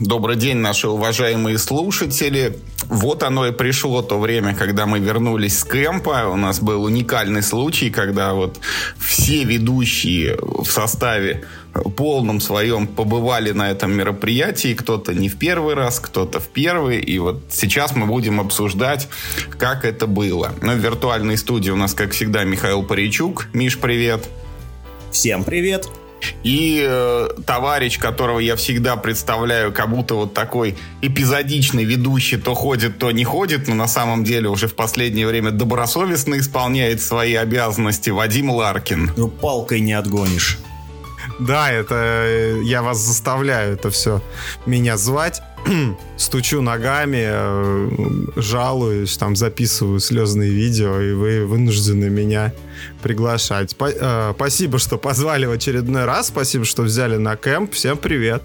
[0.00, 2.58] Добрый день, наши уважаемые слушатели.
[2.88, 6.26] Вот оно и пришло то время, когда мы вернулись с кемпа.
[6.26, 8.58] У нас был уникальный случай, когда вот
[8.98, 11.44] все ведущие в составе
[11.96, 14.74] полном своем побывали на этом мероприятии.
[14.74, 16.98] Кто-то не в первый раз, кто-то в первый.
[16.98, 19.08] И вот сейчас мы будем обсуждать,
[19.58, 20.54] как это было.
[20.60, 23.46] Ну, в виртуальной студии у нас, как всегда, Михаил Паричук.
[23.52, 24.28] Миш, привет.
[25.12, 25.88] Всем привет.
[26.42, 32.98] И э, товарищ, которого я всегда представляю, как будто вот такой эпизодичный ведущий, то ходит,
[32.98, 38.10] то не ходит, но на самом деле уже в последнее время добросовестно исполняет свои обязанности,
[38.10, 39.12] Вадим Ларкин.
[39.16, 40.58] Ну, палкой не отгонишь.
[41.38, 44.22] Да, это э, я вас заставляю это все
[44.66, 45.42] меня звать.
[46.16, 47.90] Стучу ногами, э,
[48.36, 52.52] жалуюсь, там записываю слезные видео, и вы вынуждены меня
[53.02, 53.74] приглашать.
[53.80, 57.72] Э, спасибо, что позвали в очередной раз, спасибо, что взяли на кемп.
[57.72, 58.42] Всем привет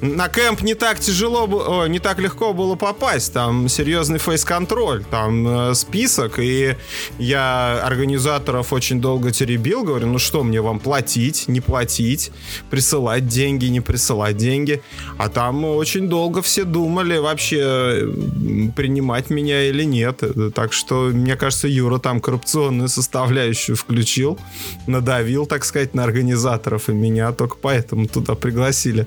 [0.00, 3.32] на кемп не так тяжело, о, не так легко было попасть.
[3.32, 6.38] Там серьезный фейс-контроль, там э, список.
[6.38, 6.76] И
[7.18, 9.84] я организаторов очень долго теребил.
[9.84, 12.30] Говорю, ну что мне вам платить, не платить,
[12.70, 14.82] присылать деньги, не присылать деньги.
[15.18, 18.08] А там очень долго все думали вообще,
[18.76, 20.22] принимать меня или нет.
[20.54, 24.38] Так что, мне кажется, Юра там коррупционную составляющую включил,
[24.86, 26.88] надавил, так сказать, на организаторов.
[26.88, 29.06] И меня только поэтому туда пригласили.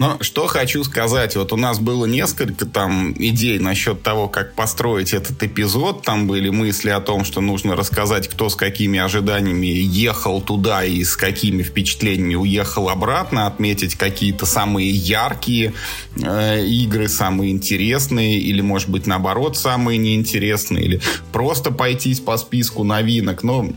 [0.00, 5.12] Но что хочу сказать, вот у нас было несколько там идей насчет того, как построить
[5.12, 6.04] этот эпизод.
[6.04, 11.04] Там были мысли о том, что нужно рассказать, кто с какими ожиданиями ехал туда и
[11.04, 15.74] с какими впечатлениями уехал обратно, отметить какие-то самые яркие
[16.16, 22.84] э, игры, самые интересные, или, может быть, наоборот, самые неинтересные, или просто пойтись по списку
[22.84, 23.42] новинок.
[23.42, 23.68] Но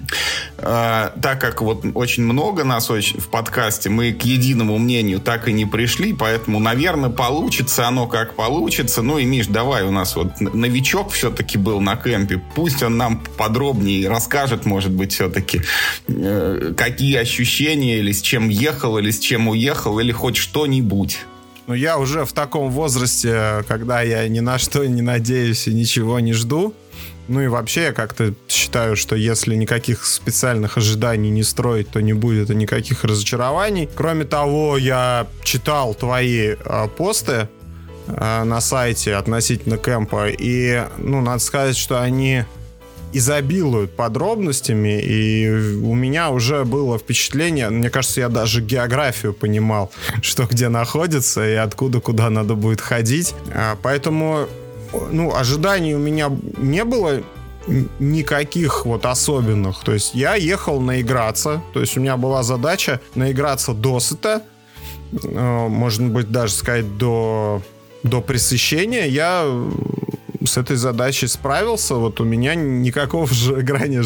[0.58, 5.50] э, так как вот очень много нас очень в подкасте, мы к единому мнению так
[5.50, 9.01] и не пришли, поэтому, наверное, получится оно как получится.
[9.01, 12.41] Ну и, Миш, давай, у нас вот новичок все-таки был на кемпе.
[12.56, 15.62] Пусть он нам подробнее расскажет, может быть, все-таки,
[16.07, 21.19] э, какие ощущения, или с чем ехал, или с чем уехал, или хоть что-нибудь.
[21.66, 26.19] Ну, я уже в таком возрасте, когда я ни на что не надеюсь и ничего
[26.19, 26.73] не жду.
[27.28, 32.13] Ну и вообще я как-то считаю, что если никаких специальных ожиданий не строить, то не
[32.13, 33.89] будет и никаких разочарований.
[33.95, 37.47] Кроме того, я читал твои э, посты
[38.07, 42.44] э, на сайте относительно кемпа, и, ну, надо сказать, что они
[43.13, 49.91] изобилуют подробностями, и у меня уже было впечатление, мне кажется, я даже географию понимал,
[50.22, 53.34] что где находится и откуда куда надо будет ходить.
[53.53, 54.47] А, поэтому
[55.12, 57.22] ну, ожиданий у меня не было
[58.00, 59.84] никаких вот особенных.
[59.84, 61.62] То есть я ехал наиграться.
[61.74, 64.44] То есть у меня была задача наиграться досыта.
[65.24, 67.62] Э, можно быть, даже сказать, до,
[68.03, 69.06] до пресыщения.
[69.06, 69.46] Я
[70.46, 71.96] с этой задачей справился.
[71.96, 74.04] Вот у меня никакого же играния,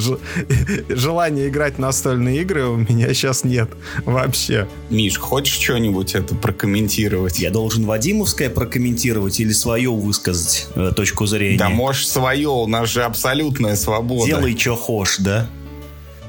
[0.90, 3.70] желания играть настольные игры у меня сейчас нет
[4.06, 4.68] вообще.
[4.90, 7.40] Миш, хочешь что-нибудь это прокомментировать?
[7.40, 11.58] Я должен Вадимовское прокомментировать или свое высказать э, точку зрения?
[11.58, 14.26] Да можешь свое, у нас же абсолютная свобода.
[14.26, 15.50] Делай, что хочешь, да?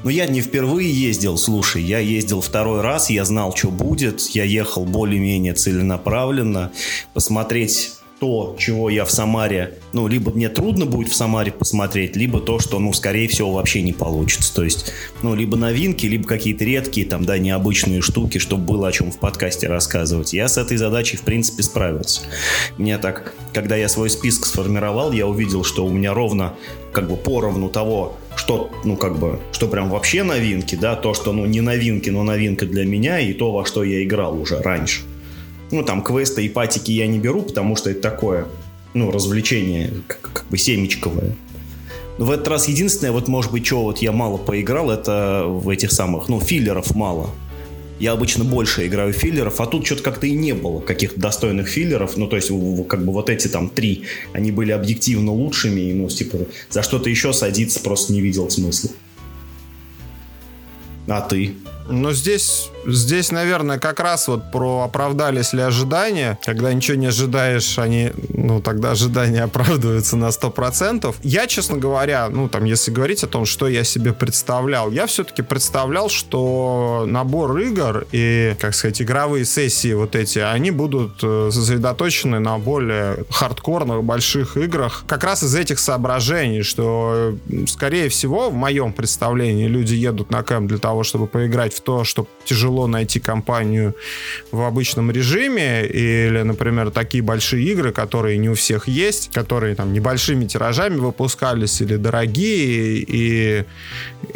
[0.03, 4.45] Ну, я не впервые ездил, слушай, я ездил второй раз, я знал, что будет, я
[4.45, 6.71] ехал более-менее целенаправленно,
[7.13, 12.39] посмотреть то, чего я в Самаре, ну, либо мне трудно будет в Самаре посмотреть, либо
[12.39, 14.53] то, что, ну, скорее всего, вообще не получится.
[14.53, 14.91] То есть,
[15.23, 19.19] ну, либо новинки, либо какие-то редкие, там, да, необычные штуки, чтобы было о чем в
[19.19, 20.33] подкасте рассказывать.
[20.33, 22.21] Я с этой задачей, в принципе, справился.
[22.77, 26.55] Мне так, когда я свой список сформировал, я увидел, что у меня ровно,
[26.91, 31.31] как бы, поровну того, что, ну, как бы, что прям вообще новинки, да, то, что,
[31.31, 35.01] ну, не новинки, но новинка для меня, и то, во что я играл уже раньше.
[35.71, 38.47] Ну, там, квесты и патики я не беру, потому что это такое,
[38.93, 41.35] ну, развлечение, как, как бы семечковое.
[42.17, 45.91] В этот раз единственное, вот, может быть, что вот я мало поиграл, это в этих
[45.91, 47.29] самых, ну, филлеров мало.
[47.99, 52.17] Я обычно больше играю филлеров, а тут что-то как-то и не было каких-то достойных филлеров.
[52.17, 52.49] Ну, то есть,
[52.87, 56.39] как бы вот эти там три, они были объективно лучшими, и, ну, типа,
[56.69, 58.91] за что-то еще садиться просто не видел смысла.
[61.07, 61.55] А ты?
[61.89, 66.37] Но здесь, здесь, наверное, как раз вот про оправдались ли ожидания.
[66.45, 71.15] Когда ничего не ожидаешь, они, ну, тогда ожидания оправдываются на 100%.
[71.23, 75.41] Я, честно говоря, ну, там, если говорить о том, что я себе представлял, я все-таки
[75.41, 82.39] представлял, что набор игр и, как сказать, игровые сессии вот эти, они будут э, сосредоточены
[82.39, 85.03] на более хардкорных, больших играх.
[85.07, 87.35] Как раз из этих соображений, что,
[87.67, 91.81] скорее всего, в моем представлении люди едут на кэмп для того, чтобы поиграть в в
[91.81, 93.95] то, что тяжело найти компанию
[94.51, 99.93] в обычном режиме, или, например, такие большие игры, которые не у всех есть, которые там
[99.93, 103.65] небольшими тиражами выпускались или дорогие, и,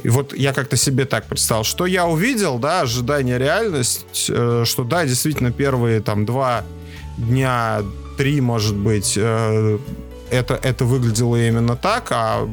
[0.03, 4.83] и вот я как-то себе так представил, что я увидел, да, ожидание, реальность, э, что
[4.83, 6.63] да, действительно первые там два
[7.17, 7.81] дня,
[8.17, 9.77] три, может быть, э,
[10.31, 12.47] это, это выглядело именно так, а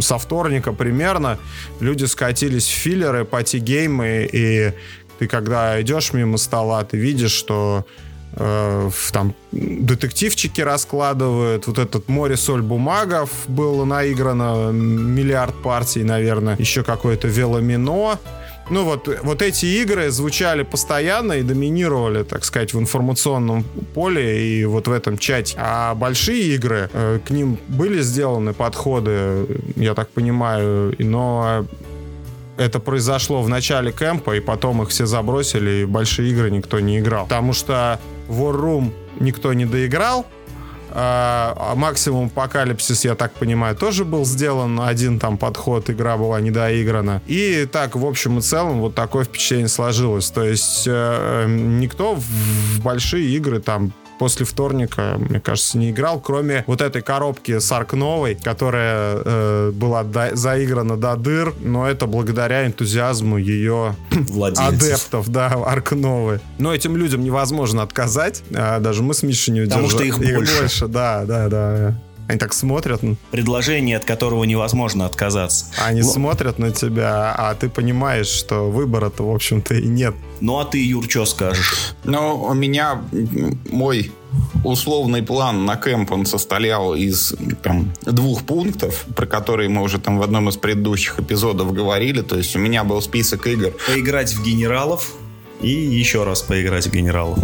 [0.00, 1.38] со вторника примерно
[1.80, 4.72] люди скатились в филлеры, пати-геймы, и
[5.18, 7.86] ты когда идешь мимо стола, ты видишь, что
[8.32, 16.82] э, там детективчики раскладывают, вот этот море соль бумагов было наиграно миллиард партий, наверное, еще
[16.82, 18.18] какое-то веломино,
[18.70, 23.64] ну вот, вот эти игры звучали постоянно и доминировали, так сказать, в информационном
[23.94, 25.56] поле и вот в этом чате.
[25.58, 29.46] А большие игры, э, к ним были сделаны подходы,
[29.76, 31.66] я так понимаю, но
[32.56, 36.98] это произошло в начале кемпа, и потом их все забросили, и большие игры никто не
[36.98, 37.24] играл.
[37.24, 40.26] Потому что War Room никто не доиграл,
[40.96, 44.80] а, а максимум Апокалипсис, я так понимаю, тоже был сделан.
[44.80, 47.20] Один там подход, игра была недоиграна.
[47.26, 50.30] И так, в общем и целом, вот такое впечатление сложилось.
[50.30, 56.64] То есть э, никто в большие игры там после вторника, мне кажется, не играл, кроме
[56.66, 62.06] вот этой коробки с Арк Новой, которая э, была до, заиграна до дыр, но это
[62.06, 63.96] благодаря энтузиазму ее
[64.56, 66.40] адептов, да, Арк Новой.
[66.58, 69.86] Но этим людям невозможно отказать, а даже мы с Мишей не удержали.
[69.86, 70.60] Потому что их, их больше.
[70.60, 70.86] больше.
[70.88, 72.00] Да, да, да.
[72.28, 73.00] Они так смотрят.
[73.30, 75.66] Предложение, от которого невозможно отказаться.
[75.84, 76.06] Они Но...
[76.06, 80.14] смотрят на тебя, а ты понимаешь, что выбора-то, в общем-то, и нет.
[80.40, 81.94] Ну, а ты, Юр, что скажешь?
[82.04, 83.02] Ну, у меня
[83.70, 84.12] мой
[84.64, 90.18] условный план на кемп, он состоял из там, двух пунктов, про которые мы уже там
[90.18, 92.22] в одном из предыдущих эпизодов говорили.
[92.22, 93.72] То есть у меня был список игр.
[93.86, 95.12] Поиграть в генералов
[95.60, 97.38] и еще раз поиграть в генералов.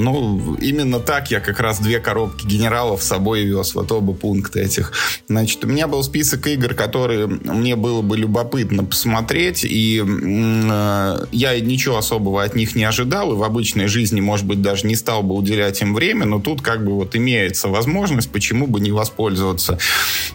[0.00, 4.60] Ну, именно так я как раз две коробки генералов с собой вез, вот оба пункта
[4.60, 4.92] этих.
[5.28, 11.60] Значит, у меня был список игр, которые мне было бы любопытно посмотреть, и э, я
[11.60, 15.22] ничего особого от них не ожидал, и в обычной жизни, может быть, даже не стал
[15.22, 19.78] бы уделять им время, но тут как бы вот имеется возможность, почему бы не воспользоваться.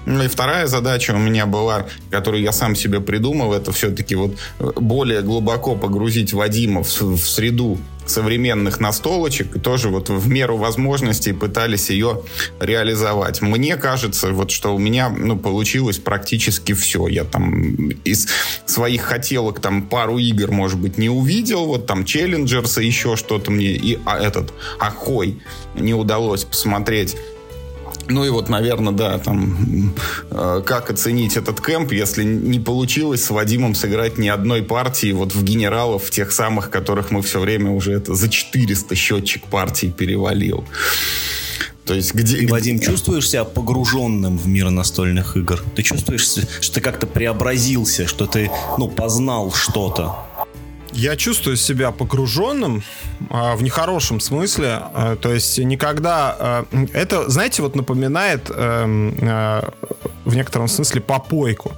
[0.06, 4.38] Ну и вторая задача у меня была, которую я сам себе придумал, это все-таки вот
[4.60, 11.34] более глубоко погрузить Вадима в, в среду современных настолочек и тоже вот в меру возможностей
[11.34, 12.22] пытались ее
[12.60, 13.42] реализовать.
[13.42, 17.08] Мне кажется, вот что у меня ну, получилось практически все.
[17.08, 18.28] Я там из
[18.66, 23.52] своих хотелок там пару игр, может быть, не увидел, вот там Челленджерс и еще что-то
[23.52, 25.42] мне, и а, этот Ахой
[25.76, 27.16] не удалось посмотреть.
[28.08, 29.94] Ну и вот, наверное, да, там,
[30.30, 35.34] э, как оценить этот кемп, если не получилось с Вадимом сыграть ни одной партии вот
[35.34, 40.66] в генералов, тех самых, которых мы все время уже это за 400 счетчик партий перевалил.
[41.86, 42.38] То есть где...
[42.38, 45.64] Ты, Вадим, чувствуешь себя погруженным в мир настольных игр?
[45.76, 50.16] Ты чувствуешь, что ты как-то преобразился, что ты, ну, познал что-то?
[50.96, 52.84] Я чувствую себя погруженным
[53.30, 54.80] а, в нехорошем смысле.
[54.82, 56.36] А, то есть никогда...
[56.40, 59.16] А, это, знаете, вот напоминает эм,
[60.26, 61.74] в некотором смысле попойку.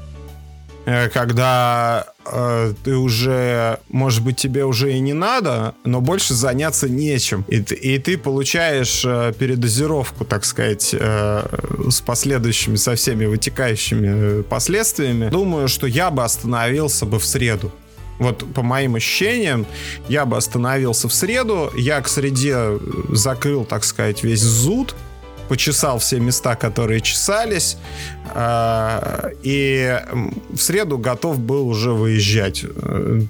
[0.87, 6.87] Э, когда э, ты уже, может быть, тебе уже и не надо, но больше заняться
[6.87, 7.43] нечем.
[7.49, 15.29] И, и ты получаешь э, передозировку, так сказать, с последующими, со всеми вытекающими последствиями.
[15.29, 17.73] Думаю, что я бы остановился бы в среду.
[18.19, 19.65] Вот по моим ощущениям,
[20.09, 24.95] я бы остановился в среду, я к среде закрыл, так сказать, весь зуд,
[25.47, 27.77] почесал все места, которые чесались,
[28.33, 29.99] а, и
[30.49, 32.65] в среду готов был уже выезжать.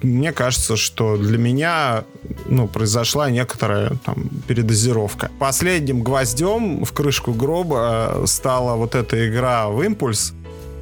[0.02, 2.04] Мне кажется, что для меня
[2.46, 5.32] ну, произошла некоторая там, передозировка.
[5.40, 10.34] Последним гвоздем в крышку гроба стала вот эта игра в импульс,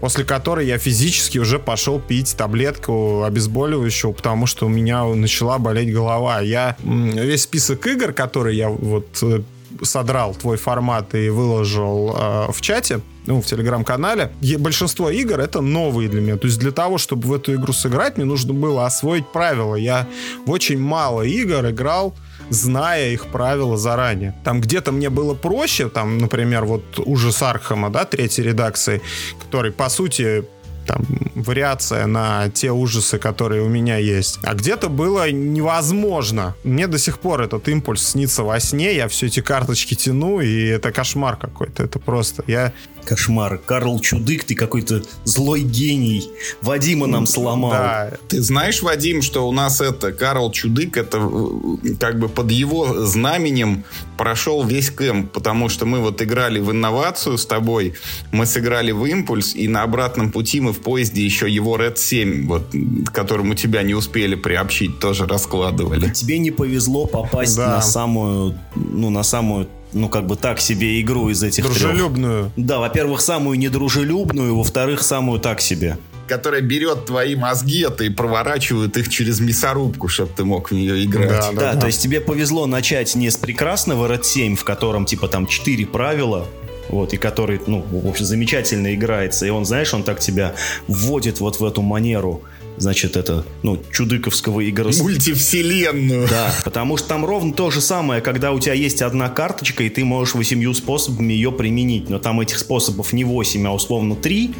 [0.05, 5.91] после которой я физически уже пошел пить таблетку обезболивающего, потому что у меня начала болеть
[5.91, 6.41] голова.
[6.41, 9.41] Я весь список игр, которые я вот э,
[9.81, 16.09] содрал твой формат и выложил э, в чате, ну, в телеграм-канале, большинство игр это новые
[16.09, 16.37] для меня.
[16.37, 19.75] То есть для того, чтобы в эту игру сыграть, мне нужно было освоить правила.
[19.75, 20.07] Я
[20.45, 22.15] в очень мало игр играл
[22.49, 24.35] зная их правила заранее.
[24.43, 29.01] Там где-то мне было проще, там, например, вот ужас Архама, да, третьей редакции,
[29.39, 30.45] который, по сути,
[30.85, 31.01] там,
[31.35, 34.39] вариация на те ужасы, которые у меня есть.
[34.43, 36.55] А где-то было невозможно.
[36.63, 40.65] Мне до сих пор этот импульс снится во сне, я все эти карточки тяну, и
[40.65, 41.83] это кошмар какой-то.
[41.83, 42.43] Это просто...
[42.47, 42.73] Я
[43.05, 43.57] Кошмар.
[43.57, 46.29] Карл Чудык, ты какой-то злой гений.
[46.61, 47.71] Вадима нам сломал.
[47.71, 48.11] Да.
[48.27, 53.05] Ты знаешь, Вадим, что у нас это Карл Чудык, это э, как бы под его
[53.05, 53.83] знаменем
[54.17, 57.93] прошел весь кэмп, потому что мы вот играли в инновацию с тобой,
[58.31, 62.47] мы сыграли в импульс, и на обратном пути мы в поезде еще его Red 7,
[62.47, 62.73] вот,
[63.13, 66.09] которому тебя не успели приобщить, тоже раскладывали.
[66.09, 67.75] Тебе не повезло попасть да.
[67.75, 72.51] на самую, ну, на самую ну, как бы так себе игру из этих Дружелюбную.
[72.55, 72.65] трех.
[72.67, 75.97] Да, во-первых, самую недружелюбную, во-вторых, самую так себе.
[76.27, 81.05] Которая берет твои мозги это и проворачивает их через мясорубку, чтобы ты мог в нее
[81.05, 81.29] играть.
[81.29, 81.81] Да, да, да, да.
[81.81, 85.85] то есть тебе повезло начать не с прекрасного Red 7, в котором типа там 4
[85.85, 86.47] правила,
[86.89, 90.55] вот, и который, ну, в общем, замечательно играется, и он, знаешь, он так тебя
[90.87, 92.43] вводит вот в эту манеру
[92.77, 94.91] значит, это, ну, чудыковского игры.
[94.97, 96.27] Мультивселенную.
[96.27, 99.89] Да, потому что там ровно то же самое, когда у тебя есть одна карточка, и
[99.89, 104.53] ты можешь восемью способами ее применить, но там этих способов не восемь, а условно три,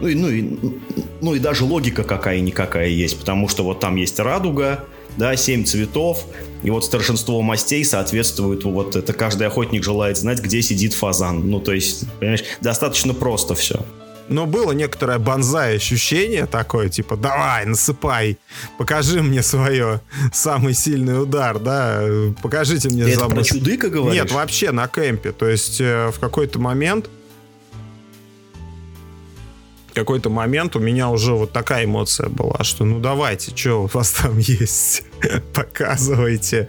[0.00, 0.58] ну и, ну, и,
[1.20, 4.84] ну и даже логика какая-никакая есть, потому что вот там есть радуга,
[5.16, 6.26] да, семь цветов,
[6.62, 11.48] и вот старшинство мастей соответствует, вот это каждый охотник желает знать, где сидит фазан.
[11.48, 13.86] Ну, то есть, понимаешь, достаточно просто все.
[14.28, 18.38] Но было некоторое банзай ощущение такое, типа, давай, насыпай,
[18.76, 20.00] покажи мне свое
[20.32, 22.02] самый сильный удар, да,
[22.42, 23.04] покажите мне...
[23.04, 24.22] Ты это про чудыка говоришь?
[24.22, 27.08] Нет, вообще на кемпе, то есть э, в какой-то момент
[29.96, 34.10] какой-то момент у меня уже вот такая эмоция была, что ну давайте, что у вас
[34.10, 35.04] там есть,
[35.54, 36.68] показывайте.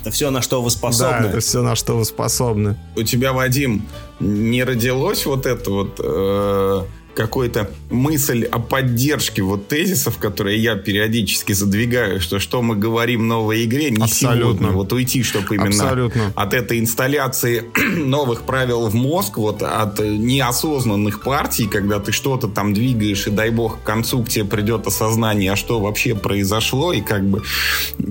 [0.00, 1.22] Это все, на что вы способны.
[1.22, 2.76] Да, это все, на что вы способны.
[2.96, 3.86] У тебя, Вадим,
[4.18, 6.00] не родилось вот это вот...
[6.02, 6.84] Э
[7.20, 13.64] какой-то мысль о поддержке вот тезисов, которые я периодически задвигаю, что что мы говорим новой
[13.64, 14.58] игре, не Абсолютно.
[14.58, 14.68] сегодня.
[14.68, 16.32] Вот уйти, чтобы именно Абсолютно.
[16.34, 17.64] от этой инсталляции
[17.96, 23.50] новых правил в мозг, вот от неосознанных партий, когда ты что-то там двигаешь, и дай
[23.50, 27.42] бог к концу к тебе придет осознание, а что вообще произошло, и как бы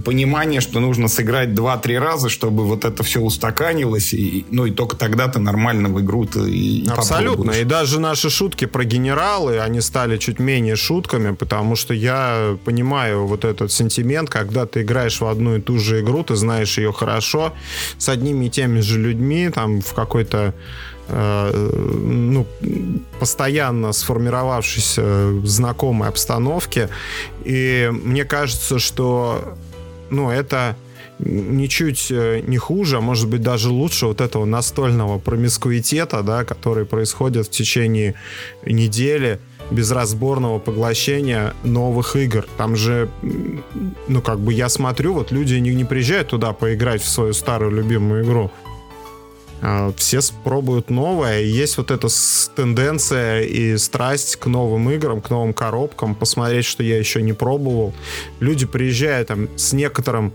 [0.05, 4.95] понимание, что нужно сыграть 2-3 раза, чтобы вот это все устаканилось, и, ну и только
[4.95, 7.37] тогда ты нормально в игру-то и Абсолютно.
[7.37, 7.61] Попробуешь.
[7.61, 13.25] И даже наши шутки про генералы, они стали чуть менее шутками, потому что я понимаю
[13.25, 16.91] вот этот сентимент, когда ты играешь в одну и ту же игру, ты знаешь ее
[16.91, 17.53] хорошо,
[17.97, 20.53] с одними и теми же людьми, там в какой-то
[21.07, 21.69] э,
[22.03, 22.45] ну,
[23.19, 26.89] постоянно сформировавшейся знакомой обстановке.
[27.45, 29.55] И мне кажется, что
[30.09, 30.75] ну, это
[31.19, 36.85] ничуть э, не хуже, а может быть даже лучше вот этого настольного промискуитета, да, который
[36.85, 38.15] происходит в течение
[38.65, 39.39] недели
[39.71, 42.47] безразборного поглощения новых игр.
[42.57, 43.09] Там же,
[44.07, 47.71] ну, как бы я смотрю, вот люди не, не приезжают туда поиграть в свою старую
[47.71, 48.51] любимую игру.
[49.61, 51.41] А все пробуют новое.
[51.41, 52.07] Есть вот эта
[52.55, 57.93] тенденция и страсть к новым играм, к новым коробкам, посмотреть, что я еще не пробовал.
[58.39, 60.33] Люди приезжают там с некоторым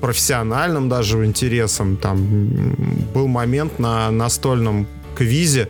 [0.00, 1.96] профессиональным даже интересом.
[1.96, 2.74] Там
[3.14, 5.68] был момент на настольном квизе,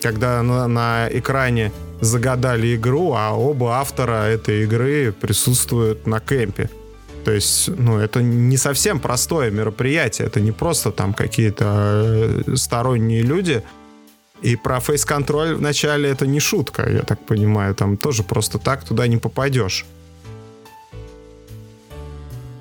[0.00, 6.68] когда на, на экране загадали игру, а оба автора этой игры присутствуют на кемпе.
[7.24, 13.22] То есть, ну, это не совсем простое мероприятие, это не просто там какие-то э, сторонние
[13.22, 13.62] люди.
[14.42, 19.06] И про фейс-контроль вначале это не шутка, я так понимаю, там тоже просто так туда
[19.06, 19.86] не попадешь.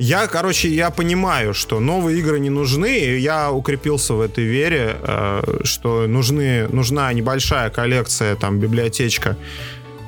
[0.02, 4.96] Я, короче, я понимаю, что новые игры не нужны, и я укрепился в этой вере,
[5.00, 9.38] э, что нужны, нужна небольшая коллекция, там, библиотечка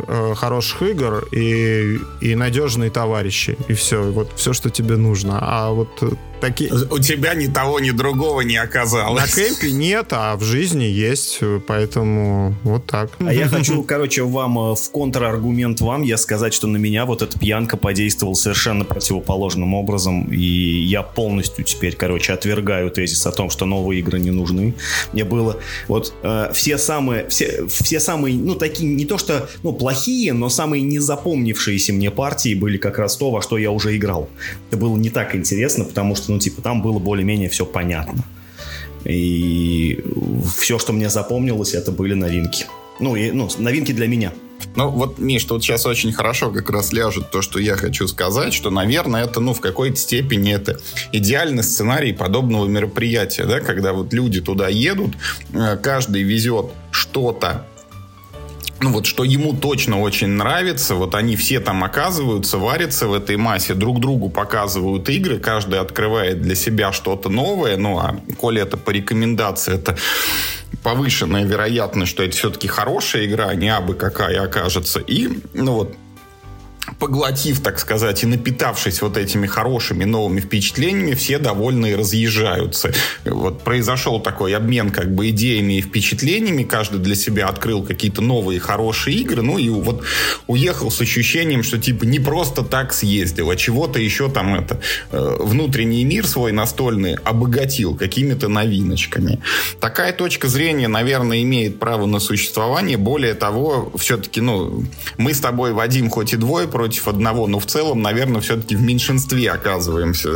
[0.08, 3.56] э, хороших игр и, и надежные товарищи.
[3.68, 4.02] И все.
[4.02, 5.38] Вот все, что тебе нужно.
[5.40, 5.90] А вот
[6.44, 6.72] такие...
[6.92, 9.36] У тебя ни того, ни другого не оказалось.
[9.36, 13.12] На кемпе нет, а в жизни есть, поэтому вот так.
[13.20, 17.22] А я хочу, короче, вам э, в контраргумент вам я сказать, что на меня вот
[17.22, 23.50] эта пьянка подействовала совершенно противоположным образом, и я полностью теперь, короче, отвергаю тезис о том,
[23.50, 24.74] что новые игры не нужны.
[25.14, 25.58] Мне было
[25.88, 30.50] вот э, все самые, все, все самые, ну, такие, не то что, ну, плохие, но
[30.50, 34.30] самые незапомнившиеся мне партии были как раз то, во что я уже играл.
[34.70, 38.24] Это было не так интересно, потому что ну, типа, там было более-менее все понятно.
[39.06, 40.04] И
[40.58, 42.66] все, что мне запомнилось, это были новинки.
[43.00, 44.32] Ну, и, ну, новинки для меня.
[44.75, 48.54] Ну, вот, Миш, тут сейчас очень хорошо как раз ляжет то, что я хочу сказать,
[48.54, 50.80] что, наверное, это, ну, в какой-то степени это
[51.12, 55.16] идеальный сценарий подобного мероприятия, да, когда вот люди туда едут,
[55.54, 57.68] э, каждый везет что-то
[58.84, 63.38] ну вот что ему точно очень нравится, вот они все там оказываются, варятся в этой
[63.38, 68.75] массе, друг другу показывают игры, каждый открывает для себя что-то новое, ну а коли это
[68.75, 69.98] по рекомендации, это
[70.84, 75.00] повышенная вероятность, что это все-таки хорошая игра, а не абы какая окажется.
[75.00, 75.96] И, ну вот,
[77.00, 82.94] поглотив, так сказать, и напитавшись вот этими хорошими новыми впечатлениями, все довольны и разъезжаются.
[83.25, 88.60] Вот произошел такой обмен как бы идеями и впечатлениями, каждый для себя открыл какие-то новые
[88.60, 90.04] хорошие игры, ну и вот
[90.48, 94.80] уехал с ощущением, что типа не просто так съездил, а чего-то еще там это
[95.12, 99.40] э, внутренний мир свой настольный обогатил какими-то новиночками.
[99.80, 102.98] Такая точка зрения, наверное, имеет право на существование.
[102.98, 104.86] Более того, все-таки, ну,
[105.18, 108.82] мы с тобой, Вадим, хоть и двое против одного, но в целом, наверное, все-таки в
[108.82, 110.30] меньшинстве оказываемся,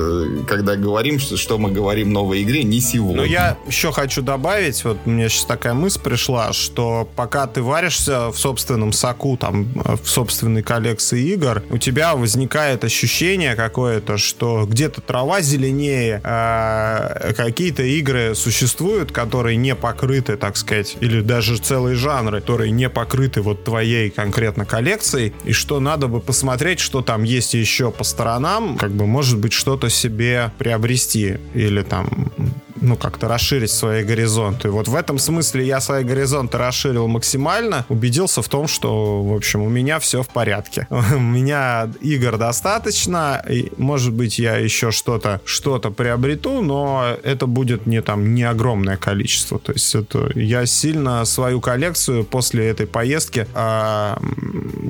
[0.47, 3.17] когда говорим, что, что мы говорим новой игре, не сегодня.
[3.17, 8.29] Но я еще хочу добавить, вот мне сейчас такая мысль пришла, что пока ты варишься
[8.29, 15.01] в собственном соку, там, в собственной коллекции игр, у тебя возникает ощущение какое-то, что где-то
[15.01, 22.41] трава зеленее, а какие-то игры существуют, которые не покрыты, так сказать, или даже целые жанры,
[22.41, 27.55] которые не покрыты вот твоей конкретно коллекцией, и что надо бы посмотреть, что там есть
[27.55, 32.31] еще по сторонам, как бы, может быть, что-то себе приобрести или там
[32.81, 34.69] ну, как-то расширить свои горизонты.
[34.69, 39.61] Вот в этом смысле я свои горизонты расширил максимально, убедился в том, что, в общем,
[39.61, 40.87] у меня все в порядке.
[41.17, 47.85] У меня игр достаточно, и, может быть, я еще что-то что-то приобрету, но это будет
[47.85, 49.59] не там не огромное количество.
[49.59, 54.19] То есть это я сильно свою коллекцию после этой поездки а,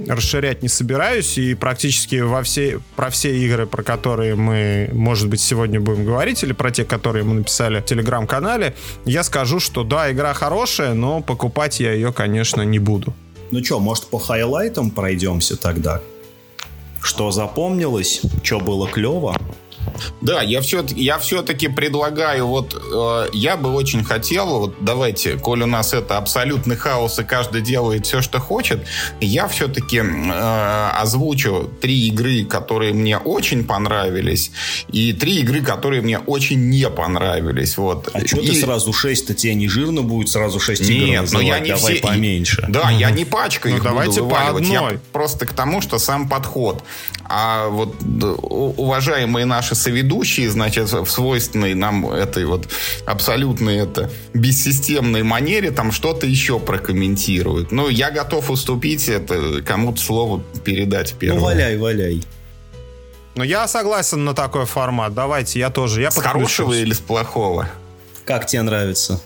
[0.07, 5.41] расширять не собираюсь, и практически во все, про все игры, про которые мы, может быть,
[5.41, 10.11] сегодня будем говорить, или про те, которые мы написали канале, телеграм-канале, я скажу, что да,
[10.11, 13.13] игра хорошая, но покупать я ее, конечно, не буду.
[13.51, 16.01] Ну что, может, по хайлайтам пройдемся тогда?
[17.01, 18.21] Что запомнилось?
[18.43, 19.35] Что было клево?
[20.21, 25.63] Да, я все, я все-таки предлагаю, вот э, я бы очень хотел, вот давайте, коль
[25.63, 28.85] у нас это абсолютный хаос и каждый делает все, что хочет,
[29.21, 34.51] я все-таки э, озвучу три игры, которые мне очень понравились,
[34.91, 37.77] и три игры, которые мне очень не понравились.
[37.77, 38.09] Вот.
[38.13, 38.47] А что и...
[38.47, 41.95] ты сразу шесть-то тебе не жирно будет сразу шесть игр Нет, но я не давай
[41.95, 42.03] все...
[42.03, 42.65] поменьше.
[42.67, 42.97] Да, угу.
[42.97, 44.71] я не пачкаю ну, их давайте буду по одной.
[44.71, 46.83] Я просто к тому, что сам подход.
[47.29, 52.67] А вот уважаемые наши соведущие, значит, в свойственной нам этой вот
[53.05, 57.71] абсолютной это бессистемной манере там что-то еще прокомментируют.
[57.71, 61.39] Ну, я готов уступить это, кому-то слово передать первым.
[61.39, 62.23] Ну, валяй, валяй.
[63.35, 65.13] Ну, я согласен на такой формат.
[65.13, 66.01] Давайте, я тоже.
[66.01, 67.69] Я с хорошего или с плохого?
[68.25, 69.21] Как тебе нравится?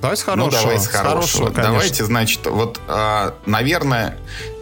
[0.00, 0.50] Давай с хорошего.
[0.50, 1.26] Ну, давай с хорошего.
[1.26, 4.16] С хорошего Давайте, значит, вот, э, наверное,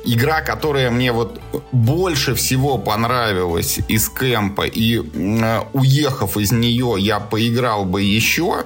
[0.08, 1.40] игра, которая мне вот
[1.72, 8.64] больше всего понравилась из кемпа, и э, уехав из нее, я поиграл бы еще.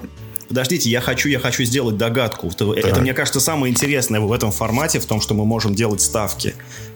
[0.49, 2.49] Подождите, я хочу, я хочу сделать догадку.
[2.49, 6.01] Это, это, мне кажется, самое интересное в этом формате, в том, что мы можем делать
[6.01, 6.55] ставки.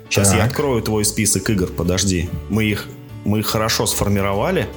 [0.08, 0.38] Сейчас так.
[0.38, 2.28] я открою твой список игр, подожди.
[2.48, 2.86] Мы их,
[3.24, 4.68] мы их хорошо сформировали.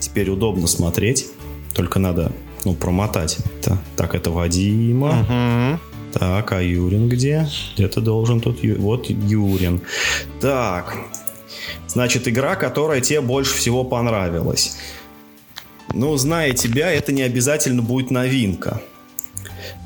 [0.00, 1.26] Теперь удобно смотреть.
[1.74, 2.32] Только надо,
[2.64, 3.38] ну, промотать.
[3.96, 5.20] Так, это Вадима.
[5.20, 5.85] Угу.
[6.18, 7.46] Так, а Юрин где?
[7.74, 8.60] Где-то должен тут...
[8.62, 9.82] Вот Юрин.
[10.40, 10.96] Так.
[11.88, 14.78] Значит, игра, которая тебе больше всего понравилась.
[15.92, 18.80] Ну, зная тебя, это не обязательно будет новинка.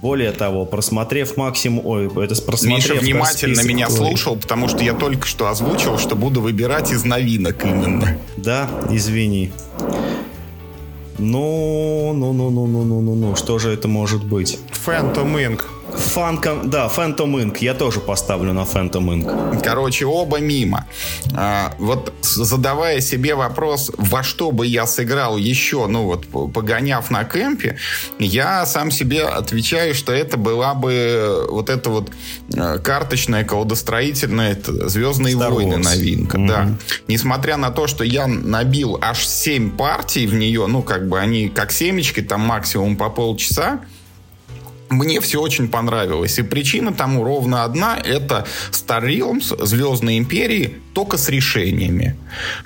[0.03, 1.85] Более того, просмотрев максимум...
[1.85, 2.91] Ой, это просмотрев...
[2.91, 3.95] Миша внимательно меня ой.
[3.95, 8.19] слушал, потому что я только что озвучил, что буду выбирать из новинок именно.
[8.37, 9.53] Да, извини.
[11.19, 14.59] Ну, ну, ну, ну, ну, ну, ну, ну, что же это может быть?
[14.87, 15.63] Phantom Inc.
[15.97, 17.59] Фанком, да, Phantom Inc.
[17.61, 19.63] Я тоже поставлю на Phantom Inc.
[19.63, 20.87] Короче, оба мимо.
[21.35, 27.25] А, вот задавая себе вопрос, во что бы я сыграл еще, ну вот, погоняв на
[27.25, 27.77] кемпе,
[28.19, 32.11] я сам себе отвечаю, что это была бы вот эта вот
[32.55, 35.85] э, карточная, колодостроительная «Звездные Star войны» Wars.
[35.85, 36.39] новинка.
[36.39, 36.49] Mm-hmm.
[36.49, 36.69] Да.
[37.09, 41.49] Несмотря на то, что я набил аж 7 партий в нее, ну, как бы они
[41.49, 43.81] как семечки, там максимум по полчаса,
[44.91, 46.39] мне все очень понравилось.
[46.39, 47.97] И причина тому ровно одна.
[47.97, 52.17] Это Star Realms, Звездные Империи, только с решениями.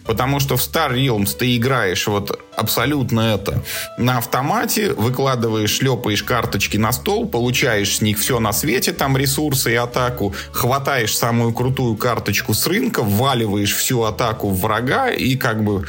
[0.04, 3.62] Потому что в Star Realms ты играешь вот абсолютно это
[3.98, 9.72] на автомате, выкладываешь, шлепаешь карточки на стол, получаешь с них все на свете, там ресурсы
[9.72, 15.62] и атаку, хватаешь самую крутую карточку с рынка, вваливаешь всю атаку в врага и как
[15.62, 15.84] бы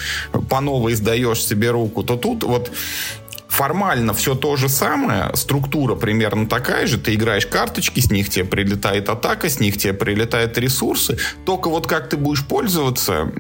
[0.50, 2.04] по новой сдаешь себе руку.
[2.04, 2.72] То тут вот
[3.56, 8.44] формально все то же самое, структура примерно такая же, ты играешь карточки, с них тебе
[8.44, 13.32] прилетает атака, с них тебе прилетают ресурсы, только вот как ты будешь пользоваться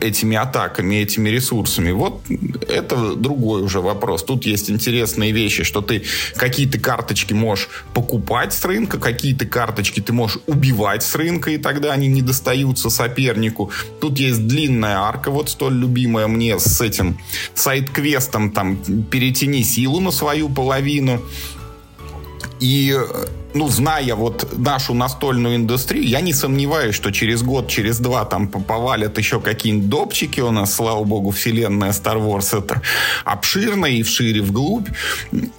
[0.00, 2.22] этими атаками, этими ресурсами, вот
[2.68, 4.24] это другой уже вопрос.
[4.24, 6.04] Тут есть интересные вещи, что ты
[6.36, 11.92] какие-то карточки можешь покупать с рынка, какие-то карточки ты можешь убивать с рынка, и тогда
[11.92, 13.70] они не достаются сопернику.
[14.00, 17.18] Тут есть длинная арка, вот столь любимая мне с этим
[17.54, 18.78] сайт-квестом, там,
[19.30, 21.20] перетяни силу на свою половину.
[22.60, 22.96] И
[23.54, 28.48] ну, зная вот нашу настольную индустрию, я не сомневаюсь, что через год, через два там
[28.48, 32.82] повалят еще какие-нибудь допчики у нас, слава богу, вселенная Star Wars это
[33.24, 34.88] обширная и вшире вглубь.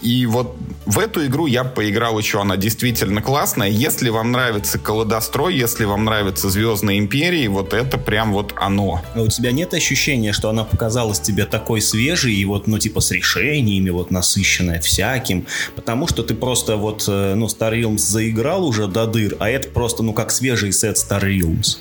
[0.01, 3.69] И вот в эту игру я поиграл еще, она действительно классная.
[3.69, 9.01] Если вам нравится Колодострой, если вам нравится Звездная Империя, вот это прям вот оно.
[9.15, 13.01] А у тебя нет ощущения, что она показалась тебе такой свежей и вот, ну, типа
[13.01, 18.65] с решениями, вот насыщенная всяким, потому что ты просто вот, э, ну, Star Realms заиграл
[18.65, 21.77] уже до дыр, а это просто, ну, как свежий сет Star Realms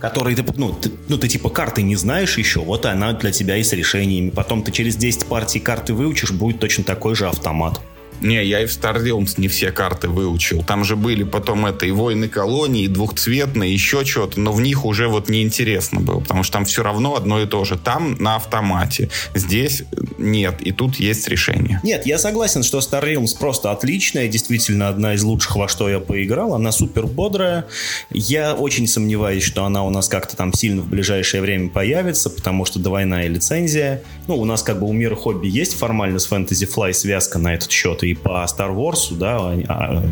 [0.00, 3.56] который ты, ну, ты, ну, ты типа карты не знаешь еще, вот она для тебя
[3.56, 4.30] и с решениями.
[4.30, 7.80] Потом ты через 10 партий карты выучишь, будет точно такой же автомат.
[8.20, 10.62] Не, я и в Star Realms не все карты выучил.
[10.62, 14.84] Там же были потом это и войны колонии, и двухцветные, еще что-то, но в них
[14.84, 17.78] уже вот неинтересно было, потому что там все равно одно и то же.
[17.78, 19.84] Там на автомате, здесь
[20.18, 21.80] нет, и тут есть решение.
[21.82, 26.00] Нет, я согласен, что Star Realms просто отличная, действительно одна из лучших, во что я
[26.00, 26.54] поиграл.
[26.54, 27.66] Она супер бодрая.
[28.10, 32.64] Я очень сомневаюсь, что она у нас как-то там сильно в ближайшее время появится, потому
[32.64, 34.02] что двойная лицензия.
[34.26, 37.54] Ну, у нас как бы у мира хобби есть формально с Fantasy Fly связка на
[37.54, 40.02] этот счет, и по Star Wars, да, а,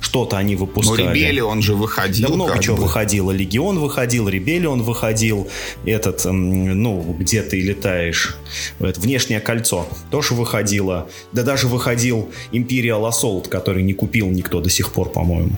[0.00, 1.04] что-то они выпускали.
[1.04, 2.28] Ну, Ребелион же выходил.
[2.28, 2.82] Да много чего бы.
[2.82, 3.30] выходило.
[3.30, 5.48] Легион выходил, Ребелион выходил,
[5.84, 8.36] этот, ну, где ты летаешь,
[8.80, 11.08] это, внешнее кольцо тоже выходило.
[11.32, 15.52] Да даже выходил Imperial Assault, который не купил никто до сих пор, по-моему.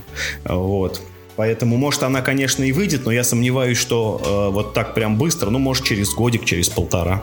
[0.45, 1.01] Вот.
[1.37, 5.51] Поэтому, может, она, конечно, и выйдет, но я сомневаюсь, что э, вот так прям быстро,
[5.51, 7.23] ну, может, через годик, через полтора.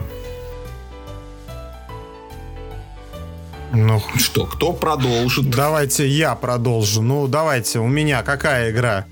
[3.72, 5.50] Ну что, кто продолжит?
[5.50, 7.02] Давайте я продолжу.
[7.02, 9.06] Ну, давайте, у меня какая игра?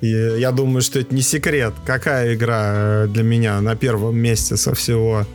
[0.00, 1.74] И я думаю, что это не секрет.
[1.86, 5.26] Какая игра э, для меня на первом месте со всего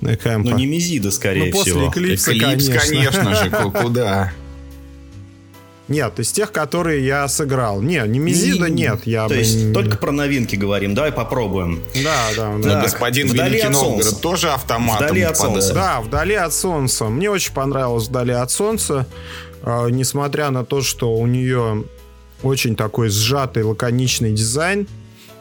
[0.00, 0.50] кемпа?
[0.50, 1.90] Ну, не Мизида, скорее ну, после всего.
[1.90, 2.80] Эклипса, Эклипс, конечно.
[2.80, 3.50] конечно же,
[3.82, 4.32] куда?
[5.88, 7.80] Нет, из тех, которые я сыграл.
[7.80, 9.06] Не, не Мизида, не, нет.
[9.06, 9.36] Я то бы...
[9.36, 10.94] есть только про новинки говорим.
[10.94, 11.80] Давай попробуем.
[12.02, 12.58] Да, да.
[12.58, 12.70] да.
[12.70, 15.74] Так, господин вдали Великий Новгород тоже автоматом Вдали от солнца.
[15.74, 17.04] Да, вдали от солнца.
[17.04, 19.06] Мне очень понравилось вдали от солнца.
[19.62, 21.84] Э, несмотря на то, что у нее
[22.42, 24.88] очень такой сжатый, лаконичный дизайн.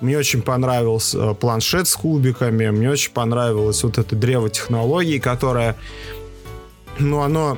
[0.02, 2.70] Мне очень понравился планшет с кубиками.
[2.70, 5.76] Мне очень понравилось вот это древо технологий, которое...
[7.00, 7.58] Ну, оно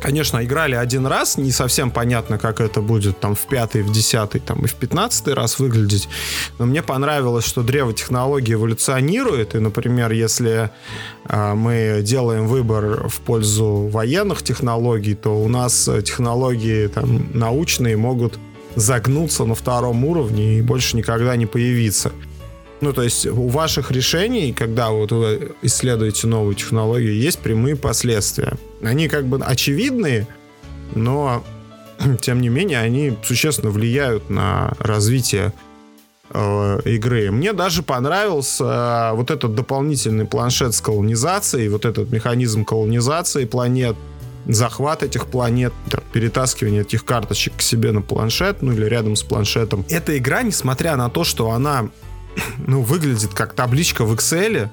[0.00, 4.40] Конечно, играли один раз, не совсем понятно, как это будет там в пятый, в десятый,
[4.40, 6.08] там и в пятнадцатый раз выглядеть.
[6.58, 9.54] Но мне понравилось, что древо технологии эволюционирует.
[9.54, 10.70] И, например, если
[11.28, 18.38] э, мы делаем выбор в пользу военных технологий, то у нас технологии там научные могут
[18.76, 22.12] загнуться на втором уровне и больше никогда не появиться.
[22.80, 28.54] Ну, то есть у ваших решений, когда вот вы исследуете новую технологию, есть прямые последствия.
[28.82, 30.26] Они как бы очевидные,
[30.94, 31.44] но
[32.20, 35.52] тем не менее они существенно влияют на развитие
[36.30, 37.30] э, игры.
[37.30, 43.96] Мне даже понравился э, вот этот дополнительный планшет с колонизацией, вот этот механизм колонизации планет,
[44.46, 49.22] захват этих планет, там, перетаскивание этих карточек к себе на планшет, ну или рядом с
[49.22, 49.84] планшетом.
[49.90, 51.90] Эта игра, несмотря на то, что она
[52.66, 54.68] ну, выглядит как табличка в Excel,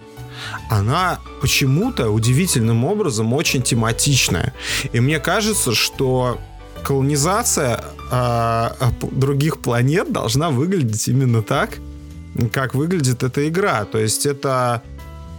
[0.69, 4.53] она почему-то удивительным образом очень тематичная.
[4.93, 6.39] И мне кажется, что
[6.83, 8.69] колонизация э,
[9.11, 11.77] других планет должна выглядеть именно так,
[12.51, 13.85] как выглядит эта игра.
[13.85, 14.83] То есть это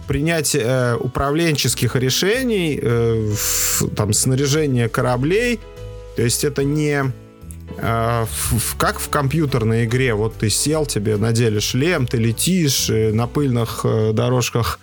[0.07, 5.59] принятие э, управленческих решений, э, в, там снаряжение кораблей.
[6.15, 7.11] То есть это не
[8.77, 14.11] как в компьютерной игре, вот ты сел, тебе надели шлем, ты летишь, на пыльных э,
[14.13, 14.79] дорожках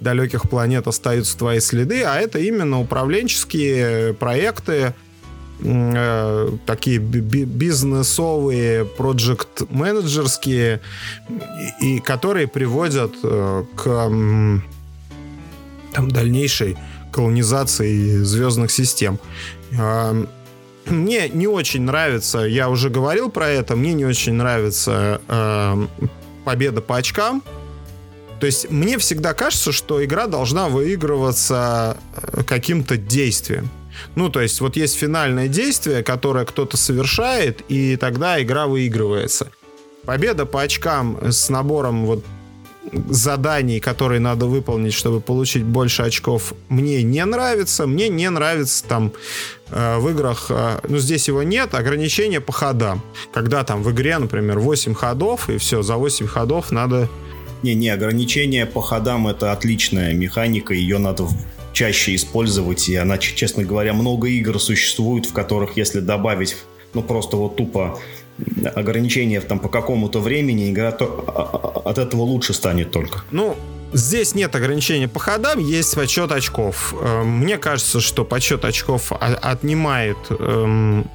[0.00, 4.94] далеких планет остаются твои следы, а это именно управленческие проекты,
[5.60, 10.80] э, такие бизнесовые, проект-менеджерские,
[11.80, 13.84] и, которые приводят э, к
[15.92, 16.76] там, дальнейшей
[17.12, 19.18] колонизации звездных систем.
[20.86, 25.86] Мне не очень нравится, я уже говорил про это, мне не очень нравится э,
[26.44, 27.42] победа по очкам.
[28.40, 33.70] То есть мне всегда кажется, что игра должна выигрываться э, каким-то действием.
[34.14, 39.50] Ну, то есть вот есть финальное действие, которое кто-то совершает, и тогда игра выигрывается.
[40.04, 42.24] Победа по очкам с набором вот
[43.08, 47.86] заданий, которые надо выполнить, чтобы получить больше очков, мне не нравится.
[47.86, 49.12] Мне не нравится там
[49.70, 53.02] э, в играх, э, ну здесь его нет, ограничения по ходам.
[53.32, 57.08] Когда там в игре, например, 8 ходов, и все, за 8 ходов надо...
[57.62, 61.26] Не-не, ограничение по ходам это отличная механика, ее надо
[61.72, 66.56] чаще использовать, и она, честно говоря, много игр существует, в которых, если добавить,
[66.92, 67.98] ну, просто вот тупо
[68.74, 73.20] ограничения там по какому-то времени, игра то, от этого лучше станет только.
[73.30, 73.56] Ну,
[73.94, 76.92] Здесь нет ограничения по ходам, есть подсчет очков.
[77.00, 81.08] Эм, мне кажется, что подсчет очков отнимает эм,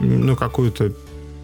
[0.00, 0.92] ну, какую-то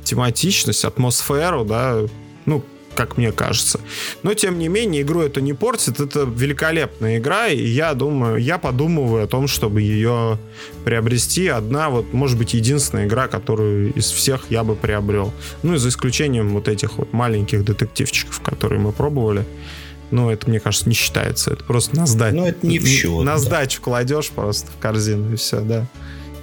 [0.05, 1.99] тематичность, атмосферу, да,
[2.47, 2.63] ну,
[2.97, 3.81] как мне кажется.
[4.23, 6.01] Но, тем не менее, игру это не портит.
[6.01, 10.39] Это великолепная игра, и я думаю, я подумываю о том, чтобы ее
[10.85, 11.47] приобрести.
[11.47, 15.33] Одна, вот, может быть, единственная игра, которую из всех я бы приобрел.
[15.63, 19.45] Ну, и за исключением вот этих вот маленьких детективчиков, которые мы пробовали.
[20.11, 21.53] Ну, это, мне кажется, не считается.
[21.53, 22.37] Это просто на сдачу.
[22.37, 23.25] Ну, это не в счет.
[23.25, 25.87] На сдачу кладешь просто в корзину, и все, да.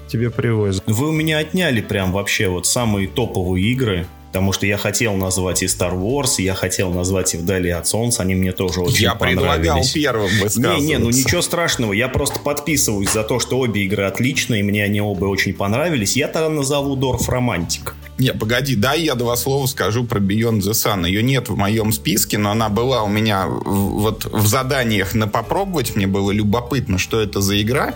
[0.08, 0.84] Тебе привозят.
[0.86, 5.62] Вы у меня отняли прям вообще вот самые топовые игры Потому что я хотел назвать
[5.62, 8.24] и Star Wars, и я хотел назвать и «Вдали от солнца».
[8.24, 9.94] Они мне тоже очень я понравились.
[9.96, 11.94] Я предлагал первым Не, не, ну ничего страшного.
[11.94, 16.18] Я просто подписываюсь за то, что обе игры отличные, мне они оба очень понравились.
[16.18, 17.94] Я тогда назову Дорф Романтик.
[18.18, 21.06] Не, погоди, дай я два слова скажу про Beyond the Sun.
[21.06, 25.96] Ее нет в моем списке, но она была у меня вот в заданиях на попробовать.
[25.96, 27.94] Мне было любопытно, что это за игра.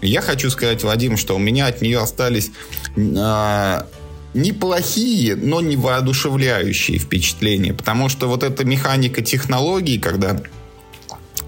[0.00, 2.52] Я хочу сказать, Вадим, что у меня от нее остались
[2.96, 3.80] э,
[4.34, 7.72] неплохие, но не воодушевляющие впечатления.
[7.72, 10.40] Потому что вот эта механика технологий, когда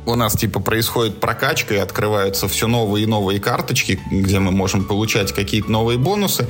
[0.06, 4.84] у нас типа происходит прокачка и открываются все новые и новые карточки, где мы можем
[4.84, 6.48] получать какие-то новые бонусы.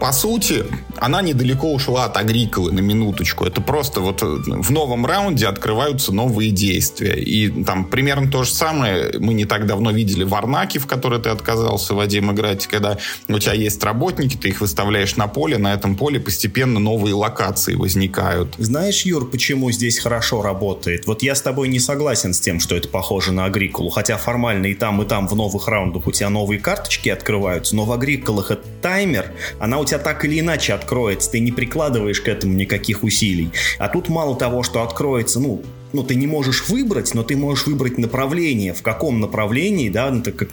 [0.00, 0.64] По сути,
[0.96, 3.44] она недалеко ушла от Агриколы на минуточку.
[3.44, 7.14] Это просто вот в новом раунде открываются новые действия.
[7.14, 11.20] И там примерно то же самое мы не так давно видели в Арнаке, в которой
[11.20, 15.74] ты отказался, Вадим, играть, когда у тебя есть работники, ты их выставляешь на поле, на
[15.74, 18.54] этом поле постепенно новые локации возникают.
[18.58, 21.06] Знаешь, Юр, почему здесь хорошо работает?
[21.06, 24.66] Вот я с тобой не согласен с тем, что это похоже на Агрикулу, хотя формально
[24.66, 28.52] и там, и там в новых раундах у тебя новые карточки открываются, но в Агрикулах
[28.52, 33.02] это таймер, она у тебя так или иначе откроется, ты не прикладываешь к этому никаких
[33.02, 33.50] усилий.
[33.80, 37.66] А тут мало того, что откроется, ну, ну, ты не можешь выбрать, но ты можешь
[37.66, 40.50] выбрать направление, в каком направлении, да, ну, как,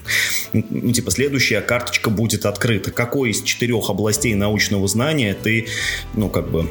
[0.51, 2.89] ну, типа, следующая карточка будет открыта.
[2.89, 5.67] Какой из четырех областей научного знания ты,
[6.15, 6.67] ну, как бы,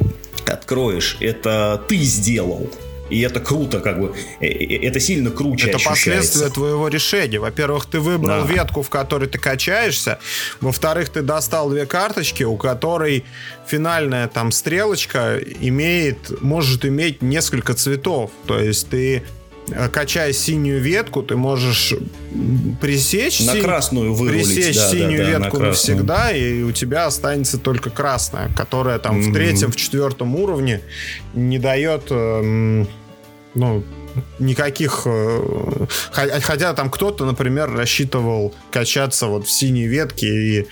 [0.47, 1.15] откроешь.
[1.21, 2.69] Это ты сделал
[3.11, 6.09] и это круто, как бы, э, э, это сильно круче Это ощущается.
[6.09, 7.39] последствия твоего решения.
[7.39, 8.53] Во-первых, ты выбрал да.
[8.53, 10.19] ветку, в которой ты качаешься.
[10.61, 13.25] Во-вторых, ты достал две карточки, у которой
[13.67, 18.31] финальная там стрелочка имеет, может иметь несколько цветов.
[18.47, 19.23] То есть ты
[19.69, 21.93] э, качая синюю ветку, ты можешь
[22.79, 27.07] пресечь, на красную вырулить, пресечь да, синюю да, да, ветку на навсегда, и у тебя
[27.07, 29.29] останется только красная, которая там mm-hmm.
[29.29, 30.81] в третьем, в четвертом уровне
[31.33, 32.87] не дает эм,
[33.53, 33.83] ну,
[34.39, 35.03] никаких...
[35.05, 40.67] Э, хотя там кто-то, например, рассчитывал качаться вот в синей ветке и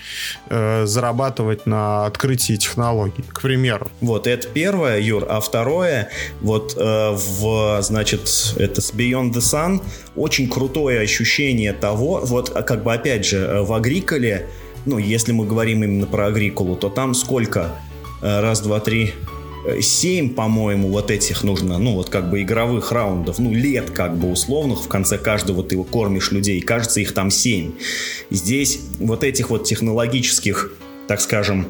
[0.48, 3.90] э, зарабатывать на открытии технологий, к примеру.
[4.00, 5.26] Вот, это первое, Юр.
[5.28, 9.82] А второе, вот э, в, значит, это с Beyond the Sun
[10.16, 14.46] очень крутое ощущение того, вот как бы опять же э, в Агриколе,
[14.86, 17.70] ну, если мы говорим именно про Агриколу, то там сколько?
[18.22, 19.14] Э, раз, два, три,
[19.80, 24.30] 7, по-моему, вот этих нужно, ну, вот как бы игровых раундов, ну, лет как бы
[24.30, 27.72] условных, в конце каждого ты кормишь людей, кажется, их там 7.
[28.30, 30.72] Здесь вот этих вот технологических,
[31.06, 31.66] так скажем,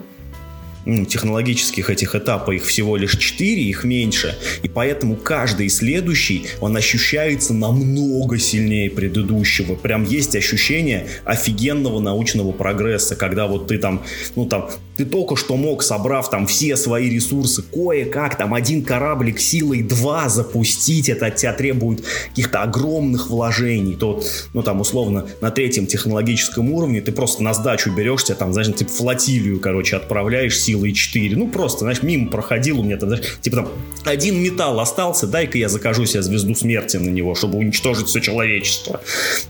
[0.84, 7.54] технологических этих этапов их всего лишь 4, их меньше, и поэтому каждый следующий, он ощущается
[7.54, 9.74] намного сильнее предыдущего.
[9.74, 14.02] Прям есть ощущение офигенного научного прогресса, когда вот ты там,
[14.36, 19.40] ну там, ты только что мог, собрав там все свои ресурсы, кое-как там один кораблик
[19.40, 25.50] силой 2 запустить, это от тебя требует каких-то огромных вложений, то, ну там условно на
[25.50, 30.92] третьем технологическом уровне ты просто на сдачу берешься, там, знаешь, типа флотилию, короче, отправляешь силой
[30.92, 33.68] 4, ну просто, знаешь, мимо проходил у меня там, знаешь, типа там
[34.04, 39.00] один металл остался, дай-ка я закажу себе звезду смерти на него, чтобы уничтожить все человечество.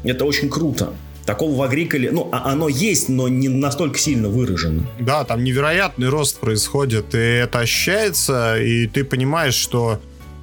[0.02, 0.94] Это очень круто.
[1.26, 4.82] Такого в Агриколе, ну, а оно есть, но не настолько сильно выражено.
[4.98, 10.00] Да, там невероятный рост происходит, и это ощущается, и ты понимаешь, что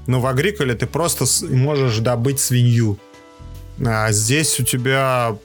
[0.07, 2.97] Но в Агриколе ты просто можешь добыть свинью.
[3.85, 5.37] А здесь у тебя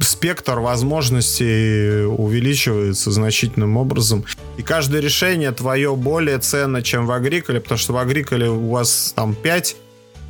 [0.00, 4.24] спектр возможностей увеличивается значительным образом.
[4.56, 9.12] И каждое решение твое более ценно, чем в Агриколе, потому что в Агриколе у вас
[9.14, 9.76] там 5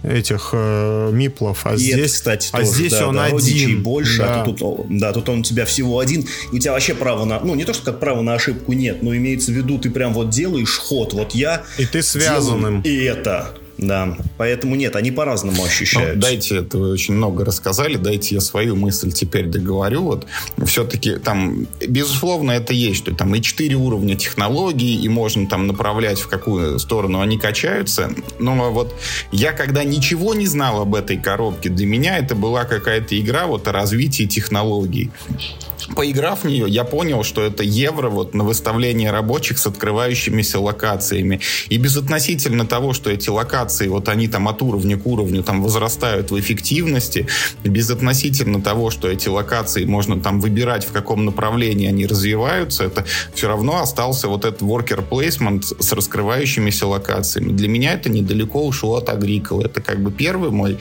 [0.02, 3.82] этих э, миплов, а и здесь, это, кстати, а тоже, здесь да, он да, один.
[3.82, 4.42] больше, да.
[4.42, 7.40] а тут, да, тут он у тебя всего один, и у тебя вообще права на,
[7.40, 10.14] ну не то, что как право на ошибку нет, но имеется в виду, ты прям
[10.14, 12.80] вот делаешь ход, вот я И ты связанным.
[12.80, 16.16] и это, да, поэтому нет, они по-разному ощущают.
[16.16, 20.02] Ну, дайте, это вы очень много рассказали, дайте я свою мысль теперь договорю.
[20.02, 20.26] Вот
[20.66, 26.20] все-таки там, безусловно, это есть, что там и 4 уровня технологий, и можно там направлять
[26.20, 28.10] в какую сторону они качаются.
[28.38, 28.94] Но вот
[29.32, 33.66] я когда ничего не знал об этой коробке, для меня это была какая-то игра вот
[33.66, 35.10] о развитии технологий
[35.94, 41.40] поиграв в нее, я понял, что это евро вот на выставление рабочих с открывающимися локациями.
[41.68, 46.30] И безотносительно того, что эти локации, вот они там от уровня к уровню там возрастают
[46.30, 47.26] в эффективности,
[47.64, 53.48] безотносительно того, что эти локации можно там выбирать, в каком направлении они развиваются, это все
[53.48, 57.52] равно остался вот этот worker placement с раскрывающимися локациями.
[57.52, 59.66] Для меня это недалеко ушло от Agricola.
[59.66, 60.78] Это как бы первый мой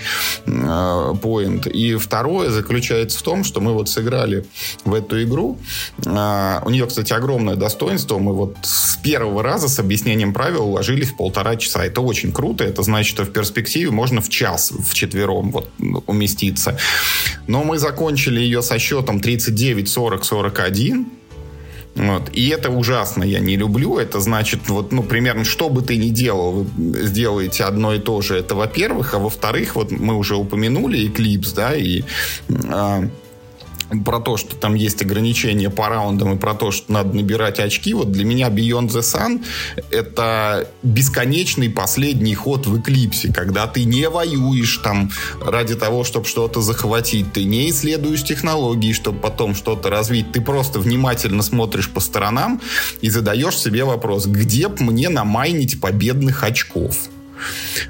[1.21, 1.67] поинт.
[1.67, 4.45] Э, и второе заключается в том, что мы вот сыграли
[4.85, 5.57] в эту игру.
[6.05, 8.17] А, у нее, кстати, огромное достоинство.
[8.17, 11.85] Мы вот с первого раза с объяснением правил уложились в полтора часа.
[11.85, 12.63] Это очень круто.
[12.63, 15.69] Это значит, что в перспективе можно в час в четвером вот
[16.07, 16.77] уместиться.
[17.47, 21.19] Но мы закончили ее со счетом 39, 40, 41.
[21.95, 22.29] Вот.
[22.31, 23.97] И это ужасно, я не люблю.
[23.97, 28.21] Это значит, вот, ну, примерно, что бы ты ни делал, вы сделаете одно и то
[28.21, 28.37] же.
[28.37, 29.13] Это, во-первых.
[29.13, 32.03] А во-вторых, вот мы уже упомянули Eclipse, да, и...
[32.71, 33.03] А,
[34.05, 37.93] про то, что там есть ограничения по раундам и про то, что надо набирать очки,
[37.93, 39.43] вот для меня Beyond the Sun
[39.91, 46.61] это бесконечный последний ход в Эклипсе, когда ты не воюешь там ради того, чтобы что-то
[46.61, 52.61] захватить, ты не исследуешь технологии, чтобы потом что-то развить, ты просто внимательно смотришь по сторонам
[53.01, 57.09] и задаешь себе вопрос, где б мне намайнить победных очков?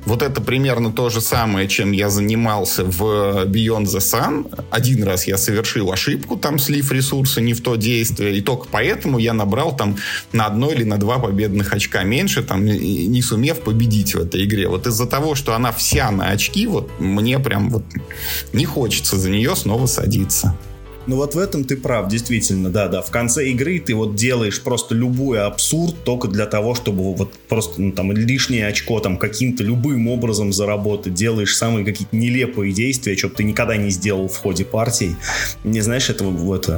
[0.05, 4.53] Вот это примерно то же самое, чем я занимался в Beyond the Sun.
[4.69, 9.19] Один раз я совершил ошибку, там слив ресурса не в то действие, и только поэтому
[9.19, 9.97] я набрал там
[10.33, 14.67] на одно или на два победных очка меньше, там не сумев победить в этой игре.
[14.67, 17.83] Вот из-за того, что она вся на очки, вот мне прям вот
[18.53, 20.55] не хочется за нее снова садиться.
[21.09, 23.01] Ну вот в этом ты прав, действительно, да-да.
[23.01, 27.81] В конце игры ты вот делаешь просто любой абсурд только для того, чтобы вот просто
[27.81, 31.15] ну, там лишнее очко там каким-то любым образом заработать.
[31.15, 35.15] Делаешь самые какие-то нелепые действия, что ты никогда не сделал в ходе партии.
[35.63, 36.69] Не знаешь, это вот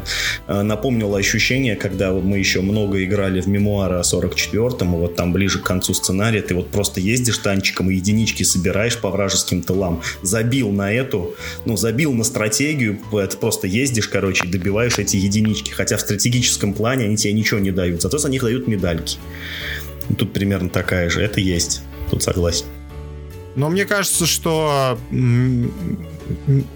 [0.48, 5.34] э, напомнило ощущение, когда мы еще много играли в мемуары о 44-м, и вот там
[5.34, 10.02] ближе к концу сценария ты вот просто ездишь танчиком и единички собираешь по вражеским тылам.
[10.22, 15.72] Забил на эту, ну, забил на стратегию, это просто ездишь, короче, добиваешь эти единички.
[15.72, 18.04] Хотя в стратегическом плане они тебе ничего не дают.
[18.04, 19.18] Зато за них дают медальки.
[20.18, 21.22] Тут примерно такая же.
[21.22, 21.82] Это есть.
[22.12, 22.66] Тут согласен.
[23.56, 25.00] Но мне кажется, что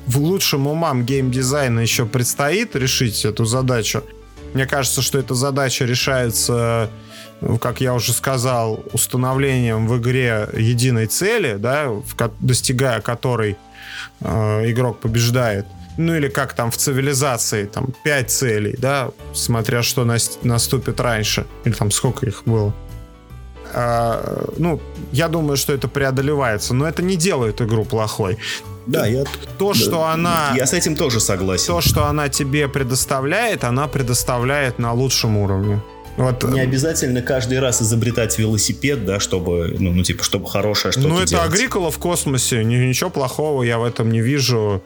[0.08, 4.04] в лучшем умам геймдизайна еще предстоит решить эту задачу.
[4.56, 6.90] Мне кажется, что эта задача решается,
[7.62, 11.92] как я уже сказал, установлением в игре единой цели, да,
[12.40, 13.56] достигая которой
[14.22, 15.66] э, игрок побеждает
[15.98, 20.06] ну или как там в цивилизации, там пять целей, да, смотря что
[20.44, 22.74] наступит раньше, или там сколько их было.
[23.74, 24.82] А, ну,
[25.12, 28.38] я думаю, что это преодолевается, но это не делает игру плохой.
[28.88, 29.24] Да, я...
[29.58, 30.54] То, что да, она...
[30.56, 31.68] Я с этим тоже согласен.
[31.68, 35.82] То, что она тебе предоставляет, она предоставляет на лучшем уровне.
[36.18, 36.44] Вот.
[36.44, 41.20] Не обязательно каждый раз изобретать велосипед, да, чтобы, ну, ну типа, чтобы хорошее что-то Ну,
[41.20, 41.46] это делать.
[41.48, 44.84] Агрикола в космосе, ничего плохого я в этом не вижу.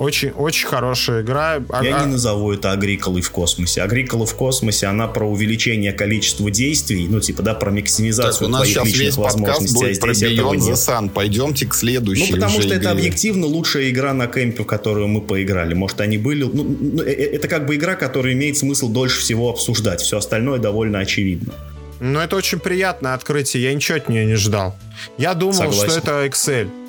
[0.00, 1.62] А, очень, очень хорошая игра.
[1.82, 2.00] Я а...
[2.04, 3.82] не назову это Агриколой в космосе.
[3.82, 8.50] Агрикола в космосе, она про увеличение количества действий, ну, типа, да, про максимизацию так, у
[8.50, 9.74] нас твоих сейчас личных весь возможностей.
[9.74, 11.10] Будет а здесь про Beyond the Sun.
[11.10, 12.76] Пойдемте к следующей Ну, потому что игре.
[12.78, 15.74] это объективно лучшая игра на кемпе, в которую мы поиграли.
[15.74, 16.44] Может, они были...
[16.44, 20.00] Ну, это как бы игра, которая имеет смысл дольше всего обсуждать.
[20.00, 21.52] Все остальное довольно очевидно.
[22.00, 23.64] Ну, это очень приятное открытие.
[23.64, 24.74] Я ничего от нее не ждал.
[25.18, 25.90] Я думал, Согласен.
[25.90, 26.79] что это Excel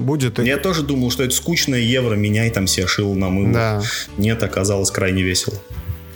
[0.00, 0.38] будет.
[0.38, 3.52] Я тоже думал, что это скучное евро, меняй там себе шил на мыло.
[3.52, 3.82] Да.
[4.16, 5.56] Нет, оказалось крайне весело.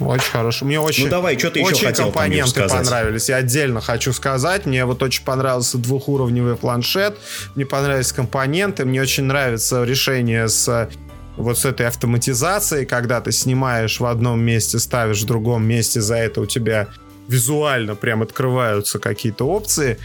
[0.01, 0.64] Очень хорошо.
[0.64, 3.28] Мне очень, ну давай, что ты еще очень хотел компоненты понравились.
[3.28, 4.66] Я отдельно хочу сказать.
[4.66, 7.16] Мне вот очень понравился двухуровневый планшет.
[7.55, 8.85] Мне понравились компоненты.
[8.85, 10.91] Мне очень нравится решение с
[11.37, 16.16] вот с этой автоматизацией, когда ты снимаешь в одном месте, ставишь в другом месте, за
[16.16, 16.89] это у тебя
[17.26, 19.99] визуально прям открываются какие-то опции.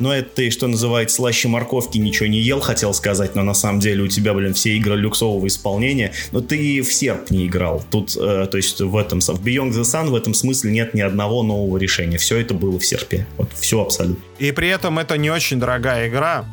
[0.00, 3.80] Но это ты, что называется, слаще морковки ничего не ел, хотел сказать, но на самом
[3.80, 6.12] деле у тебя, блин, все игры люксового исполнения.
[6.32, 7.84] Но ты в серп не играл.
[7.90, 11.02] Тут, э, то есть в этом, в Beyond the Sun в этом смысле нет ни
[11.02, 12.18] одного нового решения.
[12.18, 13.26] Все это было в серпе.
[13.36, 14.24] Вот все абсолютно.
[14.38, 16.44] И при этом это не очень дорогая игра.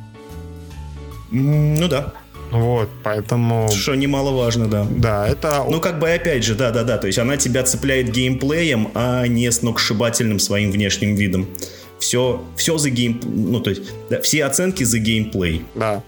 [1.31, 2.13] Ну да.
[2.51, 3.67] Вот, поэтому...
[3.69, 4.87] Что немаловажно, да.
[4.89, 5.65] Да, это...
[5.69, 10.39] Ну, как бы, опять же, да-да-да, то есть она тебя цепляет геймплеем, а не сногсшибательным
[10.39, 11.47] своим внешним видом.
[11.99, 13.19] Все, все за гейм...
[13.23, 15.65] Ну, то есть, да, все оценки за геймплей.
[15.75, 16.03] Да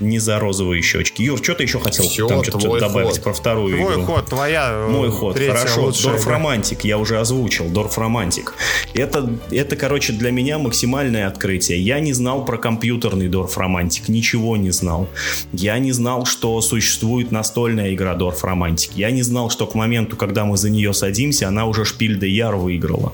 [0.00, 1.22] не за розовые щечки.
[1.22, 3.22] Юр, что ты еще хотел Все, там что-то добавить ход.
[3.22, 4.04] про вторую твой игру?
[4.04, 5.92] Твой ход, твоя э, Мой ход, хорошо.
[6.02, 7.68] Dorfromantik, я уже озвучил.
[7.68, 8.54] Dorfromantik.
[8.94, 11.80] Это, это, короче, для меня максимальное открытие.
[11.80, 15.08] Я не знал про компьютерный Dorfromantik, ничего не знал.
[15.52, 18.92] Я не знал, что существует настольная игра Dorfromantik.
[18.94, 22.28] Я не знал, что к моменту, когда мы за нее садимся, она уже Spiel des
[22.28, 23.12] Jahres выиграла.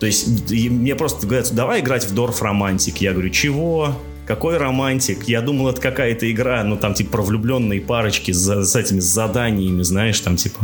[0.00, 2.98] То есть мне просто говорят, давай играть в Дорф Романтик.
[2.98, 3.94] Я говорю, чего?
[4.26, 5.24] Какой романтик?
[5.24, 9.82] Я думал, это какая-то игра, ну, там, типа, про влюбленные парочки с, с этими заданиями,
[9.82, 10.60] знаешь, там, типа,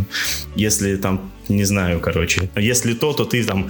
[0.55, 2.51] если там не знаю, короче.
[2.57, 3.69] Если то, то ты там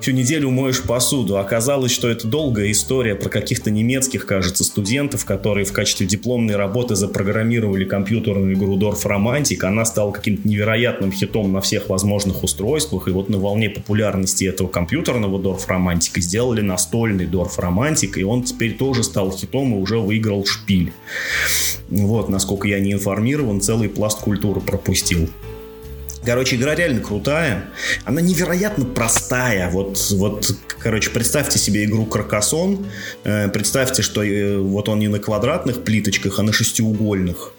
[0.00, 1.38] всю неделю моешь посуду.
[1.38, 6.94] Оказалось, что это долгая история про каких-то немецких, кажется, студентов, которые в качестве дипломной работы
[6.94, 9.64] запрограммировали компьютерную игру Dorf Romantic.
[9.64, 13.08] Она стала каким-то невероятным хитом на всех возможных устройствах.
[13.08, 18.18] И вот на волне популярности этого компьютерного Dorf Romantic сделали настольный Dorf Romantic.
[18.18, 20.92] И он теперь тоже стал хитом и уже выиграл шпиль.
[21.88, 25.28] Вот, насколько я не информирован, целый пласт культуры пропустил.
[26.24, 27.66] Короче, игра реально крутая.
[28.04, 29.70] Она невероятно простая.
[29.70, 32.86] Вот, вот короче, представьте себе игру Каркасон.
[33.24, 37.52] Э, представьте, что э, вот он не на квадратных плиточках, а на шестиугольных.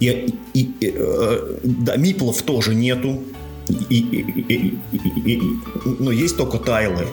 [0.00, 3.22] И, и, и э, да, миплов тоже нету
[3.68, 4.78] и, и,
[5.24, 5.42] и,
[5.84, 7.06] ну, есть только тайлы.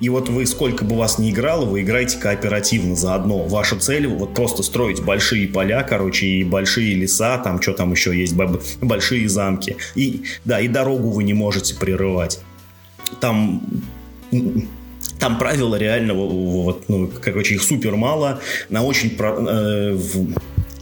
[0.00, 3.44] И, вот вы, сколько бы вас ни играло, вы играете кооперативно заодно.
[3.44, 8.16] Ваша цель вот просто строить большие поля, короче, и большие леса, там что там еще
[8.16, 8.34] есть,
[8.80, 9.76] большие замки.
[9.94, 12.40] И, да, и дорогу вы не можете прерывать.
[13.20, 13.62] Там
[15.18, 19.98] там правила реально, вот, ну, короче, их супер мало, на очень, э,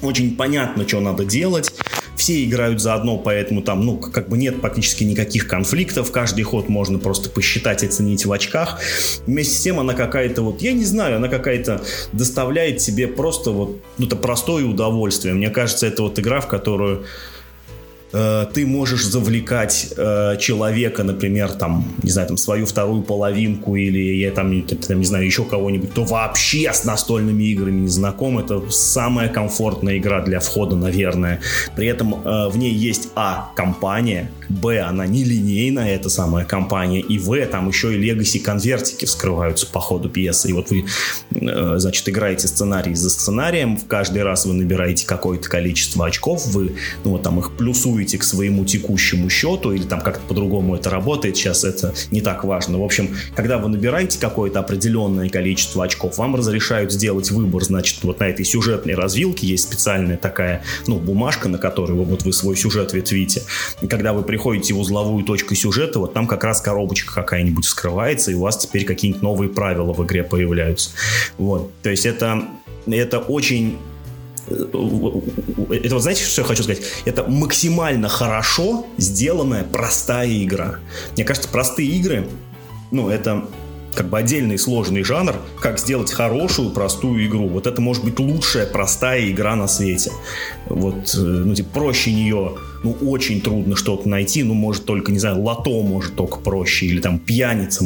[0.07, 1.73] очень понятно, что надо делать
[2.17, 6.99] все играют заодно, поэтому там, ну, как бы нет практически никаких конфликтов, каждый ход можно
[6.99, 8.81] просто посчитать, оценить в очках.
[9.27, 11.83] Вместе с тем она какая-то вот, я не знаю, она какая-то
[12.13, 15.35] доставляет себе просто вот, ну, это простое удовольствие.
[15.35, 17.05] Мне кажется, это вот игра, в которую
[18.17, 24.17] Э, ты можешь завлекать э, человека, например, там, не знаю, там, свою вторую половинку или,
[24.17, 28.63] я там, там, не знаю, еще кого-нибудь, кто вообще с настольными играми не знаком, это
[28.71, 31.41] самая комфортная игра для входа, наверное.
[31.77, 37.19] При этом э, в ней есть, а, компания, б, она нелинейная, эта самая компания, и
[37.19, 40.87] в, там еще и легаси конвертики вскрываются по ходу пьесы, и вот вы,
[41.33, 46.77] э, значит, играете сценарий за сценарием, в каждый раз вы набираете какое-то количество очков, вы,
[47.05, 50.91] ну, вот там их плюсуете плюсуете к своему текущему счету, или там как-то по-другому это
[50.91, 52.79] работает, сейчас это не так важно.
[52.79, 58.21] В общем, когда вы набираете какое-то определенное количество очков, вам разрешают сделать выбор, значит, вот
[58.21, 62.57] на этой сюжетной развилке есть специальная такая, ну, бумажка, на которой вы, вот вы свой
[62.57, 63.43] сюжет ветвите.
[63.83, 68.31] И когда вы приходите в узловую точку сюжета, вот там как раз коробочка какая-нибудь скрывается,
[68.31, 70.91] и у вас теперь какие-нибудь новые правила в игре появляются.
[71.39, 71.71] Вот.
[71.83, 72.45] То есть это,
[72.87, 73.79] это очень
[74.49, 76.83] это вот знаете, что я хочу сказать?
[77.05, 80.79] Это максимально хорошо сделанная простая игра.
[81.15, 82.29] Мне кажется, простые игры,
[82.91, 83.49] ну, это
[83.97, 87.49] как бы отдельный сложный жанр, как сделать хорошую, простую игру.
[87.49, 90.13] Вот это может быть лучшая простая игра на свете.
[90.67, 92.53] Вот, э, ну, типа, проще нее,
[92.85, 97.01] ну, очень трудно что-то найти, ну, может только, не знаю, лото может только проще, или
[97.01, 97.85] там пьяница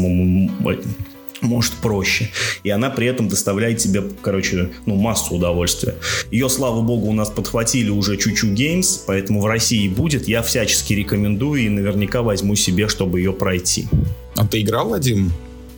[1.40, 2.30] может проще.
[2.62, 5.94] И она при этом доставляет тебе, короче, ну, массу удовольствия.
[6.30, 10.28] Ее, слава богу, у нас подхватили уже Чучу Games, поэтому в России будет.
[10.28, 13.88] Я всячески рекомендую и наверняка возьму себе, чтобы ее пройти.
[14.36, 15.32] А ты играл, Вадим?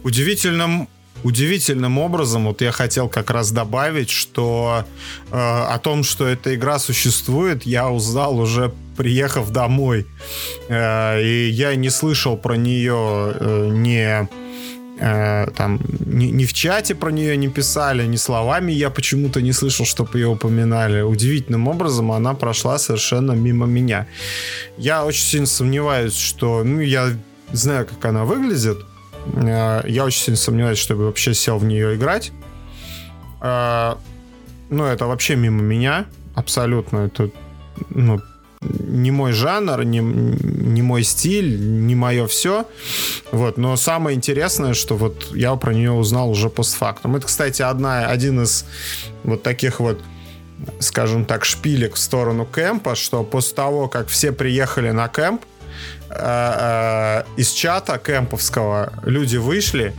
[0.05, 0.89] Удивительным
[1.25, 4.85] удивительным образом, вот я хотел как раз добавить, что
[5.31, 10.07] э, о том, что эта игра существует, я узнал уже приехав домой.
[10.69, 14.29] Э, и я не слышал про нее э, не
[15.03, 19.53] э, там ни, ни в чате про нее не писали, ни словами я почему-то не
[19.53, 21.03] слышал, чтобы ее упоминали.
[21.03, 24.07] Удивительным образом она прошла совершенно мимо меня.
[24.78, 26.64] Я очень сильно сомневаюсь, что...
[26.64, 27.11] Ну, я
[27.53, 28.78] знаю, как она выглядит.
[29.34, 32.32] Э, я очень сильно сомневаюсь, чтобы вообще сел в нее играть.
[33.40, 33.96] Э,
[34.70, 36.07] ну, это вообще мимо меня.
[36.34, 37.07] Абсолютно.
[37.07, 37.30] Это,
[37.90, 38.20] ну,
[38.63, 42.67] не мой жанр, не, не мой стиль, не мое все.
[43.31, 43.59] Вот.
[43.59, 47.17] Но самое интересное, что вот я про нее узнал уже постфактум.
[47.17, 48.65] Это, кстати, одна, один из
[49.25, 50.01] вот таких вот
[50.79, 55.43] скажем так, шпилек в сторону кемпа, что после того, как все приехали на кемп,
[56.09, 59.93] э, э, из чата кемповского люди вышли,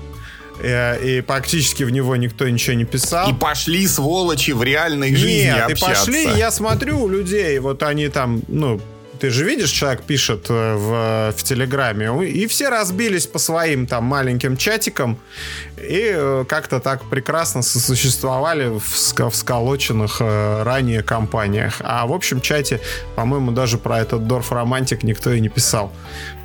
[0.64, 3.30] Э, и практически в него никто ничего не писал.
[3.30, 5.86] И пошли сволочи в реальной жизни Нет, общаться.
[5.86, 8.80] и пошли, я смотрю у людей, вот они там, ну,
[9.20, 14.06] ты же видишь, человек пишет э, в, в Телеграме, и все разбились по своим там
[14.06, 15.20] маленьким чатикам,
[15.78, 21.76] и э, как-то так прекрасно сосуществовали в, в сколоченных ранее компаниях.
[21.80, 22.80] А в общем чате,
[23.16, 25.92] по-моему, даже про этот Дорф Романтик никто и не писал.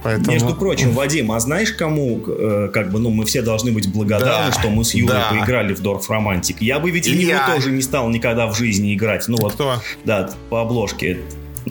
[0.03, 0.33] Поэтому...
[0.33, 4.53] Между прочим, Вадим, а знаешь, кому, э, как бы, ну, мы все должны быть благодарны,
[4.53, 5.31] да, что мы с Юрой да.
[5.31, 6.63] поиграли в Дорф Романтик.
[6.63, 9.27] Я бы ведь в него тоже не стал никогда в жизни играть.
[9.29, 9.83] Ну вот, Кто?
[10.05, 11.19] Да, по обложке.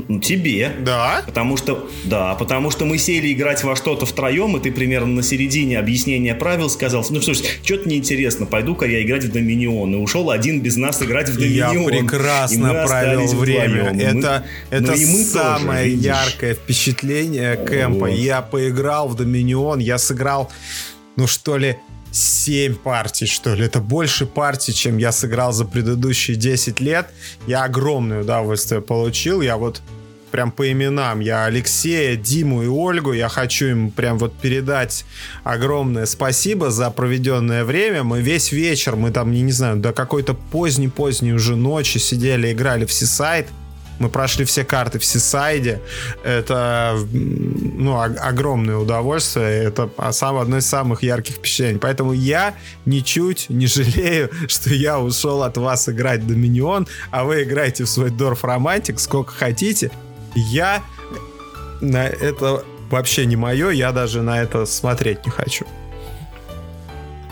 [0.07, 0.71] Ну, тебе.
[0.79, 1.23] Да?
[1.25, 5.23] Потому что, да, потому что мы сели играть во что-то втроем, и ты примерно на
[5.23, 9.93] середине объяснения правил сказал, ну что ж, что-то неинтересно, пойду-ка я играть в Доминион.
[9.93, 11.81] И ушел один без нас играть в Доминион.
[11.81, 13.91] Я прекрасно провел время.
[13.91, 13.99] Вдвоем.
[13.99, 18.07] Это, мы, это мы самое тоже, яркое впечатление кемпа.
[18.07, 18.09] Вот.
[18.09, 20.51] Я поиграл в Доминион, я сыграл,
[21.15, 21.77] ну что ли,
[22.11, 23.65] 7 партий, что ли.
[23.65, 27.07] Это больше партий, чем я сыграл за предыдущие 10 лет.
[27.47, 29.41] Я огромное удовольствие получил.
[29.41, 29.81] Я вот
[30.31, 31.19] прям по именам.
[31.19, 33.13] Я Алексея, Диму и Ольгу.
[33.13, 35.05] Я хочу им прям вот передать
[35.43, 38.03] огромное спасибо за проведенное время.
[38.03, 42.93] Мы весь вечер, мы там, не знаю, до какой-то поздней-поздней уже ночи сидели, играли в
[42.93, 43.47] Сисайд.
[43.99, 45.81] Мы прошли все карты в Сисайде.
[46.23, 49.63] Это ну, огромное удовольствие.
[49.63, 51.79] Это сам, одно из самых ярких впечатлений.
[51.79, 57.83] Поэтому я ничуть не жалею, что я ушел от вас играть Доминион, а вы играете
[57.83, 59.91] в свой Дорф Романтик сколько хотите.
[60.35, 60.83] Я
[61.81, 65.65] на это вообще не мое, я даже на это смотреть не хочу.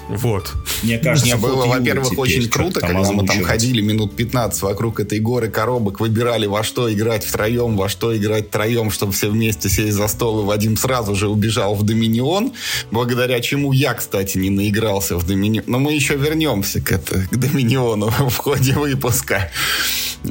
[0.08, 0.54] Вот.
[0.84, 3.30] Мне кажется, Мне было, во-первых, очень круто, когда озвучивать.
[3.30, 7.90] мы там ходили минут 15 вокруг этой горы коробок, выбирали во что играть втроем, во
[7.90, 11.84] что играть троем, чтобы все вместе сесть за стол, и Вадим сразу же убежал в
[11.84, 12.54] Доминион,
[12.92, 15.66] благодаря чему я, кстати, не наигрался в Доминион.
[15.68, 19.50] Но мы еще вернемся к, это, к Доминиону в ходе выпуска.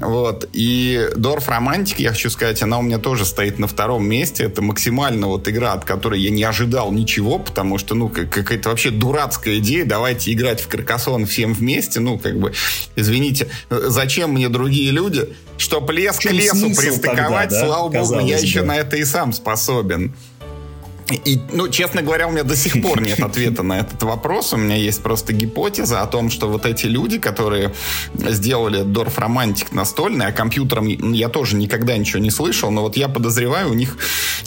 [0.00, 0.48] Вот.
[0.52, 4.44] И Дорф Романтик, я хочу сказать, она у меня тоже стоит на втором месте.
[4.44, 8.90] Это максимально вот игра, от которой я не ожидал ничего, потому что, ну, какая-то вообще
[8.90, 9.84] дурацкая идея.
[9.84, 12.00] Давайте играть в Каркасон всем вместе.
[12.00, 12.52] Ну, как бы,
[12.94, 15.28] извините, зачем мне другие люди?
[15.56, 17.66] Чтоб лес к лесу пристыковать, тогда, да?
[17.66, 20.14] слава богу, я еще на это и сам способен.
[21.11, 24.55] И, ну, честно говоря, у меня до сих пор нет ответа на этот вопрос.
[24.55, 27.74] У меня есть просто гипотеза о том, что вот эти люди, которые
[28.14, 33.09] сделали Дорф Романтик настольный, а компьютером я тоже никогда ничего не слышал, но вот я
[33.09, 33.98] подозреваю, у них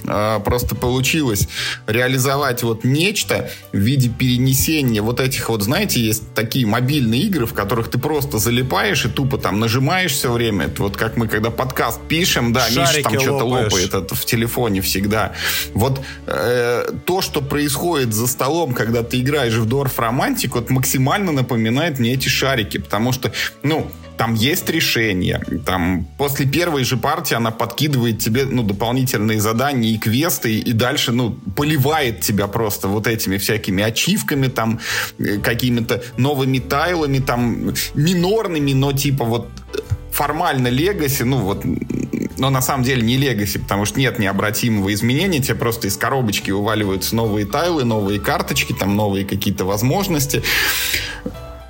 [0.04, 1.48] э, просто получилось
[1.86, 7.54] реализовать вот нечто в виде перенесения вот этих вот, знаете, есть такие мобильные игры, в
[7.54, 10.66] которых ты просто залипаешь и тупо там нажимаешь все время.
[10.66, 14.26] Это вот как мы когда подкаст пишем, да, Шарики Миша там что-то лопает это в
[14.26, 15.34] телефоне всегда.
[15.74, 20.70] Вот э, Э, то, что происходит за столом, когда ты играешь в Дорф Романтик, вот
[20.70, 23.34] максимально напоминает мне эти шарики, потому что,
[23.64, 25.44] ну, там есть решение.
[25.66, 31.12] Там после первой же партии она подкидывает тебе ну, дополнительные задания и квесты, и дальше
[31.12, 34.80] ну, поливает тебя просто вот этими всякими ачивками, там,
[35.20, 39.50] э, какими-то новыми тайлами, там, минорными, но типа вот
[40.18, 41.64] формально легаси, ну вот
[42.40, 46.50] но на самом деле не легаси, потому что нет необратимого изменения, тебе просто из коробочки
[46.50, 50.42] уваливаются новые тайлы, новые карточки, там новые какие-то возможности.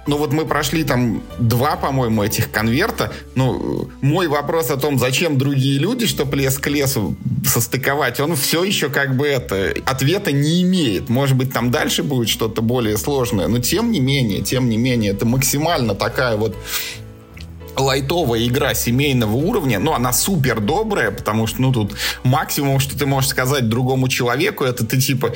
[0.07, 3.11] Ну вот мы прошли там два, по-моему, этих конверта.
[3.35, 8.63] Ну, мой вопрос о том, зачем другие люди, чтобы лес к лесу состыковать, он все
[8.63, 11.09] еще как бы это, ответа не имеет.
[11.09, 13.49] Может быть, там дальше будет что-то более сложное.
[13.49, 16.55] Но тем не менее, тем не менее, это максимально такая вот
[17.78, 23.05] лайтовая игра семейного уровня, ну, она супер добрая, потому что, ну, тут максимум, что ты
[23.05, 25.34] можешь сказать другому человеку, это ты, типа,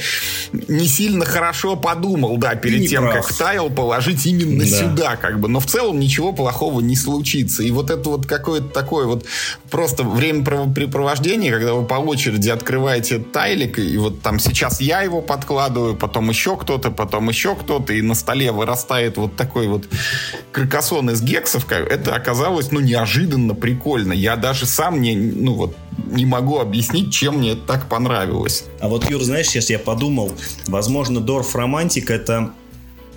[0.52, 3.28] не сильно хорошо подумал, да, перед тем, прав.
[3.28, 4.70] как тайл положить именно да.
[4.70, 7.64] сюда, как бы, но в целом ничего плохого не случится.
[7.64, 9.26] И вот это вот какое-то такое вот
[9.70, 15.96] просто времяпрепровождение, когда вы по очереди открываете тайлик, и вот там сейчас я его подкладываю,
[15.96, 19.86] потом еще кто-то, потом еще кто-то, и на столе вырастает вот такой вот
[20.52, 24.14] каркасон из гексов, это, оказывается, оказалось, ну, неожиданно прикольно.
[24.14, 25.76] Я даже сам не, ну, вот,
[26.08, 28.66] не могу объяснить, чем мне это так понравилось.
[28.80, 30.32] А вот, Юр, знаешь, сейчас я подумал,
[30.68, 32.52] возможно, Дорф Романтик это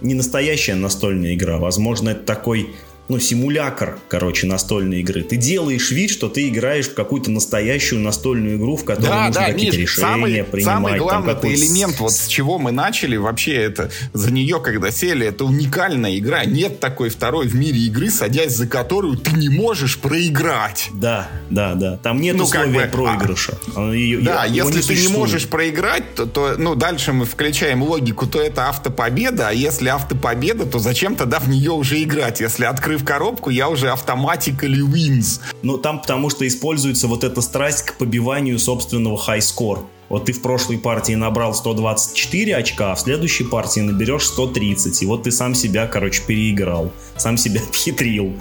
[0.01, 1.59] не настоящая настольная игра.
[1.59, 2.75] Возможно, это такой
[3.09, 5.23] ну, симулятор, короче, настольной игры.
[5.23, 9.41] Ты делаешь вид, что ты играешь в какую-то настоящую настольную игру, в которой да, нужно
[9.43, 10.75] да, какие-то Миш, решения самый, принимать.
[10.75, 15.27] Самый главный это элемент, вот с чего мы начали, вообще это за нее, когда сели,
[15.27, 16.45] это уникальная игра.
[16.47, 20.89] Нет такой второй в мире игры, садясь за которую ты не можешь проиграть.
[20.95, 21.99] Да, да, да.
[21.99, 23.59] Там нет ну, условия как бы, проигрыша.
[23.77, 27.27] А, ее, да, его если не ты не можешь проиграть, то, то ну, дальше мы
[27.27, 32.41] включаем логику, то это автопобеда, а если автопобеда, то зачем тогда в нее уже играть?
[32.41, 32.65] Если
[32.95, 35.41] открыв коробку, я уже автоматикали wins.
[35.63, 39.85] Ну, там потому что используется вот эта страсть к побиванию собственного high-score.
[40.09, 45.03] Вот ты в прошлой партии набрал 124 очка, а в следующей партии наберешь 130.
[45.03, 46.93] И вот ты сам себя, короче, переиграл.
[47.17, 48.33] Сам себя обхитрил.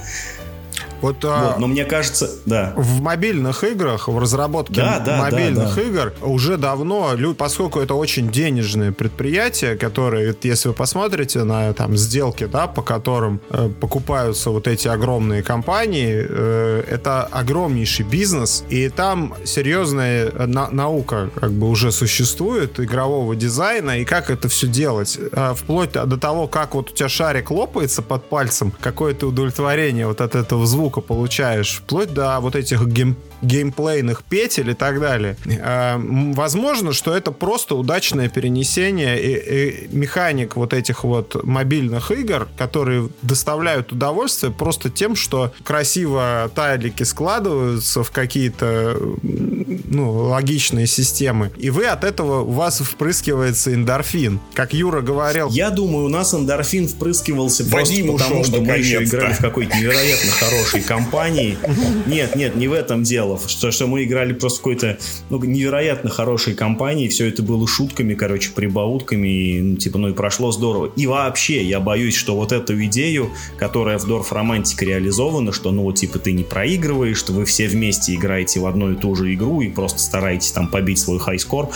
[1.04, 2.72] Вот, а, вот, но мне кажется, да.
[2.78, 5.82] В мобильных играх, в разработке да, да, мобильных да, да.
[5.82, 12.45] игр уже давно, поскольку это очень денежные предприятия, которые, если вы посмотрите на там сделки,
[12.45, 19.34] да, по которым э, покупаются вот эти огромные компании, э, это огромнейший бизнес, и там
[19.43, 25.54] серьезная на наука как бы уже существует игрового дизайна и как это все делать, э,
[25.54, 30.36] вплоть до того, как вот у тебя шарик лопается под пальцем, какое-то удовлетворение вот от
[30.36, 35.36] этого звука звука получаешь, вплоть до вот этих гейм геймплейных петель и так далее.
[35.46, 42.48] Э, возможно, что это просто удачное перенесение и, и механик вот этих вот мобильных игр,
[42.58, 51.70] которые доставляют удовольствие просто тем, что красиво тайлики складываются в какие-то ну, логичные системы, и
[51.70, 54.39] вы от этого у вас впрыскивается эндорфин.
[54.54, 55.50] Как Юра говорил.
[55.50, 59.78] Я думаю, у нас эндорфин впрыскивался Вадим просто потому, что мы еще играли в какой-то
[59.78, 61.58] невероятно хорошей компании.
[62.06, 64.98] Нет, нет, не в этом дело дело, что, что мы играли просто в какой-то
[65.30, 70.14] ну, невероятно хорошей компании, все это было шутками, короче, прибаутками, и, ну, типа, ну и
[70.14, 70.92] прошло здорово.
[70.96, 75.92] И вообще, я боюсь, что вот эту идею, которая в Дорф Романтик реализована, что, ну,
[75.92, 79.62] типа, ты не проигрываешь, что вы все вместе играете в одну и ту же игру
[79.62, 81.70] и просто стараетесь там побить свой хайскор,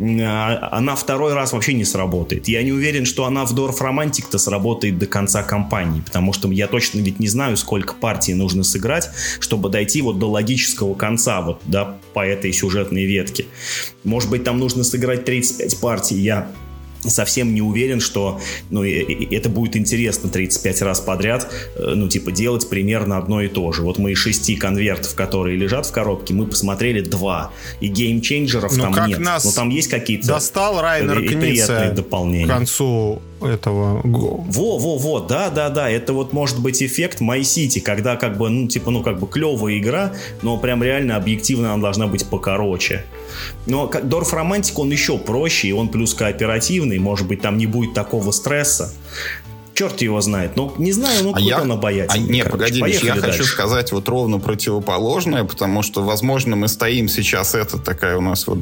[0.00, 2.48] а, она второй раз вообще не сработает.
[2.48, 6.66] Я не уверен, что она в Дорф Романтик-то сработает до конца кампании, потому что я
[6.66, 9.10] точно ведь не знаю, сколько партий нужно сыграть,
[9.40, 13.44] чтобы дойти вот до логического конца вот, да, по этой сюжетной ветке.
[14.04, 16.50] Может быть, там нужно сыграть 35 партий, я
[17.10, 18.40] совсем не уверен, что
[18.70, 23.70] ну, это будет интересно 35 раз подряд, э, ну, типа, делать примерно одно и то
[23.72, 23.82] же.
[23.82, 28.90] Вот мы из шести конвертов, которые лежат в коробке, мы посмотрели два, и геймчейнджеров ну,
[28.90, 29.18] там нет.
[29.18, 32.46] Нас Но там есть какие-то достал Райнер приятные дополнения.
[32.46, 34.00] к концу этого.
[34.04, 38.36] Во, во, во, да, да, да, это вот может быть эффект My City, когда как
[38.36, 40.12] бы, ну, типа, ну, как бы клевая игра,
[40.42, 43.04] но прям реально объективно она должна быть покороче.
[43.66, 47.66] Но как Дорф Романтик, он еще проще, и он плюс кооперативный, может быть, там не
[47.66, 48.92] будет такого стресса
[49.74, 50.56] черт его знает.
[50.56, 51.60] Ну, не знаю, ну, а я...
[51.60, 52.28] он обаятельный.
[52.28, 53.20] А, нет, погоди, я дальше.
[53.20, 58.46] хочу сказать вот ровно противоположное, потому что, возможно, мы стоим сейчас, это такая у нас
[58.46, 58.58] вот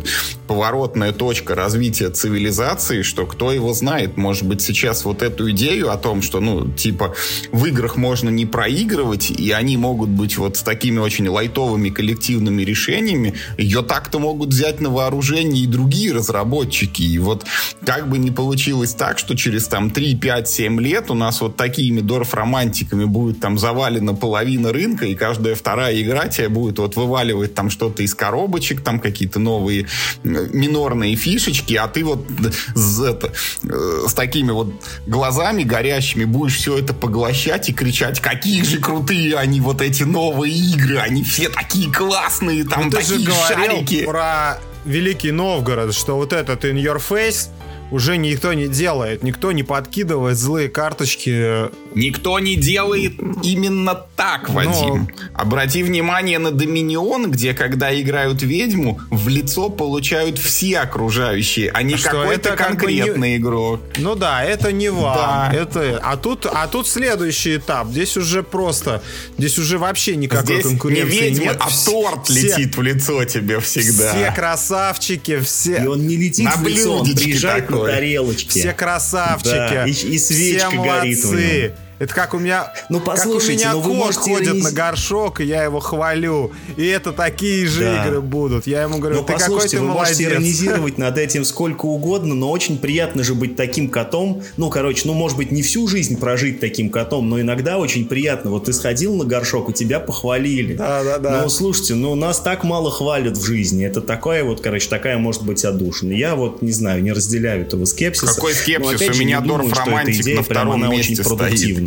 [0.46, 5.98] поворотная точка развития цивилизации, что кто его знает, может быть, сейчас вот эту идею о
[5.98, 7.14] том, что, ну, типа,
[7.52, 12.62] в играх можно не проигрывать, и они могут быть вот с такими очень лайтовыми коллективными
[12.62, 17.02] решениями, ее так-то могут взять на вооружение и другие разработчики.
[17.02, 17.44] И вот
[17.84, 21.40] как бы не получилось так, что через там 3, 5, 7 лет лет у нас
[21.40, 26.96] вот такими дорф-романтиками будет там завалена половина рынка, и каждая вторая игра тебе будет вот
[26.96, 29.86] вываливать там что-то из коробочек, там какие-то новые
[30.22, 32.26] минорные фишечки, а ты вот
[32.74, 33.32] с, это,
[33.64, 34.72] э, с такими вот
[35.06, 40.54] глазами горящими будешь все это поглощать и кричать, какие же крутые они, вот эти новые
[40.54, 44.04] игры, они все такие классные, там ну, такие же шарики.
[44.04, 47.48] про Великий Новгород, что вот этот In Your Face
[47.92, 51.70] уже никто не делает, никто не подкидывает злые карточки.
[51.94, 53.12] Никто не делает
[53.42, 55.08] именно так, Вадим.
[55.10, 55.24] Но...
[55.34, 61.94] Обрати внимание на Доминион, где, когда играют ведьму, в лицо получают все окружающие, а не
[61.94, 63.36] какой-то конкретный как бы не...
[63.36, 63.80] игрок.
[63.98, 65.14] Ну да, это не вам.
[65.14, 65.50] Да.
[65.52, 66.00] Это...
[66.02, 67.88] А, тут, а тут следующий этап.
[67.88, 69.02] Здесь уже просто...
[69.36, 71.58] Здесь уже вообще никакой Здесь конкуренции не ведьма, нет.
[71.60, 72.40] а торт все...
[72.40, 74.12] летит в лицо тебе всегда.
[74.12, 75.82] Все красавчики, все...
[75.82, 77.81] И он не летит на в лицо, он приезжает такой.
[77.86, 78.48] На тарелочке.
[78.48, 79.54] Все красавчики.
[79.54, 79.86] Да.
[79.86, 81.28] И, и свечка все горит молодцы.
[81.28, 81.72] в нем.
[81.98, 84.64] Это как у меня, ну, послушайте, как у меня ну, кот ходит ирониз...
[84.64, 86.52] на горшок, и я его хвалю.
[86.76, 88.04] И это такие же да.
[88.04, 88.66] игры будут.
[88.66, 90.08] Я ему говорю, ну, ты какой ты вы молодец.
[90.08, 94.42] можете иронизировать над этим сколько угодно, но очень приятно же быть таким котом.
[94.56, 98.50] Ну, короче, ну, может быть, не всю жизнь прожить таким котом, но иногда очень приятно.
[98.50, 100.74] Вот ты сходил на горшок, и тебя похвалили.
[100.74, 101.42] Да, да, да.
[101.42, 103.84] Ну, слушайте, ну, нас так мало хвалят в жизни.
[103.84, 106.12] Это такая вот, короче, такая может быть отдушина.
[106.12, 108.34] Я вот, не знаю, не разделяю этого скепсиса.
[108.34, 109.00] Какой скепсис?
[109.00, 111.81] Но, у меня Дорф Романтик на втором месте стоит.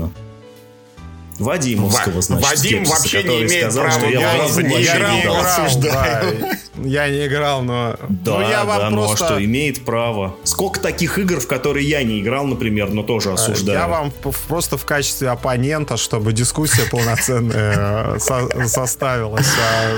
[1.39, 5.15] Вадимовского, значит, Вадим скепсиса, вообще не имеет сказал, права что я я не разу играл,
[5.15, 6.37] не осуждаю.
[6.39, 6.49] да.
[6.83, 7.95] Я не играл, но...
[8.09, 9.25] Да, ну, я вам да, ну а просто...
[9.25, 10.35] что, имеет право.
[10.43, 13.79] Сколько таких игр, в которые я не играл, например, но тоже осуждаю.
[13.79, 14.11] Я вам
[14.49, 19.47] просто в качестве оппонента, чтобы дискуссия полноценная э, со- составилась.
[19.47, 19.97] А,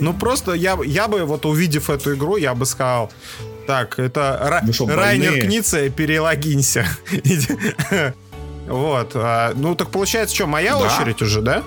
[0.00, 3.10] Ну, просто я, я бы, вот увидев эту игру, я бы сказал,
[3.66, 5.40] так, это Ра- что, Райнер?
[5.40, 6.86] Кница, перелогинься.
[8.66, 9.12] Вот.
[9.14, 10.78] а, Ну, так получается, что, моя Да.
[10.78, 11.62] очередь уже, да?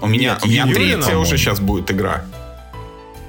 [0.00, 2.24] У меня, Нет, у меня Юрина, третья уже сейчас будет игра.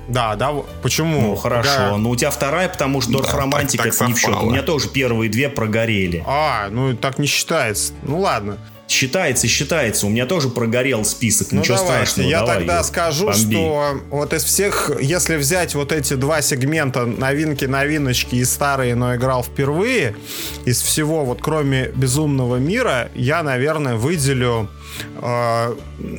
[0.07, 0.53] Да, да.
[0.81, 1.21] Почему?
[1.21, 1.69] Ну, хорошо.
[1.77, 1.97] Да.
[1.97, 4.29] Но у тебя вторая, потому что Дорф Да, так- Романтик так это не в счет.
[4.29, 4.49] У совпало.
[4.51, 6.23] меня тоже первые две прогорели.
[6.25, 7.93] А, ну так не считается.
[8.03, 8.57] Ну ладно.
[8.87, 10.07] Считается, считается.
[10.07, 11.51] У меня тоже прогорел список.
[11.51, 12.29] Ну Ничего давайте, страшного.
[12.29, 13.53] я давай, тогда Юр, скажу, бомби.
[13.53, 19.13] что вот из всех, если взять вот эти два сегмента новинки, новиночки и старые, но
[19.15, 20.15] играл впервые,
[20.63, 24.69] из всего вот кроме Безумного мира, я, наверное, выделю,
[25.15, 25.75] э,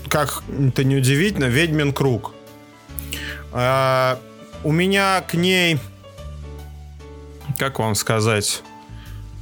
[0.09, 2.35] как это не удивительно, Ведьмин круг.
[3.53, 4.17] Э,
[4.63, 5.79] у меня к ней,
[7.59, 8.63] как вам сказать,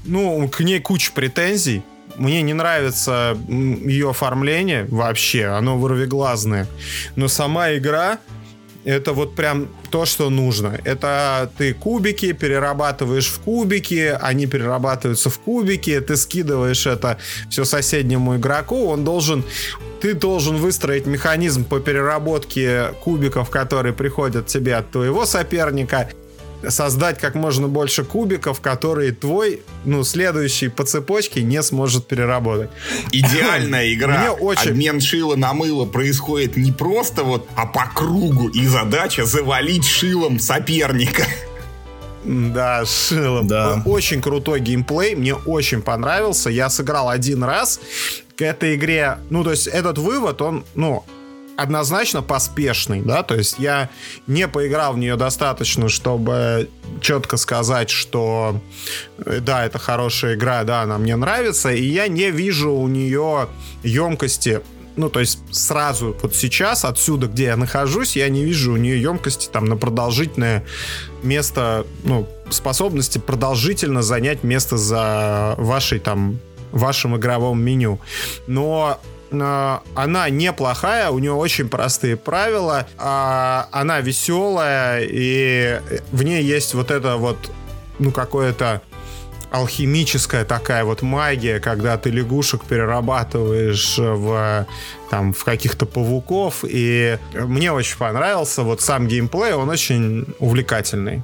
[0.05, 1.83] ну, к ней куча претензий.
[2.17, 6.67] Мне не нравится ее оформление вообще, оно вырвиглазное.
[7.15, 8.19] Но сама игра
[8.87, 10.79] это вот прям то, что нужно.
[10.85, 17.19] Это ты кубики перерабатываешь в кубики, они перерабатываются в кубики, ты скидываешь это
[17.51, 19.45] все соседнему игроку, он должен
[20.01, 26.09] ты должен выстроить механизм по переработке кубиков, которые приходят тебе от твоего соперника,
[26.69, 32.71] создать как можно больше кубиков, которые твой, ну, следующий по цепочке не сможет переработать.
[33.13, 34.19] Идеальная игра.
[34.19, 38.49] Мне очень- Обмен шила на мыло происходит не просто вот, а по кругу.
[38.49, 41.25] И задача завалить шилом соперника.
[42.25, 43.47] Да, шилом.
[43.47, 43.83] Да.
[43.85, 46.51] Очень крутой геймплей, мне очень понравился.
[46.51, 47.79] Я сыграл один раз
[48.37, 49.19] к этой игре.
[49.31, 51.05] Ну, то есть этот вывод, он, ну,
[51.57, 53.91] однозначно поспешный, да, то есть я
[54.27, 56.69] не поиграл в нее достаточно, чтобы
[57.01, 58.61] четко сказать, что
[59.19, 63.49] э, да, это хорошая игра, да, она мне нравится, и я не вижу у нее
[63.83, 64.63] емкости
[64.97, 69.01] ну, то есть сразу вот сейчас, отсюда, где я нахожусь, я не вижу у нее
[69.01, 70.65] емкости там на продолжительное
[71.23, 76.39] место, ну, способности продолжительно занять место за вашей там,
[76.73, 78.01] вашим игровом меню.
[78.47, 78.99] Но
[79.31, 85.81] она неплохая, у нее очень простые правила, а она веселая, и
[86.13, 87.51] в ней есть вот это вот,
[87.99, 88.83] ну, какое-то
[89.51, 94.67] алхимическая такая вот магия, когда ты лягушек перерабатываешь в,
[95.11, 96.65] там, в каких-то павуков.
[96.67, 101.23] И мне очень понравился вот сам геймплей, он очень увлекательный.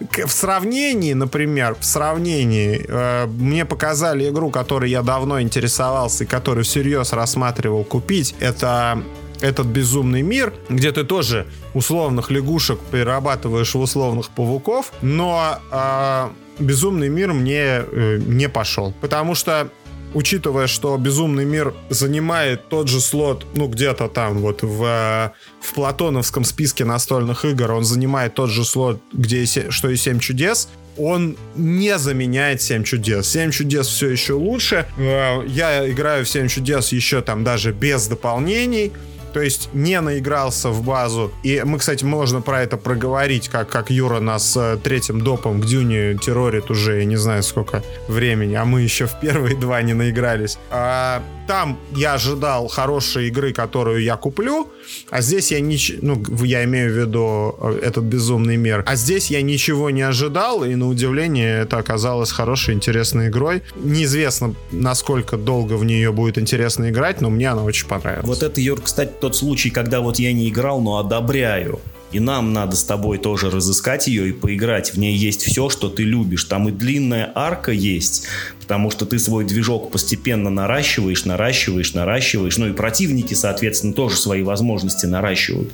[0.00, 6.64] В сравнении, например, в сравнении, э, мне показали игру, которой я давно интересовался и которую
[6.64, 8.34] всерьез рассматривал купить.
[8.40, 9.02] Это
[9.40, 17.08] этот безумный мир, где ты тоже условных лягушек перерабатываешь в условных пауков, но э, безумный
[17.08, 18.92] мир мне э, не пошел.
[19.00, 19.68] Потому что
[20.14, 25.30] учитывая, что Безумный мир занимает тот же слот, ну, где-то там вот в, э,
[25.60, 30.18] в платоновском списке настольных игр, он занимает тот же слот, где и что и «Семь
[30.18, 33.28] чудес», он не заменяет «Семь чудес».
[33.28, 34.86] «Семь чудес» все еще лучше.
[34.98, 38.92] Э, Я играю в «Семь чудес» еще там даже без дополнений.
[39.38, 41.30] То есть не наигрался в базу.
[41.44, 45.64] И мы, кстати, можно про это проговорить, как, как Юра нас э, третьим допом к
[45.64, 49.94] Дюне террорит уже, я не знаю, сколько времени, а мы еще в первые два не
[49.94, 50.58] наигрались.
[50.70, 54.68] А, там я ожидал хорошей игры, которую я куплю,
[55.08, 59.30] а здесь я ничего, ну, я имею в виду э, этот безумный мир, а здесь
[59.30, 63.62] я ничего не ожидал, и на удивление это оказалось хорошей, интересной игрой.
[63.76, 68.26] Неизвестно, насколько долго в нее будет интересно играть, но мне она очень понравилась.
[68.26, 71.80] Вот это, Юр, кстати, тот случай, когда вот я не играл, но одобряю.
[72.12, 74.94] И нам надо с тобой тоже разыскать ее и поиграть.
[74.94, 76.44] В ней есть все, что ты любишь.
[76.44, 78.26] Там и длинная арка есть,
[78.68, 82.58] потому что ты свой движок постепенно наращиваешь, наращиваешь, наращиваешь.
[82.58, 85.70] Ну и противники, соответственно, тоже свои возможности наращивают.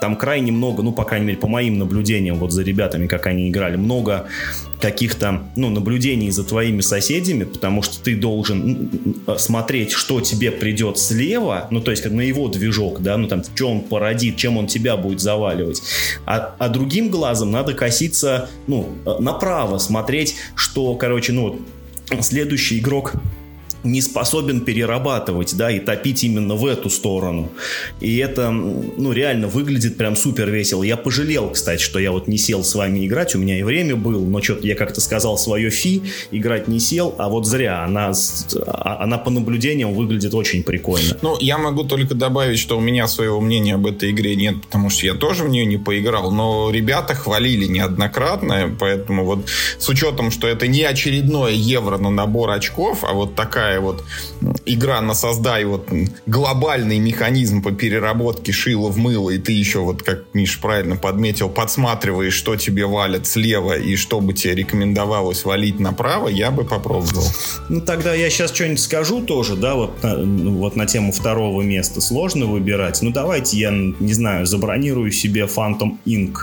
[0.00, 3.48] Там крайне много, ну, по крайней мере, по моим наблюдениям, вот за ребятами, как они
[3.48, 4.28] играли, много
[4.80, 8.90] каких-то, ну, наблюдений за твоими соседями, потому что ты должен
[9.26, 13.26] м, смотреть, что тебе придет слева, ну, то есть как на его движок, да, ну,
[13.26, 15.82] там, что он породит, чем он тебя будет заваливать.
[16.26, 21.58] А, а другим глазом надо коситься, ну, э, направо, смотреть, что, короче, ну,
[22.20, 23.14] следующий игрок
[23.84, 27.50] не способен перерабатывать, да, и топить именно в эту сторону.
[28.00, 30.82] И это, ну, реально выглядит прям супер весело.
[30.82, 33.96] Я пожалел, кстати, что я вот не сел с вами играть, у меня и время
[33.96, 37.84] было, но что-то я как-то сказал свое фи, играть не сел, а вот зря.
[37.84, 38.12] Она,
[38.66, 41.16] а, она по наблюдениям выглядит очень прикольно.
[41.22, 44.90] Ну, я могу только добавить, что у меня своего мнения об этой игре нет, потому
[44.90, 49.48] что я тоже в нее не поиграл, но ребята хвалили неоднократно, поэтому вот
[49.78, 54.04] с учетом, что это не очередное евро на набор очков, а вот такая такая вот
[54.64, 55.88] игра на создай вот
[56.26, 61.48] глобальный механизм по переработке шила в мыло, и ты еще вот, как Миш правильно подметил,
[61.48, 67.24] подсматриваешь, что тебе валят слева и что бы тебе рекомендовалось валить направо, я бы попробовал.
[67.68, 72.00] Ну, тогда я сейчас что-нибудь скажу тоже, да, вот, ну, вот на тему второго места.
[72.00, 73.02] Сложно выбирать.
[73.02, 76.34] Ну, давайте я, не знаю, забронирую себе Phantom Inc.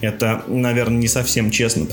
[0.00, 1.86] Это, наверное, не совсем честно,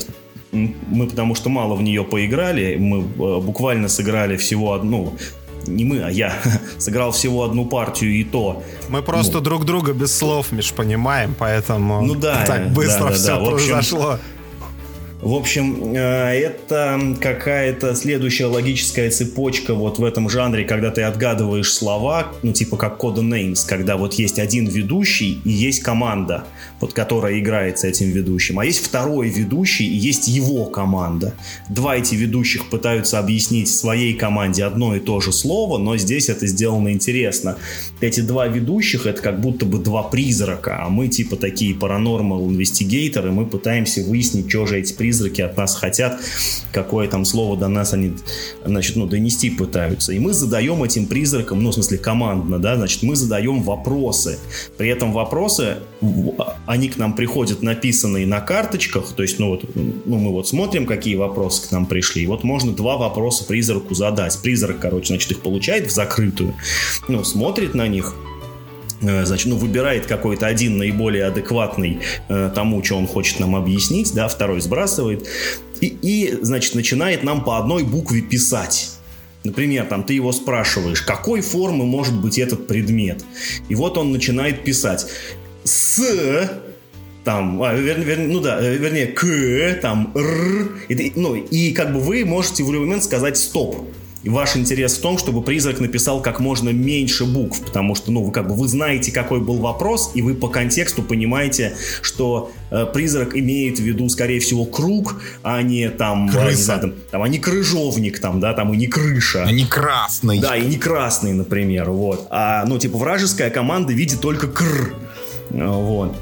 [0.88, 5.14] мы потому что мало в нее поиграли, мы э, буквально сыграли всего одну,
[5.66, 6.32] не мы, а я
[6.78, 8.62] сыграл всего одну партию и то.
[8.88, 13.10] Мы просто ну, друг друга без слов, Миш, понимаем, поэтому ну, да, так быстро да,
[13.10, 13.50] да, все да.
[13.50, 14.10] произошло.
[14.10, 14.24] Общем,
[15.22, 21.72] в общем, э, это какая-то следующая логическая цепочка вот в этом жанре, когда ты отгадываешь
[21.72, 26.44] слова, ну типа как кода names, когда вот есть один ведущий и есть команда,
[26.80, 31.34] вот которая играет с этим ведущим, а есть второй ведущий и есть его команда.
[31.70, 36.46] Два эти ведущих пытаются объяснить своей команде одно и то же слово, но здесь это
[36.46, 37.56] сделано интересно.
[38.02, 43.32] Эти два ведущих это как будто бы два призрака, а мы типа такие paranormal инвестигейторы,
[43.32, 46.20] мы пытаемся выяснить, что же эти призраки призраки от нас хотят,
[46.72, 48.12] какое там слово до нас они,
[48.64, 50.12] значит, ну, донести пытаются.
[50.12, 54.38] И мы задаем этим призракам, ну, в смысле, командно, да, значит, мы задаем вопросы.
[54.76, 55.78] При этом вопросы,
[56.66, 60.84] они к нам приходят написанные на карточках, то есть, ну, вот, ну, мы вот смотрим,
[60.84, 64.38] какие вопросы к нам пришли, и вот можно два вопроса призраку задать.
[64.42, 66.54] Призрак, короче, значит, их получает в закрытую,
[67.08, 68.14] ну, смотрит на них,
[69.00, 74.28] значит, ну, выбирает какой-то один наиболее адекватный э, тому, что он хочет нам объяснить, да,
[74.28, 75.26] второй сбрасывает,
[75.80, 78.90] и, и, значит, начинает нам по одной букве писать.
[79.44, 83.24] Например, там ты его спрашиваешь, какой формы может быть этот предмет?
[83.68, 85.06] И вот он начинает писать
[85.62, 86.50] с
[87.26, 91.92] там, а, вер, вер, ну да, э, вернее, к, там, р, и, ну, и как
[91.92, 93.88] бы вы можете в любой момент сказать стоп.
[94.26, 98.24] И ваш интерес в том, чтобы призрак написал как можно меньше букв, потому что, ну,
[98.24, 102.86] вы как бы вы знаете, какой был вопрос, и вы по контексту понимаете, что э,
[102.86, 107.22] призрак имеет в виду, скорее всего, круг, а не там, э, не знаю, там, там,
[107.22, 109.44] а не крыжовник, там, да, там, и не крыша.
[109.44, 110.40] А не красный.
[110.40, 112.26] Да, и не красный, например, вот.
[112.30, 114.92] А, ну, типа, вражеская команда видит только кр.
[115.50, 116.16] Вот.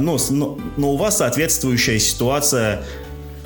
[0.00, 2.82] Но, но, но у вас соответствующая ситуация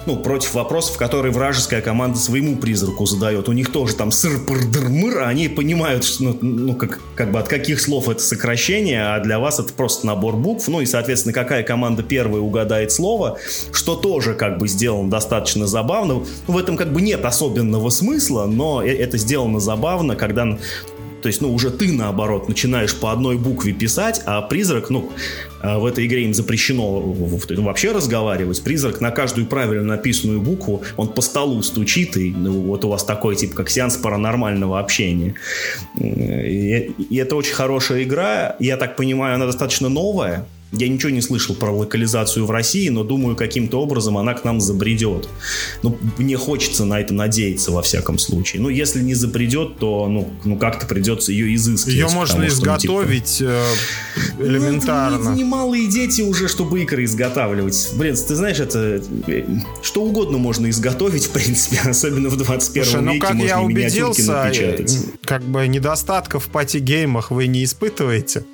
[0.06, 3.48] ну, против вопросов, которые вражеская команда своему призраку задает.
[3.48, 4.40] У них тоже там сыр
[4.88, 9.02] мыр а они понимают, что, ну, ну как, как бы от каких слов это сокращение,
[9.14, 10.68] а для вас это просто набор букв.
[10.68, 13.38] Ну и, соответственно, какая команда первая угадает слово,
[13.72, 16.14] что тоже как бы сделано достаточно забавно.
[16.14, 20.58] Ну, в этом как бы нет особенного смысла, но э, это сделано забавно, когда
[21.22, 25.10] то есть, ну, уже ты, наоборот, начинаешь по одной букве писать, а призрак, ну,
[25.60, 28.62] а в этой игре им запрещено вообще разговаривать.
[28.62, 33.04] Призрак на каждую правильно написанную букву, он по столу стучит, и ну, вот у вас
[33.04, 35.34] такой, типа, как сеанс паранормального общения.
[35.98, 38.56] И, и это очень хорошая игра.
[38.58, 40.46] Я так понимаю, она достаточно новая.
[40.72, 44.60] Я ничего не слышал про локализацию в России, но думаю, каким-то образом она к нам
[44.60, 45.28] забредет.
[45.82, 48.62] Ну, мне хочется на это надеяться, во всяком случае.
[48.62, 51.96] Ну, если не забредет, то, ну, ну как-то придется ее изыскивать.
[51.96, 54.42] Ее можно что, изготовить ну, типа...
[54.42, 55.18] элементарно.
[55.18, 57.90] Ну, не, не малые дети уже, чтобы икры изготавливать.
[57.94, 59.02] Блин, ты знаешь, это
[59.82, 63.26] что угодно можно изготовить, в принципе, особенно в 21 Слушай, ну, веке.
[63.26, 64.52] как можно я убедился,
[65.24, 68.44] как бы недостатков в пати-геймах вы не испытываете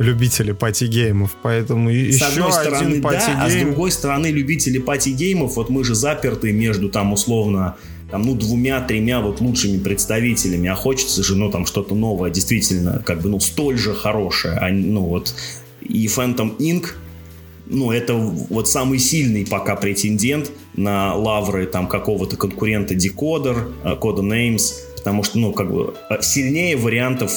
[0.00, 3.38] любители пати-геймов, поэтому с еще одной стороны, один пати-гейм.
[3.38, 7.76] Да, а с другой стороны, любители пати-геймов, вот мы же заперты между там условно
[8.10, 13.20] там, ну, двумя-тремя вот лучшими представителями, а хочется же, ну, там, что-то новое, действительно, как
[13.20, 15.34] бы, ну, столь же хорошее, а, ну, вот,
[15.80, 16.86] и Phantom Inc.,
[17.66, 24.72] ну, это вот самый сильный пока претендент на лавры там какого-то конкурента Decoder, Coda Names,
[25.00, 27.32] потому что, ну, как бы сильнее вариантов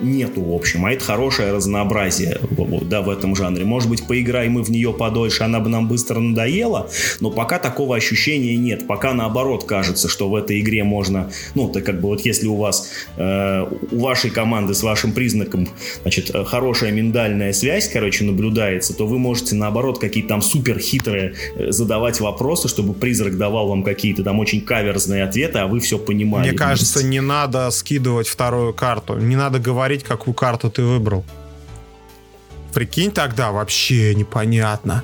[0.00, 2.40] нету, в общем, а это хорошее разнообразие,
[2.82, 3.64] да, в этом жанре.
[3.64, 6.90] Может быть, поиграем мы в нее подольше, она бы нам быстро надоела,
[7.20, 8.86] но пока такого ощущения нет.
[8.86, 12.56] Пока наоборот кажется, что в этой игре можно, ну, так как бы вот если у
[12.56, 15.68] вас, э, у вашей команды с вашим признаком,
[16.02, 21.70] значит, хорошая миндальная связь, короче, наблюдается, то вы можете наоборот какие-то там супер хитрые э,
[21.70, 26.39] задавать вопросы, чтобы призрак давал вам какие-то там очень каверзные ответы, а вы все понимаете
[26.40, 29.16] Мне кажется, не надо скидывать вторую карту.
[29.16, 31.24] Не надо говорить, какую карту ты выбрал.
[32.74, 35.02] Прикинь тогда, вообще непонятно.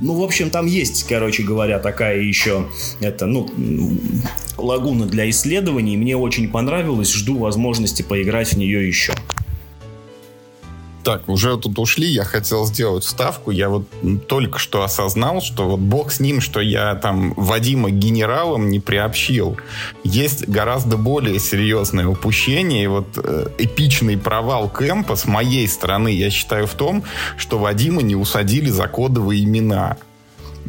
[0.00, 2.66] Ну, в общем, там есть, короче говоря, такая еще,
[3.00, 3.48] это, ну,
[4.58, 5.96] лагуна для исследований.
[5.96, 9.14] Мне очень понравилось, жду возможности поиграть в нее еще.
[11.04, 13.50] Так, уже тут ушли, я хотел сделать вставку.
[13.50, 13.84] Я вот
[14.26, 19.58] только что осознал, что вот бог с ним, что я там Вадима генералом не приобщил.
[20.02, 22.84] Есть гораздо более серьезное упущение.
[22.84, 27.04] И вот э, эпичный провал Кэмпа с моей стороны, я считаю, в том,
[27.36, 29.98] что Вадима не усадили за кодовые имена.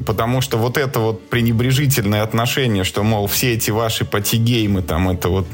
[0.05, 5.29] Потому что вот это вот пренебрежительное отношение, что, мол, все эти ваши патигеймы, там, это
[5.29, 5.47] вот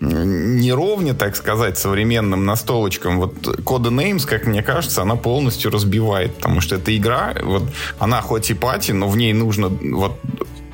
[0.00, 3.18] не ровня, так сказать, современным настолочкам.
[3.18, 6.34] Вот Coda Names, как мне кажется, она полностью разбивает.
[6.36, 7.64] Потому что эта игра, вот,
[7.98, 10.18] она хоть и пати, но в ней нужно вот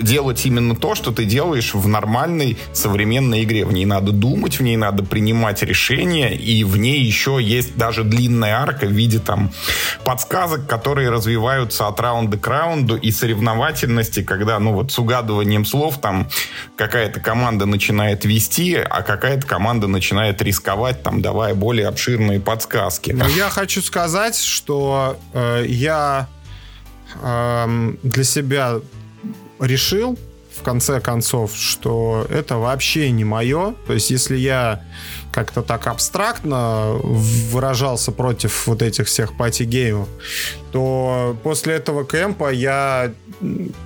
[0.01, 3.65] делать именно то, что ты делаешь в нормальной современной игре.
[3.65, 8.05] В ней надо думать, в ней надо принимать решения, и в ней еще есть даже
[8.05, 9.53] длинная арка в виде там
[10.05, 16.01] подсказок, которые развиваются от раунда к раунду и соревновательности, когда, ну вот с угадыванием слов
[16.01, 16.29] там
[16.77, 23.13] какая-то команда начинает вести, а какая-то команда начинает рисковать, там давая более обширные подсказки.
[23.13, 26.29] Ну, я хочу сказать, что э, я
[27.23, 28.81] э, для себя
[29.61, 30.19] решил,
[30.61, 33.75] в конце концов, что это вообще не мое.
[33.87, 34.83] То есть, если я
[35.33, 40.09] как-то так абстрактно выражался против вот этих всех пати-геймов,
[40.73, 43.13] то после этого кемпа я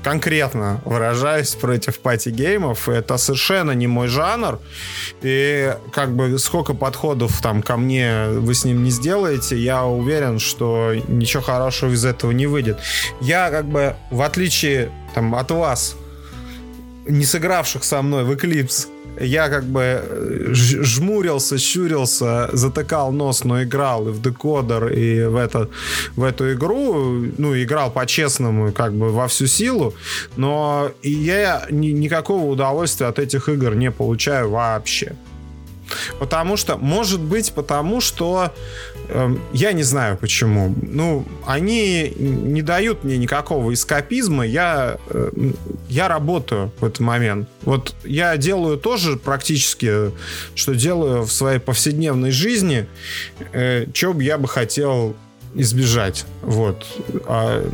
[0.03, 2.89] конкретно выражаюсь против пати-геймов.
[2.89, 4.59] Это совершенно не мой жанр.
[5.23, 10.39] И как бы сколько подходов там ко мне вы с ним не сделаете, я уверен,
[10.39, 12.79] что ничего хорошего из этого не выйдет.
[13.21, 15.97] Я как бы, в отличие там, от вас,
[17.07, 18.89] не сыгравших со мной в Eclipse,
[19.21, 25.37] я как бы э, жмурился, щурился, затыкал нос, но играл и в декодер, и в,
[25.37, 25.69] это,
[26.17, 26.95] в эту игру,
[27.39, 29.95] ну, играл по-честному, как бы во всю силу,
[30.37, 35.15] но я ни, никакого удовольствия от этих игр не получаю вообще.
[36.19, 38.53] Потому что, может быть, потому что
[39.53, 40.75] я не знаю почему.
[40.83, 44.47] Ну, они не дают мне никакого эскапизма.
[44.47, 45.31] Я, э,
[45.89, 47.49] я работаю в этот момент.
[47.63, 50.13] Вот я делаю тоже практически,
[50.55, 52.87] что делаю в своей повседневной жизни,
[53.53, 55.15] э, что бы я бы хотел
[55.55, 56.27] избежать.
[56.43, 56.85] Вот.
[57.27, 57.65] А,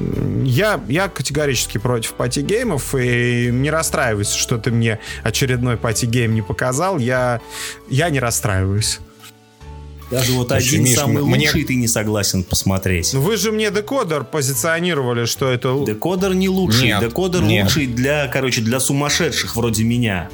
[0.44, 6.98] я, я категорически против пати-геймов, и не расстраиваюсь, что ты мне очередной пати-гейм не показал.
[6.98, 7.40] Я,
[7.88, 9.00] я не расстраиваюсь.
[10.10, 11.46] Даже вот Очень, один Миш, самый мне...
[11.46, 13.12] лучший ты не согласен посмотреть.
[13.14, 15.84] Ну вы же мне декодер позиционировали, что это...
[15.86, 16.88] Декодер не лучший.
[16.88, 17.64] Нет, декодер нет.
[17.64, 20.28] лучший для, короче, для сумасшедших вроде меня.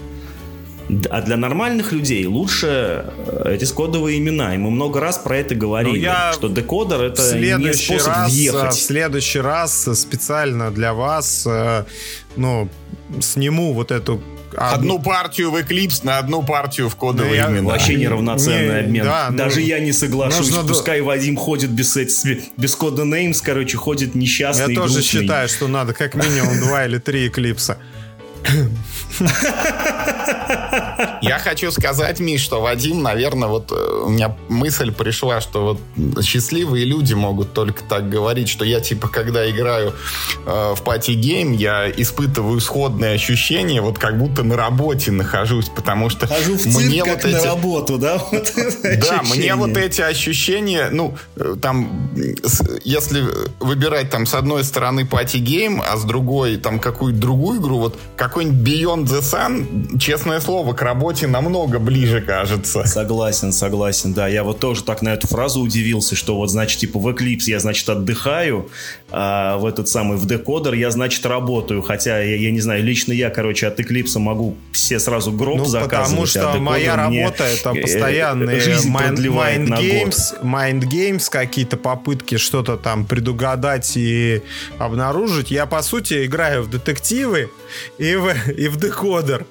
[1.10, 4.54] А для нормальных людей лучше э, эти кодовые имена.
[4.54, 8.32] И мы много раз про это говорили, ну, я что декодер это не способ раз,
[8.32, 8.74] въехать.
[8.74, 11.84] В следующий раз специально для вас э,
[12.36, 12.68] ну,
[13.20, 14.22] сниму вот эту
[14.54, 17.70] Одну партию в Eclipse на одну партию в кодовые ну, имена.
[17.70, 19.04] Вообще неравноценный не, обмен.
[19.04, 20.50] Да, ну, Даже ну, я не соглашусь.
[20.50, 20.66] Нужно...
[20.66, 21.96] Пускай Вадим ходит без,
[22.56, 25.20] без Codenames, короче, ходит несчастный Я тоже грустный.
[25.20, 27.76] считаю, что надо как минимум два или три Eclipse.
[31.22, 36.24] Я хочу сказать, Миш, что Вадим, наверное, вот э, у меня мысль пришла, что вот
[36.24, 39.94] счастливые люди могут только так говорить, что я, типа, когда играю
[40.46, 46.10] э, в party game, я испытываю сходные ощущения, вот как будто на работе нахожусь, потому
[46.10, 47.34] что Хожу в цирк, мне как вот эти...
[47.34, 48.18] на работу, да?
[48.30, 48.52] Вот
[49.00, 52.10] да, мне вот эти ощущения, ну, э, там,
[52.84, 53.24] если
[53.60, 57.98] выбирать там с одной стороны party game, а с другой там какую-то другую игру, вот
[58.16, 59.98] какой-нибудь Beyond the Sun,
[60.36, 62.84] честное слово, к работе намного ближе кажется.
[62.84, 64.28] Согласен, согласен, да.
[64.28, 67.58] Я вот тоже так на эту фразу удивился, что вот, значит, типа в Eclipse я,
[67.58, 68.68] значит, отдыхаю,
[69.08, 71.80] а в этот самый, в декодер я, значит, работаю.
[71.80, 75.64] Хотя, я, я не знаю, лично я, короче, от Eclipse могу все сразу гроб ну,
[75.64, 76.08] заказывать.
[76.08, 82.36] потому что а моя работа это э, постоянные mind, mind games, mind games, какие-то попытки
[82.36, 84.42] что-то там предугадать и
[84.78, 85.52] обнаружить.
[85.52, 87.50] Я, по сути, играю в детективы
[87.98, 89.46] и в, и в декодер.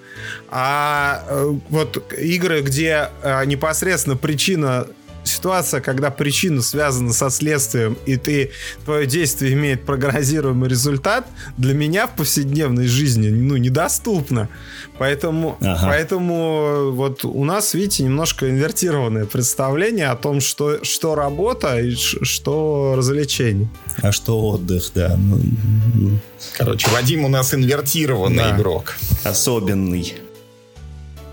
[0.50, 4.88] А э, вот игры, где э, непосредственно причина
[5.26, 8.52] ситуация, когда причина связана со следствием, и ты,
[8.86, 14.50] твое действие имеет прогнозируемый результат, для меня в повседневной жизни ну, недоступно.
[14.98, 15.88] Поэтому, ага.
[15.88, 22.94] поэтому вот у нас, видите, немножко инвертированное представление о том, что, что работа и что
[22.96, 23.68] развлечение.
[24.02, 25.18] А что отдых, да.
[25.18, 26.20] Ну,
[26.54, 28.56] Короче, Вадим у нас инвертированный да.
[28.56, 28.96] игрок.
[29.24, 30.16] Особенный.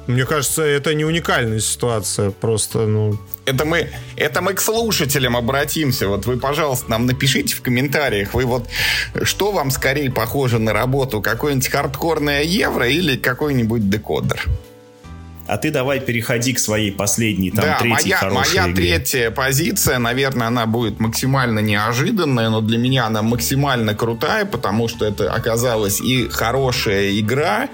[0.06, 3.18] Мне кажется, это не уникальная ситуация, просто, ну...
[3.44, 6.08] Это мы, это мы к слушателям обратимся.
[6.08, 8.68] Вот вы, пожалуйста, нам напишите в комментариях, вы вот,
[9.22, 14.48] что вам скорее похоже на работу, какое-нибудь хардкорное евро или какой-нибудь декодер?
[15.46, 18.84] А ты давай переходи к своей последней, там, да, третьей моя, хорошей моя игре.
[18.98, 25.04] третья позиция, наверное, она будет максимально неожиданная, но для меня она максимально крутая, потому что
[25.04, 27.68] это оказалась и хорошая игра,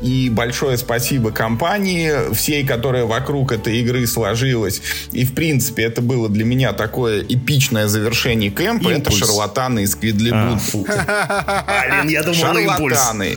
[0.00, 4.80] и большое спасибо компании всей, которая вокруг этой игры сложилась.
[5.12, 8.88] И, в принципе, это было для меня такое эпичное завершение кемпа.
[8.88, 9.18] Это Импульс.
[9.18, 10.58] шарлатаны из А, Квидлибурга.
[10.58, 10.84] фу.
[10.84, 12.34] Блин, я думал.
[12.34, 13.36] Шарлатаны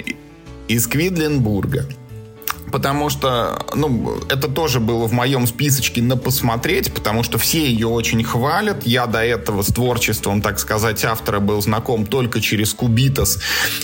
[0.68, 1.86] из Квидленбурга.
[2.72, 7.88] Потому что, ну, это тоже было в моем списочке на посмотреть, потому что все ее
[7.88, 8.86] очень хвалят.
[8.86, 13.40] Я до этого с творчеством, так сказать, автора был знаком только через Кубитас.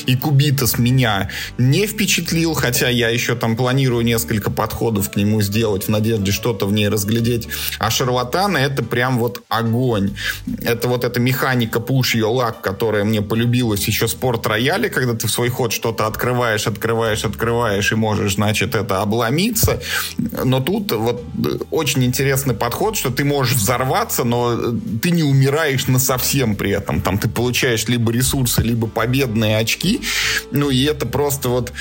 [0.05, 5.85] И Кубитас меня не впечатлил, хотя я еще там планирую несколько подходов к нему сделать
[5.85, 7.47] в надежде что-то в ней разглядеть.
[7.79, 10.15] А шарлатаны это прям вот огонь.
[10.63, 15.27] Это вот эта механика push your luck, которая мне полюбилась еще спорт рояле, когда ты
[15.27, 19.81] в свой ход что-то открываешь, открываешь, открываешь и можешь, значит, это обломиться.
[20.17, 21.23] Но тут вот
[21.71, 27.01] очень интересный подход, что ты можешь взорваться, но ты не умираешь на совсем при этом.
[27.01, 30.01] Там ты получаешь либо ресурсы, либо победные очки.
[30.51, 31.73] Ну и это просто вот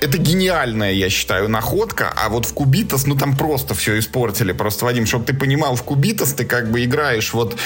[0.00, 2.12] это гениальная, я считаю, находка.
[2.16, 4.52] А вот в Cubitos, ну там просто все испортили.
[4.52, 7.56] Просто, Вадим, чтобы ты понимал, в Cubitos ты как бы играешь, вот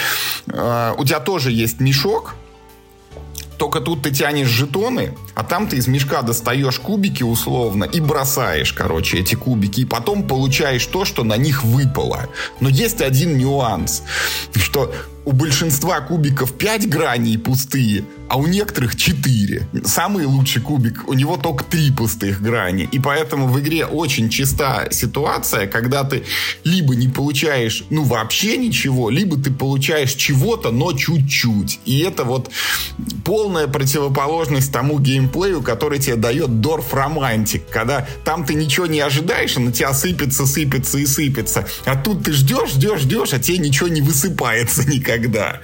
[0.49, 2.35] э, у тебя тоже есть мешок,
[3.59, 8.73] только тут ты тянешь жетоны, а там ты из мешка достаешь кубики условно и бросаешь,
[8.73, 9.81] короче, эти кубики.
[9.81, 12.29] И потом получаешь то, что на них выпало.
[12.61, 14.03] Но есть один нюанс,
[14.55, 14.93] что
[15.25, 19.69] у большинства кубиков 5 граней пустые, а у некоторых 4.
[19.85, 22.89] Самый лучший кубик, у него только 3 пустых грани.
[22.91, 26.25] И поэтому в игре очень чиста ситуация, когда ты
[26.65, 31.79] либо не получаешь, ну, вообще ничего, либо ты получаешь чего-то, но чуть-чуть.
[31.85, 32.51] И это вот
[33.25, 39.57] полная противоположность тому геймплею, который тебе дает Дорф Романтик, когда там ты ничего не ожидаешь,
[39.57, 41.67] и на тебя сыпется, сыпется и сыпется.
[41.85, 45.61] А тут ты ждешь, ждешь, ждешь, а тебе ничего не высыпается никогда.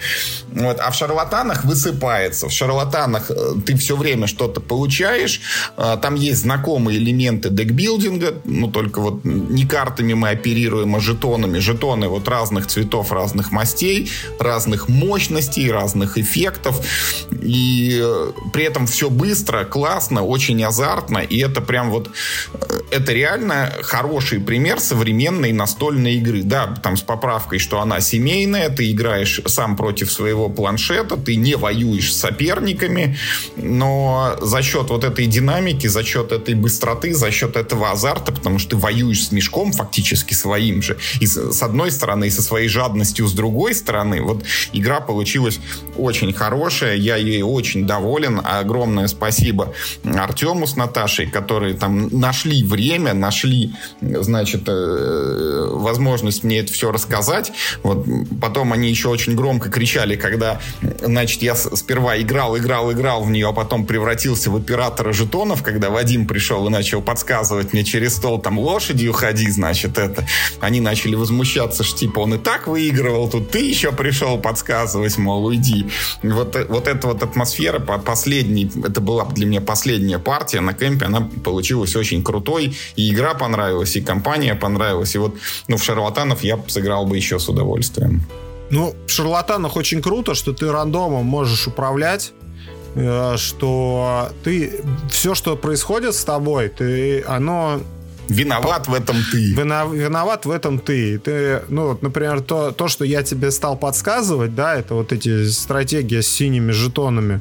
[0.51, 0.79] Вот.
[0.81, 2.49] А в шарлатанах высыпается.
[2.49, 5.41] В шарлатанах э, ты все время что-то получаешь.
[5.77, 11.59] Э, Там есть знакомые элементы декбилдинга, ну только вот не картами мы оперируем, а жетонами.
[11.59, 16.81] Жетоны вот разных цветов, разных мастей, разных мощностей, разных эффектов.
[17.43, 21.19] И э, при этом все быстро, классно, очень азартно.
[21.19, 22.11] И это прям вот...
[22.53, 26.43] э, Это реально хороший пример современной настольной игры.
[26.43, 31.57] Да, там с поправкой, что она семейная, ты играешь сам против своего планшета, ты не
[31.57, 33.17] воюешь с соперниками,
[33.57, 38.59] но за счет вот этой динамики, за счет этой быстроты, за счет этого азарта, потому
[38.59, 42.69] что ты воюешь с мешком фактически своим же, и с одной стороны, и со своей
[42.69, 45.61] жадностью с другой стороны, вот игра получилась
[45.97, 49.38] очень хорошая, я ей очень доволен, огромное спасибо
[50.05, 57.53] Артему с Наташей, которые там нашли время, нашли, значит, э, возможность мне это все рассказать.
[57.83, 58.07] Вот
[58.41, 60.61] потом они еще очень громко кричали, когда,
[61.03, 65.91] значит, я сперва играл, играл, играл в нее, а потом превратился в оператора жетонов, когда
[65.91, 70.27] Вадим пришел и начал подсказывать мне через стол, там, лошадью ходи, значит, это.
[70.61, 75.47] Они начали возмущаться, что, типа, он и так выигрывал, тут ты еще пришел подсказывать, мол,
[75.47, 75.87] уйди.
[76.23, 80.75] Вот, э- вот эта вот атмосфера по последней, это была для меня последняя партия на
[80.75, 85.37] кемпе, она получилась очень крутой, и игра понравилась, и компания понравилась, и вот,
[85.69, 88.23] ну, в шарлатанов я сыграл бы еще с удовольствием.
[88.71, 92.33] Ну, в шарлатанах очень круто, что ты рандомом можешь управлять,
[92.95, 97.81] э, что ты все, что происходит с тобой, ты оно
[98.29, 99.53] Виноват в этом ты.
[99.53, 101.19] Виноват в этом ты.
[101.19, 105.49] Ты, ну, вот, например, то, то, что я тебе стал подсказывать, да, это вот эти
[105.49, 107.41] стратегии с синими жетонами.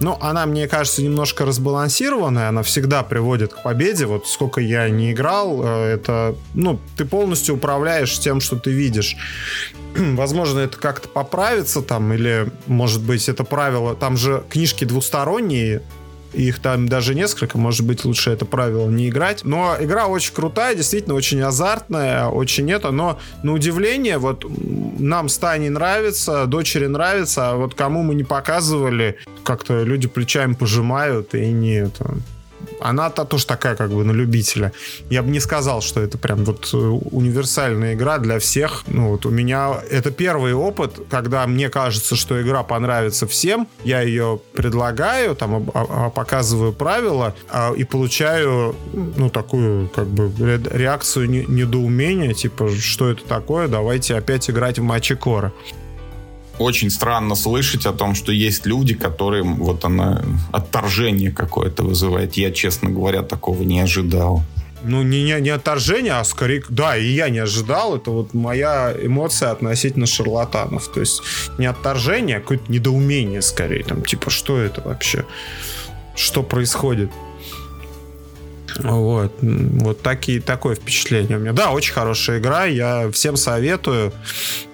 [0.00, 4.06] Ну, она, мне кажется, немножко разбалансированная, она всегда приводит к победе.
[4.06, 9.16] Вот сколько я не играл, э, это, ну, ты полностью управляешь тем, что ты видишь.
[9.94, 13.94] Возможно, это как-то поправится там, или, может быть, это правило...
[13.94, 15.82] Там же книжки двусторонние,
[16.32, 19.44] их там даже несколько, может быть, лучше это правило не играть.
[19.44, 24.44] Но игра очень крутая, действительно очень азартная, очень это, но на удивление, вот
[24.98, 30.54] нам с Таней нравится, дочери нравится, а вот кому мы не показывали, как-то люди плечами
[30.54, 32.14] пожимают и не это,
[32.80, 34.72] она-то тоже такая как бы на любителя.
[35.08, 38.84] Я бы не сказал, что это прям вот э, универсальная игра для всех.
[38.86, 43.68] Ну вот у меня это первый опыт, когда мне кажется, что игра понравится всем.
[43.84, 45.64] Я ее предлагаю, там
[46.14, 50.30] показываю правила а, и получаю ну такую как бы
[50.70, 55.52] реакцию недоумения, типа что это такое, давайте опять играть в матче Кора
[56.60, 60.22] очень странно слышать о том, что есть люди, которым вот она
[60.52, 62.34] отторжение какое-то вызывает.
[62.34, 64.42] Я, честно говоря, такого не ожидал.
[64.82, 66.62] Ну, не, не, не отторжение, а скорее...
[66.68, 67.96] Да, и я не ожидал.
[67.96, 70.88] Это вот моя эмоция относительно шарлатанов.
[70.88, 71.22] То есть
[71.58, 73.84] не отторжение, а какое-то недоумение скорее.
[73.84, 75.24] Там, типа, что это вообще?
[76.14, 77.10] Что происходит?
[78.78, 81.52] Вот, вот такие, такое впечатление у меня.
[81.52, 84.12] Да, очень хорошая игра, я всем советую,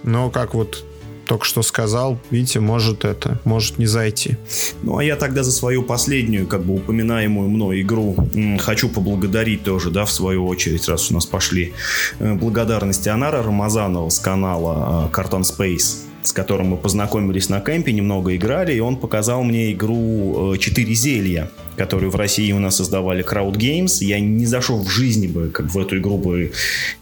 [0.03, 0.85] но как вот
[1.27, 4.37] только что сказал, видите, может это, может не зайти.
[4.83, 8.17] Ну, а я тогда за свою последнюю, как бы упоминаемую мной игру
[8.59, 11.73] хочу поблагодарить тоже, да, в свою очередь, раз у нас пошли
[12.19, 18.35] э, благодарности Анара Рамазанова с канала Carton Space с которым мы познакомились на кемпе, немного
[18.35, 23.55] играли, и он показал мне игру «Четыре зелья», которую в России у нас создавали Crowd
[23.57, 24.05] Games.
[24.05, 26.51] Я не зашел в жизни бы, как в эту игру бы,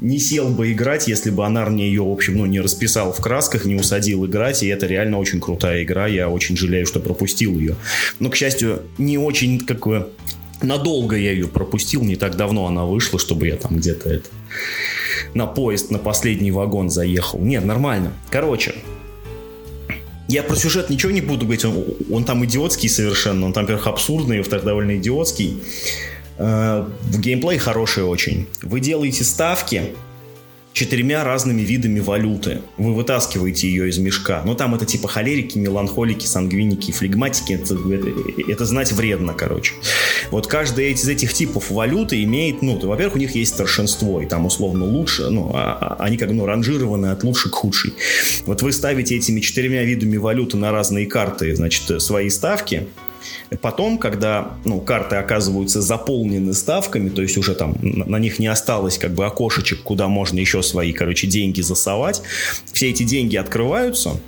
[0.00, 3.20] не сел бы играть, если бы Анар мне ее, в общем, ну, не расписал в
[3.20, 7.58] красках, не усадил играть, и это реально очень крутая игра, я очень жалею, что пропустил
[7.58, 7.76] ее.
[8.20, 10.10] Но, к счастью, не очень, как бы,
[10.60, 14.28] надолго я ее пропустил, не так давно она вышла, чтобы я там где-то это
[15.32, 17.40] на поезд, на последний вагон заехал.
[17.40, 18.12] Нет, нормально.
[18.30, 18.74] Короче,
[20.28, 23.86] я про сюжет ничего не буду говорить, он, он там идиотский совершенно, он там, во-первых,
[23.86, 25.58] абсурдный, во-вторых, довольно идиотский.
[26.38, 26.86] Э,
[27.18, 28.46] геймплей хороший очень.
[28.62, 29.94] Вы делаете ставки,
[30.74, 32.60] четырьмя разными видами валюты.
[32.76, 34.42] Вы вытаскиваете ее из мешка.
[34.44, 37.52] Но там это типа холерики, меланхолики, сангвиники, флегматики.
[37.52, 39.72] Это, это, это знать вредно, короче.
[40.30, 44.46] Вот каждый из этих типов валюты имеет, ну, во-первых, у них есть старшинство, и там
[44.46, 47.94] условно лучше, ну, а, а, они как ну, ранжированы от лучшей к худшей.
[48.44, 52.88] Вот вы ставите этими четырьмя видами валюты на разные карты, значит, свои ставки,
[53.56, 58.98] Потом, когда ну, карты оказываются заполнены ставками, то есть уже там на них не осталось
[58.98, 62.22] как бы окошечек, куда можно еще свои, короче, деньги засовать,
[62.72, 64.20] все эти деньги открываются,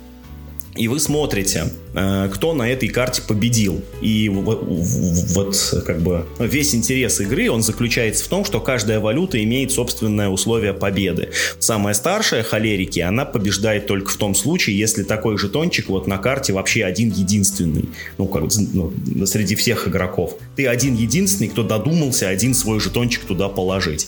[0.77, 3.81] и вы смотрите, э, кто на этой карте победил.
[4.01, 9.71] И вот как бы весь интерес игры, он заключается в том, что каждая валюта имеет
[9.71, 11.29] собственное условие победы.
[11.59, 16.53] Самая старшая холерики, она побеждает только в том случае, если такой жетончик вот на карте
[16.53, 17.89] вообще один единственный.
[18.17, 18.43] Ну, как
[18.73, 18.93] ну,
[19.25, 20.35] среди всех игроков.
[20.55, 24.07] Ты один единственный, кто додумался один свой жетончик туда положить.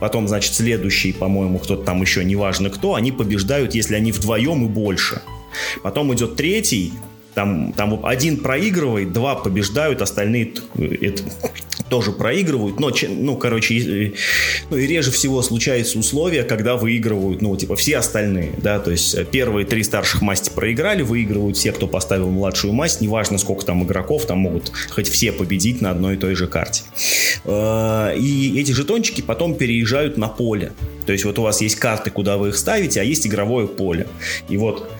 [0.00, 4.68] Потом, значит, следующий, по-моему, кто-то там еще, неважно кто, они побеждают, если они вдвоем и
[4.68, 5.22] больше.
[5.82, 6.92] Потом идет третий,
[7.38, 11.22] там, там один проигрывает, два побеждают, остальные это,
[11.88, 12.80] тоже проигрывают.
[12.80, 14.12] Но, ну, короче,
[14.70, 19.28] ну, и реже всего случаются условия, когда выигрывают, ну, типа, все остальные, да, то есть
[19.30, 24.26] первые три старших масти проиграли, выигрывают все, кто поставил младшую масть, неважно, сколько там игроков,
[24.26, 26.82] там могут хоть все победить на одной и той же карте.
[27.44, 30.72] Э, и эти жетончики потом переезжают на поле.
[31.06, 34.08] То есть вот у вас есть карты, куда вы их ставите, а есть игровое поле.
[34.48, 34.90] И вот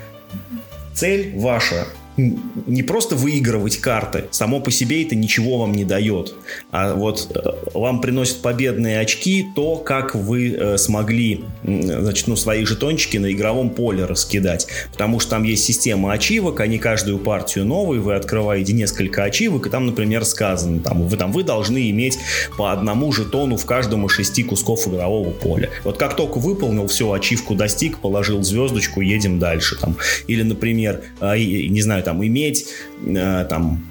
[0.98, 1.86] цель ваша
[2.18, 6.34] не просто выигрывать карты, само по себе это ничего вам не дает,
[6.70, 12.64] а вот э, вам приносит победные очки то, как вы э, смогли, значит, ну, свои
[12.64, 18.00] жетончики на игровом поле раскидать, потому что там есть система ачивок, они каждую партию новые,
[18.00, 22.18] вы открываете несколько ачивок, и там, например, сказано, там, вы, там, вы должны иметь
[22.56, 25.70] по одному жетону в каждом из шести кусков игрового поля.
[25.84, 29.96] Вот как только выполнил все, ачивку достиг, положил звездочку, едем дальше, там,
[30.26, 32.68] или, например, э, не знаю, там, иметь
[33.05, 33.85] э, там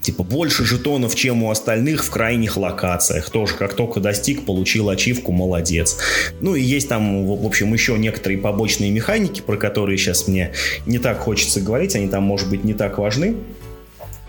[0.00, 3.28] типа больше жетонов, чем у остальных в крайних локациях.
[3.28, 5.98] Тоже как только достиг, получил ачивку, молодец.
[6.40, 10.52] Ну и есть там, в общем, еще некоторые побочные механики, про которые сейчас мне
[10.86, 13.34] не так хочется говорить, они там, может быть, не так важны.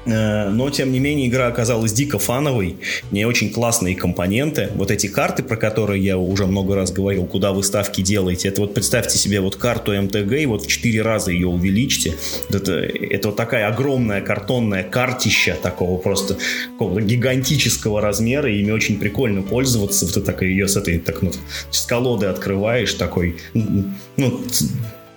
[0.08, 2.78] Э, но, тем не менее, игра оказалась дико фановой,
[3.12, 4.70] не очень классные компоненты.
[4.76, 8.62] Вот эти карты, про которые я уже много раз говорил, куда вы ставки делаете, это
[8.62, 12.16] вот представьте себе вот карту МТГ и вот в 4 раза ее увеличьте.
[12.50, 16.38] Это, это вот такая огромная картонная картища такого просто
[16.72, 20.06] какого-то гигантического размера, и ими очень прикольно пользоваться.
[20.06, 21.32] Вот ты так ее с этой, так, ну,
[21.70, 24.42] с колоды открываешь такой, ну,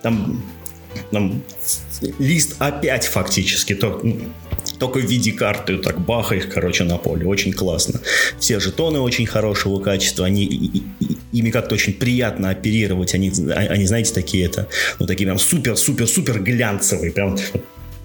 [0.01, 0.43] там,
[1.11, 1.43] там
[2.19, 4.01] лист опять фактически, то,
[4.81, 7.23] только в виде карты, так баха их, короче, на поле.
[7.27, 7.99] Очень классно.
[8.39, 10.43] Все жетоны очень хорошего качества, они
[11.31, 13.13] ими как-то очень приятно оперировать.
[13.13, 13.31] Они,
[13.69, 14.67] они знаете, такие это,
[14.99, 17.37] ну, такие прям супер-супер-супер глянцевые, прям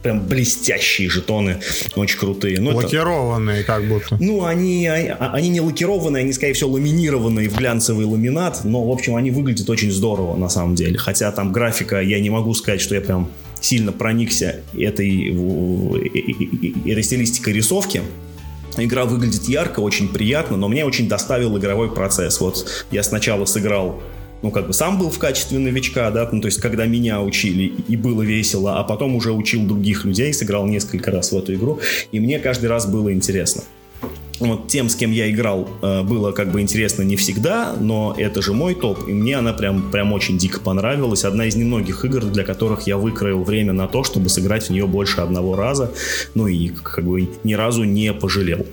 [0.06, 1.58] прям блестящие жетоны,
[1.96, 2.60] очень крутые.
[2.60, 4.16] Ну, лакированные это, как будто.
[4.20, 8.92] Ну, они, они, они не лакированные, они, скорее всего, ламинированные в глянцевый ламинат, но, в
[8.92, 10.96] общем, они выглядят очень здорово, на самом деле.
[10.96, 15.30] Хотя там графика, я не могу сказать, что я прям сильно проникся этой,
[16.88, 18.02] этой стилистикой рисовки.
[18.76, 22.40] Игра выглядит ярко, очень приятно, но мне очень доставил игровой процесс.
[22.40, 24.00] Вот я сначала сыграл
[24.42, 27.72] ну, как бы сам был в качестве новичка, да, ну, то есть, когда меня учили,
[27.88, 31.80] и было весело, а потом уже учил других людей, сыграл несколько раз в эту игру,
[32.12, 33.62] и мне каждый раз было интересно.
[34.38, 38.42] Вот тем, с кем я играл, э, было как бы интересно не всегда, но это
[38.42, 41.24] же мой топ, и мне она прям, прям очень дико понравилась.
[41.24, 44.86] Одна из немногих игр, для которых я выкроил время на то, чтобы сыграть в нее
[44.86, 45.90] больше одного раза,
[46.34, 48.66] ну и как бы ни разу не пожалел.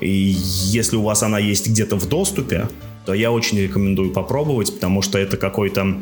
[0.00, 2.68] И если у вас она есть где-то в доступе,
[3.04, 5.96] то я очень рекомендую попробовать, потому что это какой-то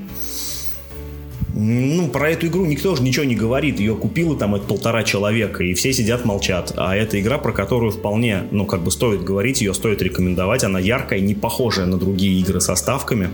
[1.55, 3.79] ну, про эту игру никто же ничего не говорит.
[3.79, 6.73] Ее купило там это полтора человека, и все сидят молчат.
[6.77, 10.65] А это игра, про которую вполне, ну, как бы стоит говорить, ее стоит рекомендовать.
[10.65, 13.31] Она яркая, не похожая на другие игры со ставками.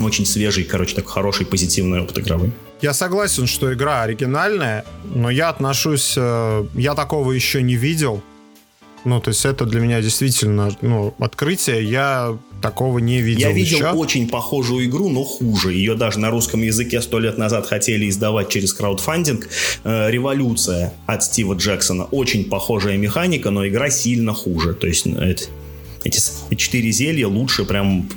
[0.00, 2.52] Очень свежий, короче, такой хороший позитивный опыт игровой.
[2.80, 6.14] Я согласен, что игра оригинальная, но я отношусь...
[6.16, 8.22] Э, я такого еще не видел.
[9.08, 11.82] Ну, то есть это для меня действительно ну, открытие.
[11.82, 13.90] Я такого не видел Я видел еще.
[13.92, 15.72] очень похожую игру, но хуже.
[15.72, 19.48] Ее даже на русском языке сто лет назад хотели издавать через краудфандинг.
[19.84, 22.04] Э, Революция от Стива Джексона.
[22.04, 24.74] Очень похожая механика, но игра сильно хуже.
[24.74, 25.44] То есть ну, это,
[26.04, 26.20] эти
[26.56, 28.10] четыре зелья лучше прям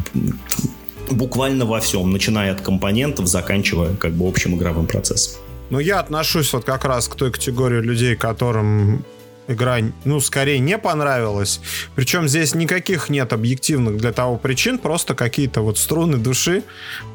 [1.09, 5.39] буквально во всем, начиная от компонентов, заканчивая как бы общим игровым процессом.
[5.69, 9.05] Ну, я отношусь вот как раз к той категории людей, которым
[9.51, 11.61] игра, ну, скорее не понравилась.
[11.95, 16.63] Причем здесь никаких нет объективных для того причин, просто какие-то вот струны души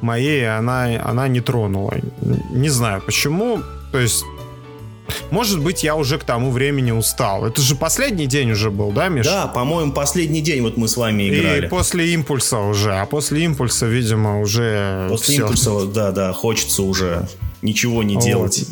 [0.00, 1.94] моей она, она не тронула.
[2.50, 3.62] Не знаю почему.
[3.92, 4.24] То есть
[5.30, 7.46] может быть, я уже к тому времени устал.
[7.46, 9.30] Это же последний день уже был, да, Миша?
[9.30, 11.66] Да, по-моему, последний день вот мы с вами играли.
[11.66, 12.94] И после импульса уже.
[12.94, 15.42] А после импульса, видимо, уже После все.
[15.42, 17.28] импульса, да, да, хочется уже
[17.62, 18.24] ничего не вот.
[18.24, 18.64] делать.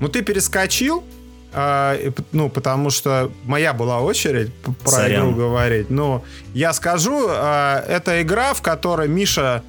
[0.00, 1.04] Ну, ты перескочил,
[1.52, 1.98] а,
[2.32, 4.52] ну, потому что моя была очередь
[4.82, 5.22] про Сорян.
[5.22, 5.90] игру говорить.
[5.90, 6.24] Но
[6.54, 9.62] я скажу, а, это игра, в которой Миша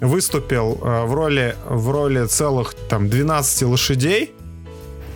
[0.00, 4.34] выступил а, в роли, в роли целых там 12 лошадей.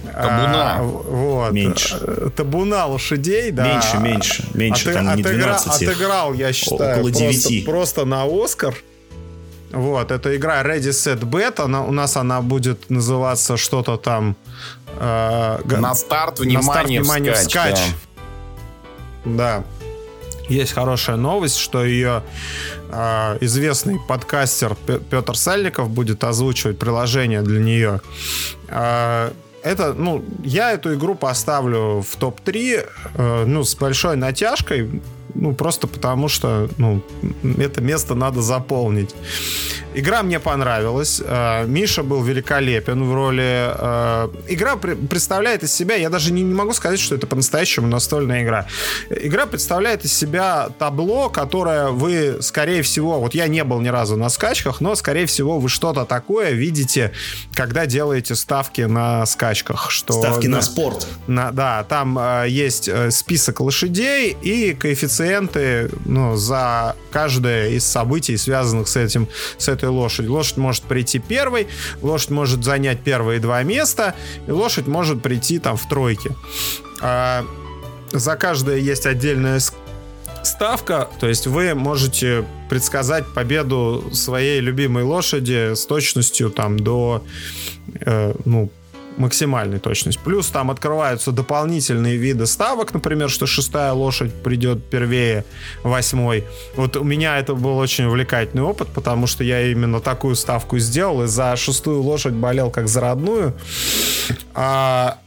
[0.05, 0.76] Табуна.
[0.78, 1.52] А, вот.
[1.52, 2.30] Меньше.
[2.35, 3.66] Табуна лошадей, да.
[3.66, 4.44] Меньше, меньше.
[4.55, 7.64] Меньше, От, там не 12 отыгра, Отыграл, я считаю, около 9.
[7.64, 8.74] Просто, просто на Оскар.
[9.70, 14.35] Вот, это игра Ready Set Bet, она, у нас она будет называться что-то там...
[15.01, 17.75] Э, на старт, внимание, на старт, внимание вскач.
[17.75, 17.95] вскач.
[19.25, 19.59] Да.
[19.59, 19.65] да.
[20.49, 22.23] Есть хорошая новость, что ее
[22.91, 24.77] э, известный подкастер
[25.11, 28.01] Петр Сальников будет озвучивать приложение для нее.
[28.69, 29.31] Э,
[29.62, 35.03] это, ну, я эту игру поставлю в топ-3, э, ну, с большой натяжкой,
[35.34, 37.02] ну, просто потому что, ну,
[37.59, 39.14] это место надо заполнить.
[39.94, 41.20] Игра мне понравилась.
[41.24, 43.72] Э, Миша был великолепен в роли...
[43.74, 45.96] Э, игра представляет из себя...
[45.96, 48.66] Я даже не, могу сказать, что это по-настоящему настольная игра.
[49.10, 53.18] Игра представляет из себя табло, которое вы, скорее всего...
[53.18, 57.12] Вот я не был ни разу на скачках, но, скорее всего, вы что-то такое видите,
[57.55, 59.90] когда делаете ставки на скачках.
[59.90, 61.06] Что, ставки на, на спорт.
[61.26, 64.74] На, да, там э, есть список лошадей и
[65.19, 70.32] коэффициенты ну, за каждое из событий, связанных с этим, с этой лошадью.
[70.32, 71.66] Лошадь может прийти первой,
[72.03, 74.15] лошадь может занять первые два места,
[74.47, 76.31] и лошадь может прийти там в тройке.
[77.01, 77.45] А,
[78.12, 79.61] за каждое есть отдельная
[80.45, 87.24] ставка, то есть вы можете предсказать победу своей любимой лошади с точностью там до
[88.01, 88.70] э, ну
[89.19, 90.19] максимальной точность.
[90.20, 95.45] Плюс там открываются дополнительные виды ставок, например, что шестая лошадь придет первее
[95.82, 96.45] восьмой.
[96.77, 101.24] Вот у меня это был очень увлекательный опыт, потому что я именно такую ставку сделал,
[101.24, 103.55] и за шестую лошадь болел как за родную.
[104.55, 105.19] А,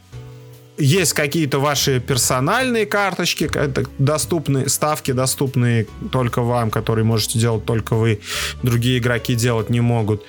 [0.78, 3.50] есть какие-то ваши персональные карточки,
[3.98, 8.22] доступные ставки, доступные только вам, которые можете делать только вы,
[8.64, 10.24] другие игроки делать не могут.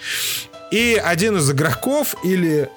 [0.71, 2.69] И один из игроков или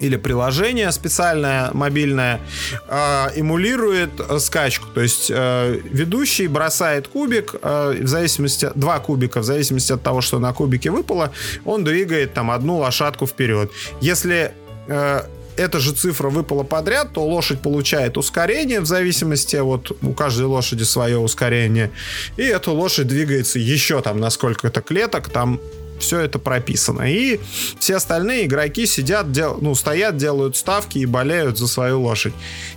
[0.00, 2.40] или приложение специальное мобильное
[2.88, 4.10] э, эмулирует
[4.40, 4.88] скачку.
[4.94, 10.20] То есть э, ведущий бросает кубик, э, в зависимости два кубика, в зависимости от того,
[10.20, 11.32] что на кубике выпало,
[11.64, 13.70] он двигает там одну лошадку вперед.
[14.00, 14.52] Если
[14.88, 15.22] э,
[15.56, 20.82] эта же цифра выпала подряд, то лошадь получает ускорение в зависимости, вот у каждой лошади
[20.82, 21.90] свое ускорение,
[22.36, 25.60] и эта лошадь двигается еще там на сколько-то клеток, там
[25.98, 27.10] все это прописано.
[27.10, 27.40] И
[27.78, 32.34] все остальные игроки сидят, дел, ну, стоят, делают ставки и болеют за свою лошадь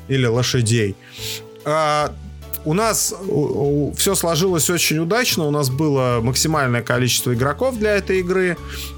[0.08, 0.96] или лошадей.
[1.66, 2.14] А,
[2.66, 3.14] у нас
[3.96, 5.46] все сложилось очень удачно.
[5.46, 8.58] У нас было максимальное количество игроков для этой игры.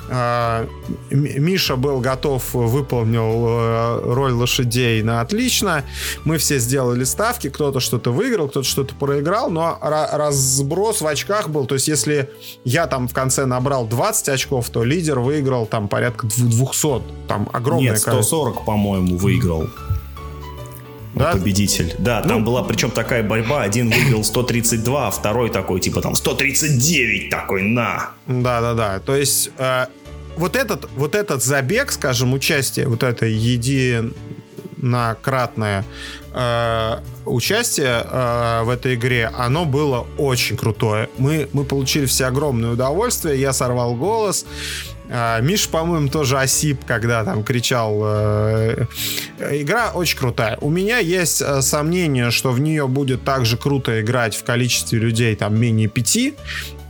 [0.09, 0.67] А,
[1.09, 5.85] Миша был готов, выполнил э, роль лошадей на отлично.
[6.25, 7.49] Мы все сделали ставки.
[7.49, 9.49] Кто-то что-то выиграл, кто-то что-то проиграл.
[9.49, 11.65] Но разброс в очках был.
[11.65, 12.29] То есть, если
[12.65, 17.03] я там в конце набрал 20 очков, то лидер выиграл там порядка 200.
[17.27, 19.67] Там огромное Нет, 140, по-моему, выиграл
[21.13, 21.33] да?
[21.33, 21.93] победитель.
[21.97, 23.63] Да, там ну, была причем такая борьба.
[23.63, 28.11] Один выиграл 132, а второй такой, типа там 139 такой, на.
[28.27, 28.99] Да-да-да.
[28.99, 29.85] То есть э,
[30.38, 35.83] вот, этот, вот этот забег, скажем, участие, вот это единократное
[36.33, 41.09] э, участие э, в этой игре, оно было очень крутое.
[41.17, 43.39] Мы, мы получили все огромное удовольствие.
[43.39, 44.45] Я сорвал голос.
[44.45, 44.47] А,
[45.41, 48.01] Миш, по-моему, тоже осип, когда там кричал.
[48.03, 48.85] Э,
[49.51, 50.57] игра очень крутая.
[50.61, 54.99] У меня есть э, сомнение, что в нее будет так же круто играть в количестве
[54.99, 56.35] людей там менее пяти,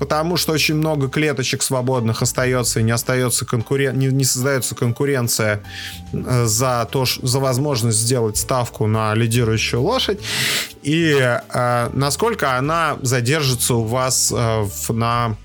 [0.02, 3.98] потому что очень много клеточек свободных остается и не остается конкурен...
[3.98, 5.62] не, не создается конкуренция
[6.14, 10.20] э, за то, за возможность сделать ставку на лидирующую лошадь
[10.82, 15.36] и э, насколько она задержится у вас э, в, на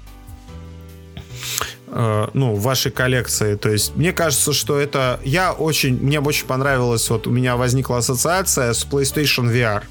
[1.89, 3.55] ну, в вашей коллекции.
[3.55, 5.21] То есть, мне кажется, что это...
[5.25, 5.97] Я очень...
[6.03, 9.83] Мне очень понравилось, вот у меня возникла ассоциация с PlayStation VR,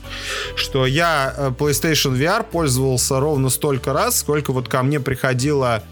[0.55, 5.83] что я э, PlayStation VR пользовался ровно столько раз, сколько вот ко мне приходило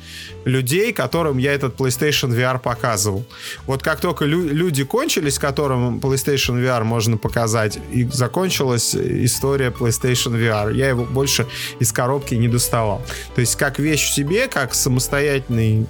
[0.46, 3.26] людей, которым я этот PlayStation VR показывал.
[3.66, 10.34] Вот как только лю- люди кончились, которым PlayStation VR можно показать, и закончилась история PlayStation
[10.34, 10.74] VR.
[10.74, 11.48] Я его больше
[11.80, 13.02] из коробки не доставал.
[13.36, 15.88] То есть как вещь в себе, как самостоятельный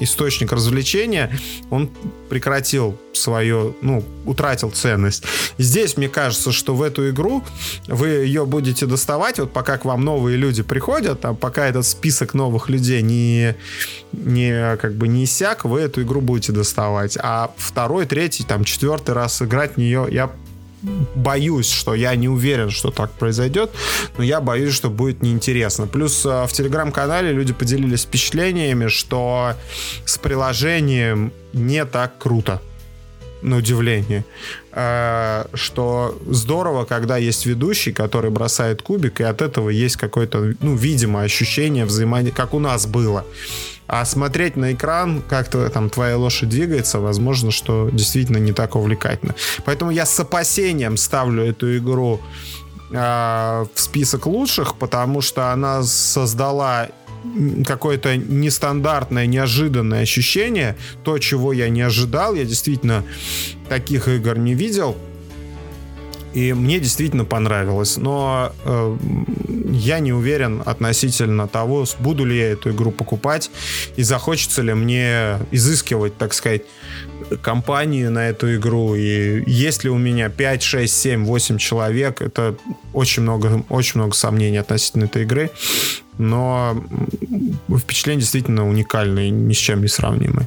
[0.00, 1.30] источник развлечения,
[1.70, 1.90] он
[2.28, 5.24] прекратил свое, ну, утратил ценность.
[5.56, 7.42] Здесь, мне кажется, что в эту игру
[7.86, 12.34] вы ее будете доставать, вот пока к вам новые люди приходят, а пока этот список
[12.34, 13.54] новых людей не,
[14.12, 17.16] не как бы не иссяк, вы эту игру будете доставать.
[17.20, 20.30] А второй, третий, там, четвертый раз играть в нее я
[21.14, 23.70] боюсь, что я не уверен, что так произойдет,
[24.16, 25.86] но я боюсь, что будет неинтересно.
[25.86, 29.54] Плюс э, в телеграм-канале люди поделились впечатлениями, что
[30.04, 32.62] с приложением не так круто
[33.42, 34.24] на удивление,
[34.72, 40.76] э, что здорово, когда есть ведущий, который бросает кубик, и от этого есть какое-то, ну,
[40.76, 43.24] видимо, ощущение взаимодействия, как у нас было.
[43.88, 48.76] А смотреть на экран, как то там твоя лошадь двигается, возможно, что действительно не так
[48.76, 49.34] увлекательно.
[49.64, 52.20] Поэтому я с опасением ставлю эту игру
[52.90, 52.94] э,
[53.74, 56.88] в список лучших, потому что она создала
[57.66, 63.04] какое-то нестандартное, неожиданное ощущение, то, чего я не ожидал, я действительно
[63.68, 64.96] таких игр не видел.
[66.34, 67.96] И мне действительно понравилось.
[67.96, 68.96] Но э,
[69.70, 73.50] я не уверен относительно того, буду ли я эту игру покупать
[73.96, 76.62] и захочется ли мне изыскивать, так сказать,
[77.42, 78.94] компанию на эту игру.
[78.94, 82.56] И есть ли у меня 5, 6, 7, 8 человек, это
[82.92, 85.50] очень много, очень много сомнений относительно этой игры
[86.18, 86.76] но
[87.74, 90.46] впечатление действительно уникальное, ни с чем не сравнимое.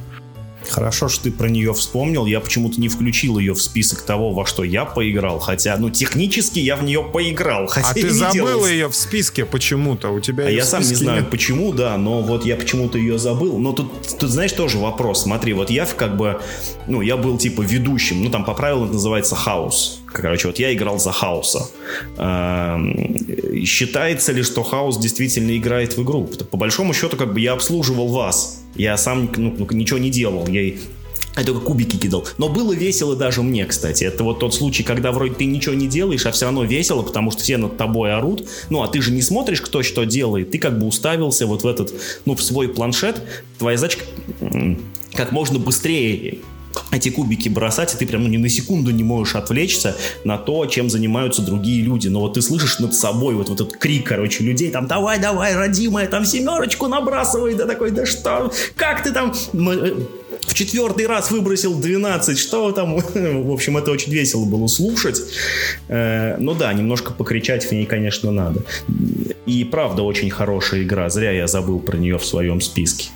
[0.68, 2.26] Хорошо, что ты про нее вспомнил.
[2.26, 5.38] Я почему-то не включил ее в список того, во что я поиграл.
[5.38, 7.66] Хотя, ну, технически я в нее поиграл.
[7.66, 10.10] Хотя а ты забыл ее в списке почему-то.
[10.10, 11.30] У тебя а я сам не знаю, нет.
[11.30, 13.58] почему, да, но вот я почему-то ее забыл.
[13.58, 15.22] Но тут, тут, знаешь, тоже вопрос.
[15.22, 16.40] Смотри, вот я как бы,
[16.86, 18.22] ну, я был типа ведущим.
[18.22, 20.01] Ну, там по правилам это называется хаос.
[20.12, 21.68] Короче, вот я играл за Хауса.
[22.16, 26.28] Эм, считается ли, что Хаус действительно играет в игру?
[26.50, 28.62] По большому счету, как бы я обслуживал вас.
[28.74, 30.46] Я сам ну, ну ничего не делал.
[30.48, 30.74] Я
[31.36, 32.26] я только кубики кидал.
[32.36, 34.04] Но было весело даже мне, кстати.
[34.04, 37.30] Это вот тот случай, когда вроде ты ничего не делаешь, а все равно весело, потому
[37.30, 38.46] что все над тобой орут.
[38.68, 40.50] Ну, а ты же не смотришь, кто что делает.
[40.50, 41.94] Ты как бы уставился вот в этот,
[42.26, 43.22] ну, в свой планшет.
[43.58, 44.00] Твоя задача
[45.14, 46.38] как можно быстрее
[46.90, 50.66] эти кубики бросать, и ты прям ну, ни на секунду не можешь отвлечься на то,
[50.66, 52.08] чем занимаются другие люди.
[52.08, 55.54] Но вот ты слышишь над собой вот, вот этот крик, короче, людей, там, давай, давай,
[55.54, 59.94] родимая, там семерочку набрасывай, да такой, да что, как ты там э,
[60.40, 65.20] в четвертый раз выбросил 12, что там, в общем, это очень весело было слушать.
[65.88, 68.62] Э, ну да, немножко покричать в ней, конечно, надо.
[69.46, 73.10] И правда очень хорошая игра, зря я забыл про нее в своем списке.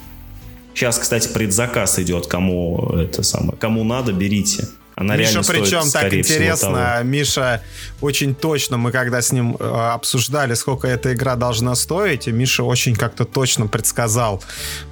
[0.77, 4.69] Сейчас, кстати, предзаказ идет, кому это самое, кому надо, берите.
[4.95, 7.05] Она Миша, причем стоит, так интересно, того.
[7.05, 7.63] Миша
[8.03, 12.63] очень точно, мы когда с ним э, обсуждали, сколько эта игра должна стоить, и Миша
[12.63, 14.43] очень как-то точно предсказал.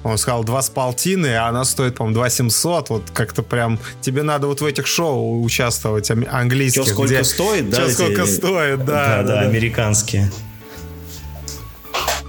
[0.03, 2.89] Он сказал, два с полтины, а она стоит, по-моему, 2 700.
[2.89, 6.83] Вот как-то прям, тебе надо вот в этих шоу участвовать, английских.
[6.85, 7.77] Чё сколько где- стоит, да?
[7.77, 9.21] Чё эти- сколько стоит, да.
[9.21, 10.31] Да, да, американские.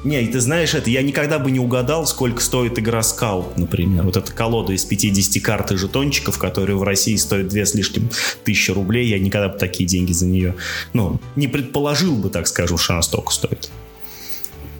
[0.06, 4.04] Не, и ты знаешь это, я никогда бы не угадал, сколько стоит игра Скаут, например.
[4.04, 8.08] Вот эта колода из 50 карт и жетончиков, которые в России стоят две с лишним
[8.44, 10.54] тысячи рублей, я никогда бы такие деньги за нее,
[10.92, 13.68] ну, не предположил бы, так скажем, что она столько стоит.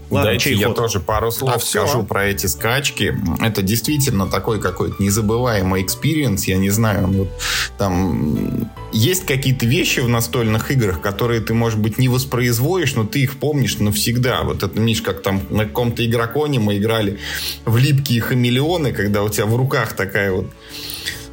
[0.08, 0.76] Ладно, Дайте чей я ход?
[0.76, 3.16] тоже пару слов А скажу про эти скачки.
[3.40, 6.46] Это действительно такой какой-то незабываемый experience.
[6.46, 7.28] Я не знаю, вот
[7.76, 13.20] там есть какие-то вещи в настольных играх, которые ты, может быть, не воспроизводишь, но ты
[13.20, 14.42] их помнишь навсегда.
[14.42, 17.18] Вот это, Миш, как там на каком-то игроконе мы играли
[17.64, 20.46] в липкие хамелеоны, когда у тебя в руках такая вот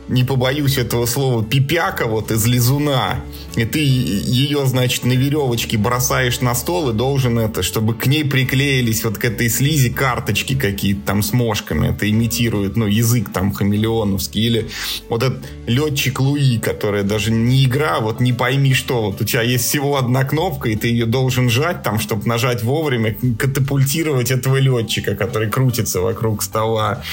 [0.07, 3.21] не побоюсь этого слова, пипяка вот из лизуна,
[3.55, 8.25] и ты ее, значит, на веревочке бросаешь на стол и должен это, чтобы к ней
[8.25, 11.89] приклеились вот к этой слизи карточки какие-то там с мошками.
[11.89, 14.41] Это имитирует, ну, язык там хамелеоновский.
[14.41, 14.69] Или
[15.07, 19.03] вот этот летчик Луи, которая даже не игра, вот не пойми что.
[19.03, 22.63] Вот у тебя есть всего одна кнопка, и ты ее должен жать там, чтобы нажать
[22.63, 27.03] вовремя, катапультировать этого летчика, который крутится вокруг стола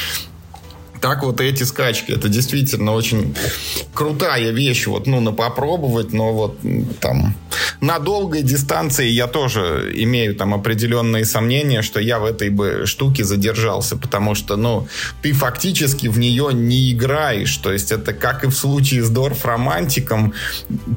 [1.01, 2.13] так вот эти скачки.
[2.13, 3.35] Это действительно очень
[3.95, 6.59] крутая вещь, вот, ну, на попробовать, но вот
[7.01, 7.35] там
[7.81, 13.25] на долгой дистанции я тоже имею там определенные сомнения, что я в этой бы штуке
[13.25, 14.87] задержался, потому что, ну,
[15.23, 19.45] ты фактически в нее не играешь, то есть это как и в случае с Дорф
[19.45, 20.35] Романтиком,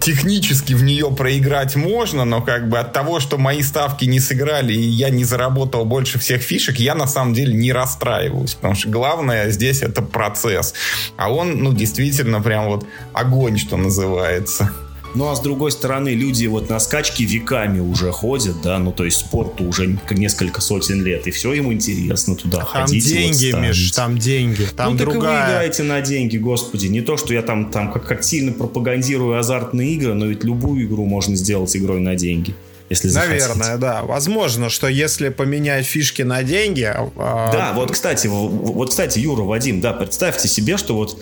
[0.02, 4.74] технически в нее проиграть можно, но как бы от того, что мои ставки не сыграли
[4.74, 8.90] и я не заработал больше всех фишек, я на самом деле не расстраиваюсь, потому что
[8.90, 10.74] главное здесь это процесс,
[11.18, 14.72] а он, ну, действительно прям вот огонь, что называется.
[15.15, 19.06] Ну а с другой стороны, люди вот на скачки веками уже ходят, да, ну то
[19.06, 23.03] есть спорту уже несколько сотен лет, и все им интересно туда Там ходить.
[23.03, 23.68] вот деньги, ставить.
[23.68, 24.68] Миш, там деньги.
[24.76, 25.45] Там ну так и вы другая...
[25.45, 26.88] играете на деньги, господи.
[26.88, 30.86] Не то, что я там, там как, как сильно пропагандирую азартные игры, но ведь любую
[30.88, 32.56] игру можно сделать игрой на деньги.
[32.89, 33.47] Если захотите.
[33.47, 34.03] Наверное, да.
[34.03, 36.84] Возможно, что если поменять фишки на деньги...
[36.84, 41.18] а, Да, вот, кстати, вот, кстати, Юра, Вадим, да, представьте себе, что вот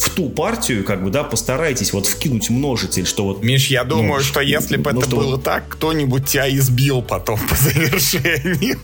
[0.00, 4.18] в ту партию, как бы, да, постарайтесь вот вкинуть множитель, что вот Миш, я думаю,
[4.18, 8.78] Ну, что если бы ну, это что было так, кто-нибудь тебя избил потом по завершению.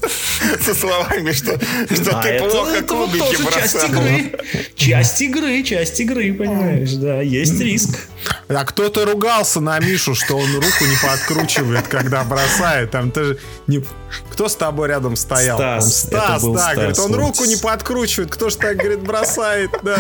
[0.61, 1.59] Со словами, что,
[1.95, 3.91] что А ты это, плохо это вот кубики тоже часть бросал.
[3.91, 4.33] игры.
[4.77, 8.09] Часть игры, часть игры, понимаешь, да, есть риск.
[8.49, 12.91] А кто-то ругался на Мишу, что он руку не подкручивает, когда бросает.
[12.91, 13.83] Там ты же не...
[14.31, 15.57] Кто с тобой рядом стоял?
[15.57, 17.19] Стас, Там Стас, это был да, Стас, говорит, он вот.
[17.19, 18.31] руку не подкручивает.
[18.31, 19.99] Кто ж так, говорит, бросает, да.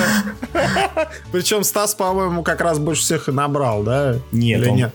[1.33, 4.17] Причем Стас, по-моему, как раз больше всех и набрал, да?
[4.33, 4.95] Нет, Или он, нет?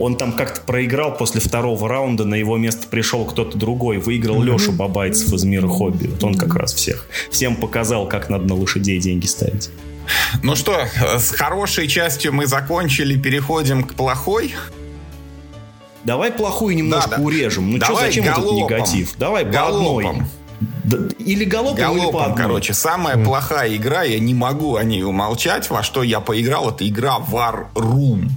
[0.00, 4.72] он там как-то проиграл после второго раунда, на его место пришел кто-то другой, выиграл Леша
[4.72, 6.06] Бабайцев из мира хобби.
[6.06, 9.70] Вот он как раз всех, всем показал, как надо на лошадей деньги ставить.
[10.42, 10.86] Ну что,
[11.18, 14.54] с хорошей частью мы закончили, переходим к плохой.
[16.04, 17.22] Давай плохую немножко Да, да.
[17.22, 17.70] урежем.
[17.70, 18.56] Ну что, зачем этот галопом.
[18.64, 19.14] негатив?
[19.18, 20.04] Давай по одной.
[20.04, 20.28] Галопом.
[21.18, 22.36] Или галопом, или по Галопом, одной.
[22.36, 26.86] короче, самая плохая игра, я не могу о ней умолчать, во что я поиграл, это
[26.86, 28.28] игра War Room.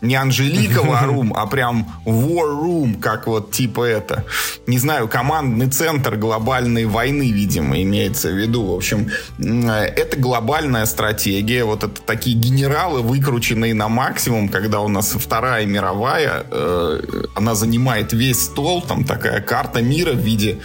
[0.00, 4.24] Не Анжелика Room, а прям War Room, как вот типа это.
[4.66, 8.64] Не знаю, командный центр глобальной войны, видимо, имеется в виду.
[8.64, 11.64] В общем, это глобальная стратегия.
[11.64, 17.00] Вот это такие генералы, выкрученные на максимум, когда у нас Вторая мировая, э,
[17.34, 20.58] она занимает весь стол, там такая карта мира в виде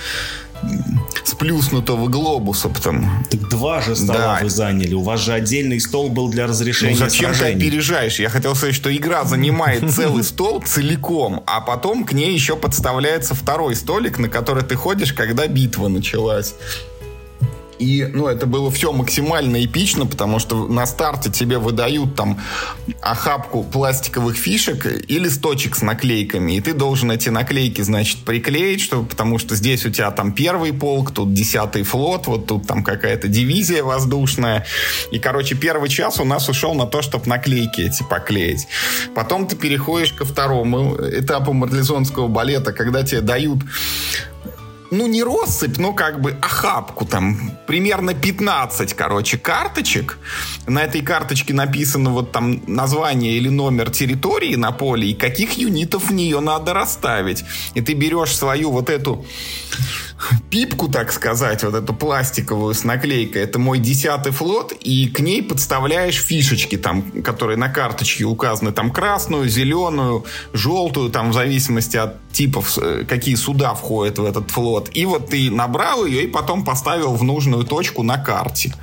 [1.23, 4.39] сплюснутого глобуса, потому Так два же стола Да.
[4.41, 4.93] вы заняли.
[4.93, 7.67] У вас же отдельный стол был для разрешения Ну зачем ты сражений.
[7.67, 8.19] опережаешь?
[8.19, 13.35] Я хотел сказать, что игра занимает целый стол целиком, а потом к ней еще подставляется
[13.35, 16.55] второй столик, на который ты ходишь, когда битва началась.
[17.79, 22.39] И, ну, это было все максимально эпично, потому что на старте тебе выдают там
[23.01, 26.53] охапку пластиковых фишек и листочек с наклейками.
[26.53, 30.73] И ты должен эти наклейки, значит, приклеить, чтобы, потому что здесь у тебя там первый
[30.73, 34.65] полк, тут десятый флот, вот тут там какая-то дивизия воздушная.
[35.11, 38.67] И, короче, первый час у нас ушел на то, чтобы наклейки эти поклеить.
[39.13, 43.59] Потом ты переходишь ко второму этапу марлезонского балета, когда тебе дают
[44.97, 50.17] ну, не россыпь, но как бы охапку там, примерно 15, короче, карточек.
[50.67, 56.09] На этой карточке написано вот там название или номер территории на поле и каких юнитов
[56.09, 57.43] в нее надо расставить.
[57.73, 59.25] И ты берешь свою вот эту
[60.49, 63.43] пипку, так сказать, вот эту пластиковую с наклейкой.
[63.43, 68.91] Это мой десятый флот, и к ней подставляешь фишечки, там, которые на карточке указаны, там
[68.91, 74.89] красную, зеленую, желтую, там в зависимости от типов, э, какие суда входят в этот флот.
[74.93, 78.73] И вот ты набрал ее и потом поставил в нужную точку на карте.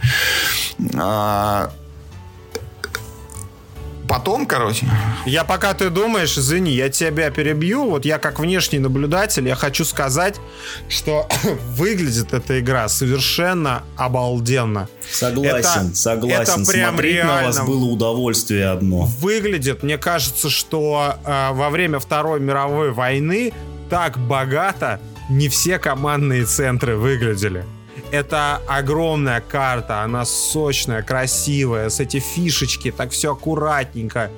[4.12, 4.86] Потом, короче.
[5.24, 7.88] Я пока ты думаешь, извини, я тебя перебью.
[7.88, 10.38] Вот я как внешний наблюдатель, я хочу сказать,
[10.86, 11.26] что
[11.76, 14.90] выглядит эта игра совершенно обалденно.
[15.10, 16.60] Согласен, это, согласен.
[16.60, 19.06] Это прям Смотреть реально на вас было удовольствие одно.
[19.18, 23.54] Выглядит, мне кажется, что э, во время Второй мировой войны
[23.88, 27.64] так богато не все командные центры выглядели.
[28.12, 34.30] Это огромная карта, она сочная, красивая, с эти фишечки, так все аккуратненько.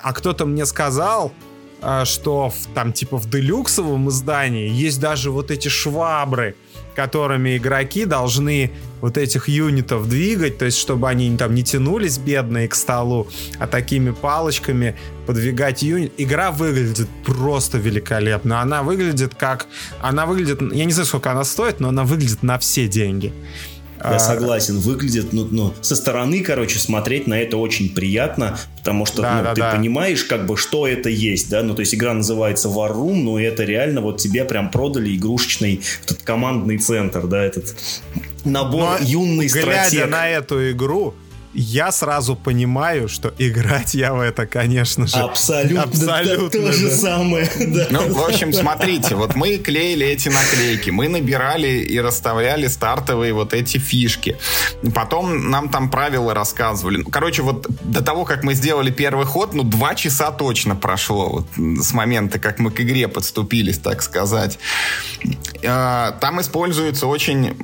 [0.00, 1.32] А кто-то мне сказал,
[1.82, 6.54] а, что в, там типа в делюксовом издании есть даже вот эти швабры,
[6.94, 8.70] которыми игроки должны
[9.00, 13.28] вот этих юнитов двигать, то есть чтобы они там не тянулись бедные к столу,
[13.58, 14.96] а такими палочками
[15.26, 16.12] подвигать юнит.
[16.18, 18.60] Игра выглядит просто великолепно.
[18.60, 19.66] Она выглядит как...
[20.00, 20.60] Она выглядит...
[20.72, 23.32] Я не знаю, сколько она стоит, но она выглядит на все деньги.
[24.10, 29.04] Я а, согласен, выглядит, ну, ну, со стороны, короче, смотреть на это очень приятно, потому
[29.04, 29.72] что да, ну, да, ты да.
[29.72, 33.40] понимаешь, как бы, что это есть, да, ну, то есть игра называется War Room, но
[33.40, 37.74] это реально вот тебе прям продали игрушечный этот командный центр, да, этот
[38.44, 40.10] набор но, юный глядя стратег.
[40.10, 41.14] на эту игру,
[41.56, 45.16] я сразу понимаю, что играть я в это, конечно же.
[45.16, 45.82] Абсолютно.
[45.82, 46.50] Абсолютно.
[46.50, 47.50] То же самое.
[47.66, 47.86] Да.
[47.90, 53.54] Ну, в общем, смотрите, вот мы клеили эти наклейки, мы набирали и расставляли стартовые вот
[53.54, 54.36] эти фишки.
[54.94, 56.98] Потом нам там правила рассказывали.
[56.98, 61.28] Ну, короче, вот до того, как мы сделали первый ход, ну, два часа точно прошло
[61.28, 61.46] вот,
[61.82, 64.58] с момента, как мы к игре подступились, так сказать.
[65.64, 67.56] А, там используется очень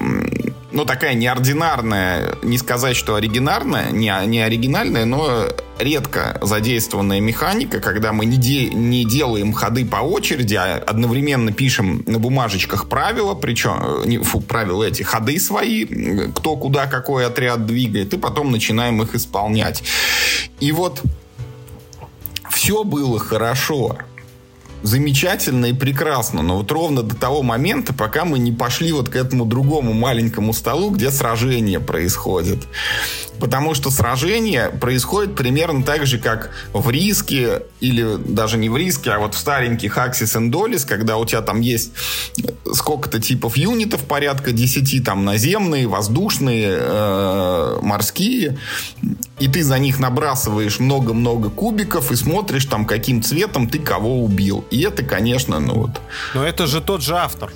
[0.73, 8.13] ну, такая неординарная, не сказать, что оригинарная, не, не оригинальная, но редко задействованная механика, когда
[8.13, 13.79] мы не, де, не делаем ходы по очереди, а одновременно пишем на бумажечках правила, причем,
[13.83, 15.85] э, не, фу, правила эти, ходы свои,
[16.35, 19.83] кто куда какой отряд двигает, и потом начинаем их исполнять.
[20.61, 21.03] И вот
[22.51, 23.99] все было хорошо
[24.83, 29.17] замечательно и прекрасно, но вот ровно до того момента, пока мы не пошли вот к
[29.17, 32.67] этому другому маленькому столу, где сражение происходит.
[33.39, 39.11] Потому что сражение происходит примерно так же, как в риске, или даже не в риске,
[39.11, 41.93] а вот в стареньких Axis and Dolis, когда у тебя там есть
[42.73, 48.59] сколько-то типов юнитов, порядка 10, там наземные, воздушные, э, морские,
[49.41, 54.65] и ты за них набрасываешь много-много кубиков и смотришь там, каким цветом ты кого убил.
[54.73, 55.91] И это, конечно, ну вот...
[56.35, 57.53] Но это же тот же автор.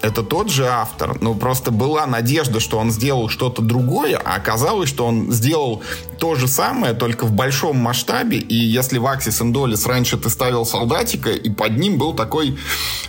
[0.00, 4.88] Это тот же автор, но просто была надежда, что он сделал что-то другое, а оказалось,
[4.88, 5.82] что он сделал
[6.20, 10.64] то же самое, только в большом масштабе, и если в Axis Indolis раньше ты ставил
[10.64, 12.56] солдатика, и под ним был такой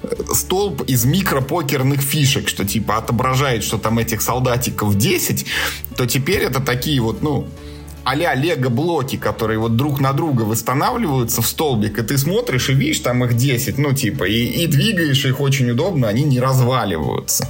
[0.02, 5.46] э, столб из микропокерных фишек, что типа отображает, что там этих солдатиков 10,
[5.96, 7.48] то теперь это такие вот, ну,
[8.10, 13.00] а-ля лего-блоки, которые вот друг на друга восстанавливаются в столбик, и ты смотришь и видишь
[13.02, 17.48] там их 10, ну типа, и, и двигаешь их очень удобно, они не разваливаются.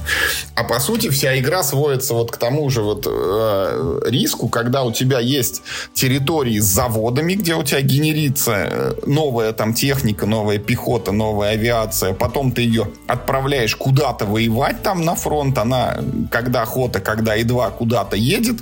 [0.54, 4.92] А по сути вся игра сводится вот к тому же вот э, риску, когда у
[4.92, 5.62] тебя есть
[5.94, 12.12] территории с заводами, где у тебя генерится э, новая там техника, новая пехота, новая авиация,
[12.12, 16.00] потом ты ее отправляешь куда-то воевать там на фронт, она
[16.30, 18.58] когда охота, когда и два куда-то едет,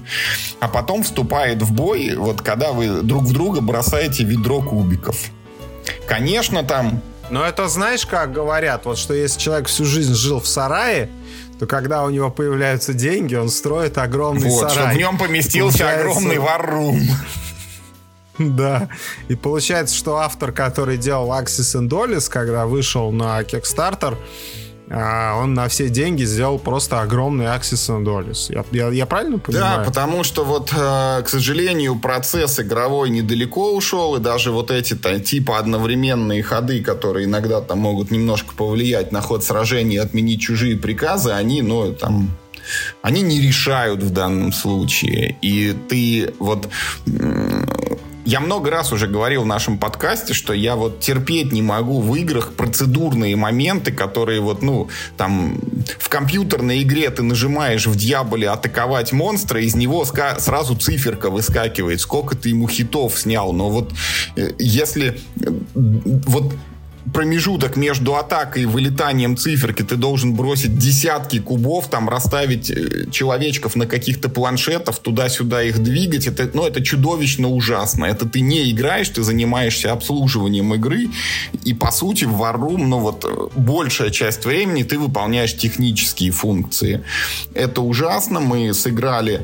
[0.60, 5.16] а потом вступает в бой, вот когда вы друг в друга бросаете ведро кубиков.
[6.06, 7.02] Конечно, там...
[7.30, 11.10] Но это знаешь, как говорят, вот что если человек всю жизнь жил в сарае,
[11.58, 14.74] то когда у него появляются деньги, он строит огромный вот, сарай.
[14.74, 16.08] чтобы в нем поместился получается...
[16.08, 17.00] огромный варрум.
[18.38, 18.88] Да.
[19.26, 24.16] И получается, что автор, который делал Axis and Dolis, когда вышел на Kickstarter,
[24.90, 28.52] он на все деньги сделал просто огромный and Dolis.
[28.52, 29.78] Я, я, я правильно понимаю?
[29.78, 34.94] Да, потому что вот, э, к сожалению, процесс игровой недалеко ушел, и даже вот эти
[35.20, 41.32] типа одновременные ходы, которые иногда там могут немножко повлиять на ход сражения, отменить чужие приказы,
[41.32, 42.30] они, ну, там,
[43.02, 45.36] они не решают в данном случае.
[45.42, 46.68] И ты вот
[48.28, 52.14] я много раз уже говорил в нашем подкасте, что я вот терпеть не могу в
[52.14, 55.58] играх процедурные моменты, которые вот, ну, там,
[55.98, 62.36] в компьютерной игре ты нажимаешь в дьяволе атаковать монстра, из него сразу циферка выскакивает, сколько
[62.36, 63.54] ты ему хитов снял.
[63.54, 63.94] Но вот
[64.36, 65.18] э, если...
[65.40, 66.52] Э, вот
[67.12, 73.76] промежуток между атакой и вылетанием циферки ты должен бросить десятки кубов, там расставить э, человечков
[73.76, 78.04] на каких-то планшетах, туда-сюда их двигать, это, ну, это чудовищно ужасно.
[78.04, 81.08] Это ты не играешь, ты занимаешься обслуживанием игры,
[81.64, 86.30] и по сути в War Room, ну вот э, большая часть времени ты выполняешь технические
[86.30, 87.04] функции.
[87.54, 89.42] Это ужасно, мы сыграли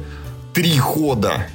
[0.55, 1.48] три хода,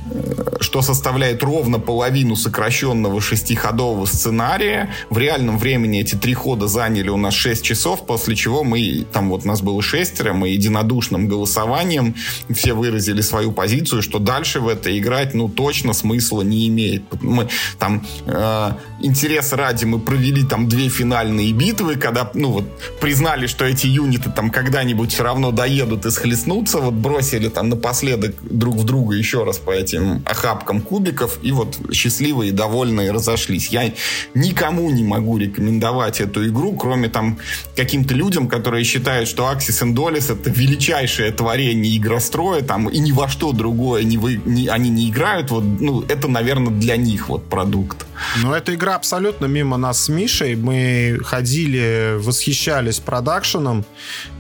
[0.59, 4.93] что составляет ровно половину сокращенного шестиходового сценария.
[5.09, 9.29] В реальном времени эти три хода заняли у нас 6 часов, после чего мы, там
[9.29, 12.13] вот нас было шестеро, мы единодушным голосованием
[12.49, 17.03] все выразили свою позицию, что дальше в это играть, ну, точно смысла не имеет.
[17.21, 17.47] Мы
[17.77, 18.71] там э,
[19.01, 22.65] интерес ради мы провели там две финальные битвы, когда, ну, вот,
[22.99, 28.35] признали, что эти юниты там когда-нибудь все равно доедут и схлестнутся, вот бросили там напоследок
[28.41, 33.67] друг в друга еще раз по этим охапкам кубиков, и вот счастливые и довольные разошлись.
[33.69, 33.93] Я
[34.33, 37.37] никому не могу рекомендовать эту игру, кроме там
[37.75, 43.11] каким-то людям, которые считают, что Axis and Dolis это величайшее творение игростроя, там, и ни
[43.11, 47.29] во что другое не вы, не, они не играют, вот, ну, это, наверное, для них
[47.29, 48.05] вот продукт.
[48.41, 50.55] Ну, эта игра абсолютно мимо нас с Мишей.
[50.55, 53.85] Мы ходили, восхищались продакшеном.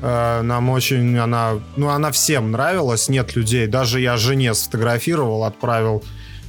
[0.01, 1.53] Э, нам очень она...
[1.75, 3.09] Ну, она всем нравилась.
[3.09, 3.67] Нет людей.
[3.67, 6.03] Даже я жене сфотографировал, отправил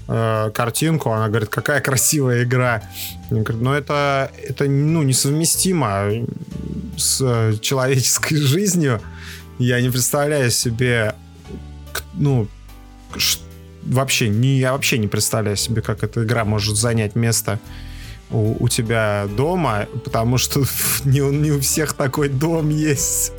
[0.09, 1.11] э, картинку.
[1.11, 2.83] Она говорит, какая красивая игра.
[3.31, 6.11] Я говорю, ну, это, это ну, несовместимо
[6.97, 7.19] с
[7.61, 9.01] человеческой жизнью.
[9.59, 11.15] Я не представляю себе,
[12.15, 12.47] ну,
[13.83, 17.59] вообще не, я вообще не представляю себе, как эта игра может занять место
[18.31, 20.61] у, у тебя дома, потому что
[21.05, 23.33] не, не у всех такой дом есть.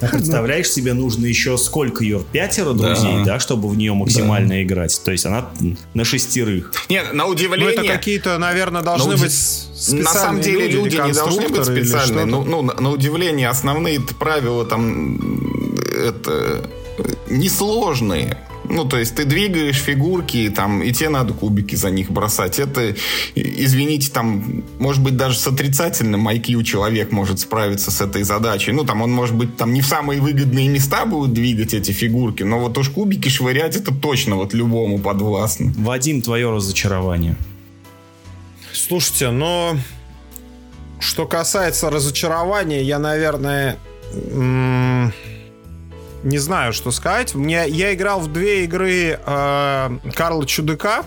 [0.00, 2.22] А представляешь, себе нужно еще сколько ее?
[2.32, 4.62] Пятеро друзей, да, да чтобы в нее максимально да.
[4.62, 5.00] играть.
[5.04, 5.48] То есть она
[5.94, 6.72] на шестерых.
[6.88, 7.76] Нет, на удивление...
[7.76, 9.32] Ну, это какие-то, наверное, должны быть
[9.92, 12.24] На самом деле люди не должны быть специальные.
[12.24, 15.18] Ну, ну, на, на удивление, основные правила там
[16.06, 16.68] это
[17.28, 18.38] несложные.
[18.70, 22.58] Ну, то есть ты двигаешь фигурки, там, и тебе надо кубики за них бросать.
[22.58, 22.94] Это,
[23.34, 28.72] извините, там, может быть, даже с отрицательным IQ человек может справиться с этой задачей.
[28.72, 32.42] Ну, там, он, может быть, там не в самые выгодные места будет двигать эти фигурки,
[32.42, 35.72] но вот уж кубики швырять это точно вот любому подвластно.
[35.78, 37.36] Вадим, твое разочарование.
[38.72, 39.76] Слушайте, но
[41.00, 43.78] что касается разочарования, я, наверное,
[46.22, 47.34] не знаю, что сказать.
[47.34, 51.04] Мне, я играл в две игры э, Карла Чудака.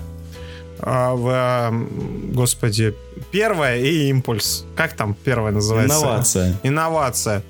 [0.80, 2.96] Э, в, э, господи,
[3.32, 4.66] первая и импульс.
[4.76, 5.98] Как там первая называется?
[5.98, 6.60] Инновация.
[6.64, 7.44] Инновация.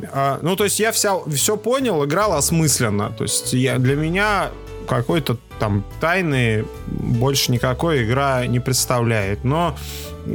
[0.00, 3.12] Э, ну, то есть я вся, все понял, играл осмысленно.
[3.16, 4.50] То есть я, для меня
[4.88, 9.44] какой-то там тайны больше никакой игра не представляет.
[9.44, 9.76] Но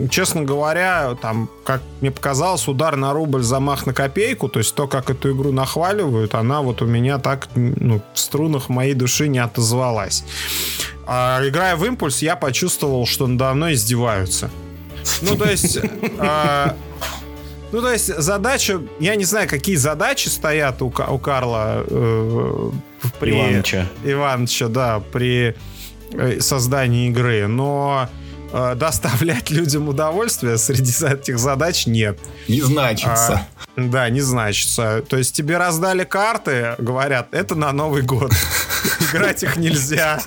[0.09, 4.88] честно говоря, там, как мне показалось, удар на рубль, замах на копейку, то есть то,
[4.88, 9.39] как эту игру нахваливают, она вот у меня так ну, в струнах моей души не
[9.39, 10.23] отозвалась.
[11.07, 14.49] А, играя в импульс, я почувствовал, что надо мной издеваются.
[15.22, 15.80] Ну, то есть...
[16.17, 16.76] А,
[17.72, 22.72] ну, то есть задача, я не знаю, какие задачи стоят у, у Карла э,
[23.19, 23.31] при...
[23.31, 23.88] Ивановича.
[24.03, 25.55] Ивановича, да, при
[26.13, 28.24] э, создании игры, но э,
[28.76, 32.18] доставлять людям удовольствие среди этих задач нет.
[32.48, 33.48] Не значится.
[33.76, 35.03] А, да, не значится.
[35.07, 38.32] То есть тебе раздали карты, говорят, это на Новый год.
[39.11, 40.19] Играть их нельзя.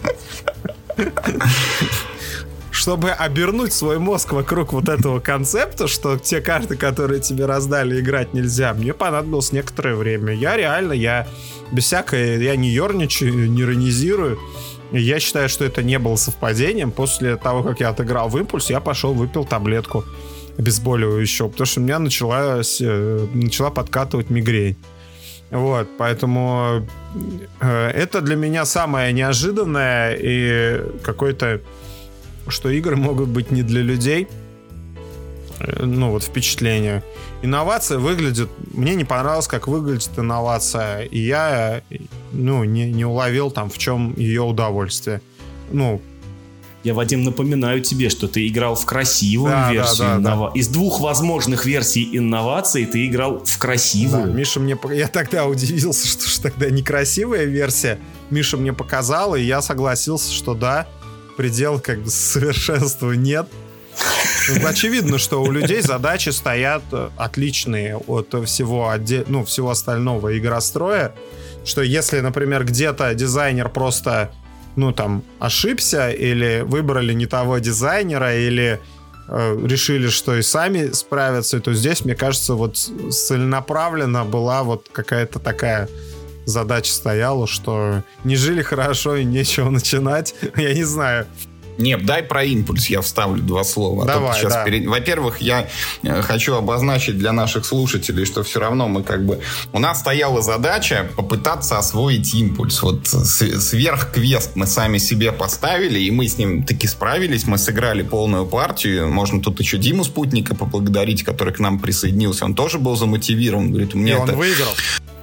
[2.70, 8.34] Чтобы обернуть свой мозг вокруг вот этого концепта, что те карты, которые тебе раздали, играть
[8.34, 10.34] нельзя, мне понадобилось некоторое время.
[10.34, 11.26] Я реально, я
[11.72, 14.38] без всякой, я не ерничаю, не иронизирую.
[14.92, 16.90] Я считаю, что это не было совпадением.
[16.90, 20.04] После того, как я отыграл в импульс, я пошел, выпил таблетку
[20.56, 24.76] обезболивающего, потому что у меня началась, э, начала подкатывать мигрень.
[25.50, 26.86] Вот, поэтому
[27.60, 31.60] э, это для меня самое неожиданное и какое-то,
[32.48, 34.28] что игры могут быть не для людей.
[35.60, 37.02] Э, ну, вот впечатление.
[37.42, 38.48] Инновация выглядит...
[38.72, 41.02] Мне не понравилось, как выглядит инновация.
[41.02, 41.82] И я,
[42.32, 45.20] ну, не, не уловил там, в чем ее удовольствие.
[45.70, 46.00] Ну,
[46.84, 49.98] я, Вадим, напоминаю тебе, что ты играл в красивую да, версию.
[49.98, 50.50] Да, да, иннова...
[50.54, 50.58] да.
[50.58, 54.26] Из двух возможных версий инноваций ты играл в красивую.
[54.26, 54.78] Да, Миша мне...
[54.94, 57.98] Я тогда удивился, что ж тогда некрасивая версия.
[58.30, 60.86] Миша мне показал, и я согласился, что да,
[61.36, 63.48] предел как бы совершенства нет.
[64.64, 69.24] Очевидно, что у людей задачи стоят э, отличные от всего, отде...
[69.28, 71.14] ну, всего остального игростроя.
[71.64, 74.32] Что если, например, где-то дизайнер просто,
[74.76, 78.80] ну, там, ошибся, или выбрали не того дизайнера, или
[79.28, 85.38] э, решили, что и сами справятся, то здесь, мне кажется, вот целенаправленно была вот какая-то
[85.38, 85.88] такая
[86.48, 90.34] задача стояла, что не жили хорошо и нечего начинать.
[90.56, 91.26] Я не знаю.
[91.78, 94.02] Нет, дай про импульс, я вставлю два слова.
[94.02, 94.64] А Давай, сейчас да.
[94.64, 94.86] перед...
[94.86, 95.68] Во-первых, я
[96.02, 99.40] э, хочу обозначить для наших слушателей, что все равно мы как бы...
[99.72, 102.82] У нас стояла задача попытаться освоить импульс.
[102.82, 107.46] Вот сверх-квест мы сами себе поставили, и мы с ним таки справились.
[107.46, 109.08] Мы сыграли полную партию.
[109.08, 112.44] Можно тут еще Диму Спутника поблагодарить, который к нам присоединился.
[112.44, 113.70] Он тоже был замотивирован.
[113.70, 114.32] Говорит, у меня и это...
[114.32, 114.72] он выиграл.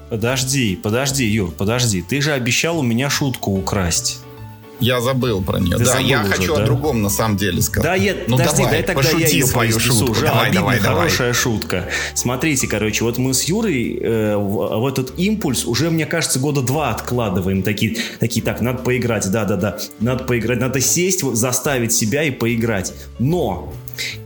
[0.10, 2.02] Подожди, подожди, Юр, подожди.
[2.02, 4.22] Ты же обещал у меня шутку украсть.
[4.80, 5.78] Я забыл про нее.
[5.78, 6.64] Ты да, я уже, хочу да?
[6.64, 7.84] о другом на самом деле сказать.
[7.84, 10.12] Да, я, ну, подожди, давай, дай тогда я ее свою шутку.
[10.12, 11.34] Уже давай, обидно, давай, хорошая давай.
[11.34, 11.90] шутка.
[12.14, 16.62] Смотрите, короче, вот мы с Юрой э, в, в этот импульс уже, мне кажется, года
[16.62, 17.64] два откладываем.
[17.64, 19.78] Такие, такие так, надо поиграть, да-да-да.
[20.00, 22.94] Надо поиграть, надо сесть, заставить себя и поиграть.
[23.20, 23.74] Но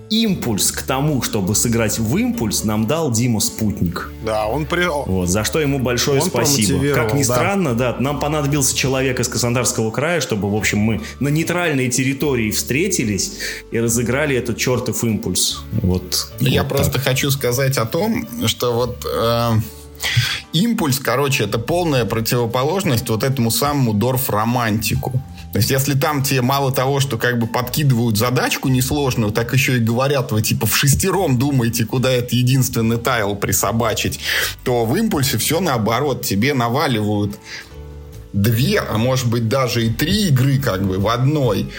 [0.10, 4.12] импульс к тому, чтобы сыграть в импульс, нам дал Дима Спутник.
[4.26, 4.86] Да, он при...
[4.86, 6.94] Вот, за что ему большое он спасибо.
[6.94, 7.34] Как ни да.
[7.36, 12.52] странно, да, нам понадобился человек из Краснодарского края, чтобы, в общем, мы на нейтральной территории
[12.52, 13.34] встретились
[13.72, 15.62] и разыграли этот чертов импульс.
[15.82, 16.32] Вот.
[16.40, 19.06] Я вот просто хочу сказать о том, что вот...
[19.06, 19.52] Э...
[20.54, 25.22] Импульс, короче, это полная противоположность вот этому самому Дорф-романтику.
[25.52, 29.78] То есть, если там тебе мало того, что как бы подкидывают задачку несложную, так еще
[29.78, 34.20] и говорят, вы типа в шестером думаете, куда этот единственный тайл присобачить,
[34.64, 36.24] то в импульсе все наоборот.
[36.24, 37.40] Тебе наваливают
[38.34, 41.72] две, а может быть даже и три игры как бы в одной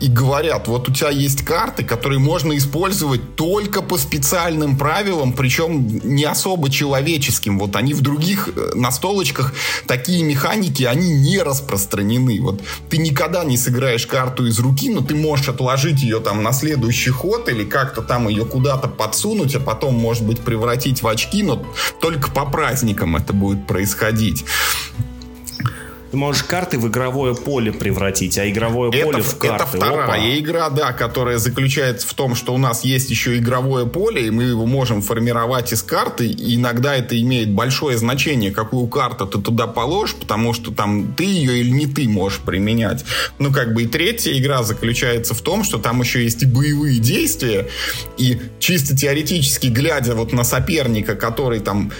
[0.00, 6.00] и говорят, вот у тебя есть карты, которые можно использовать только по специальным правилам, причем
[6.04, 7.58] не особо человеческим.
[7.58, 9.54] Вот они в других э, настолочках,
[9.86, 12.40] такие механики, они не распространены.
[12.40, 12.60] Вот
[12.90, 17.10] ты никогда не сыграешь карту из руки, но ты можешь отложить ее там на следующий
[17.10, 21.64] ход или как-то там ее куда-то подсунуть, а потом, может быть, превратить в очки, но
[22.00, 24.44] только по праздникам это будет происходить.
[26.10, 29.64] Ты можешь карты в игровое поле превратить, а игровое это, поле в карты.
[29.64, 30.38] Это вторая Опа.
[30.38, 34.44] игра, да, которая заключается в том, что у нас есть еще игровое поле, и мы
[34.44, 36.26] его можем формировать из карты.
[36.26, 41.24] И иногда это имеет большое значение, какую карту ты туда положишь, потому что там ты
[41.24, 43.04] ее или не ты можешь применять.
[43.38, 47.00] Ну, как бы и третья игра заключается в том, что там еще есть и боевые
[47.00, 47.68] действия,
[48.16, 51.90] и чисто теоретически, глядя вот на соперника, который там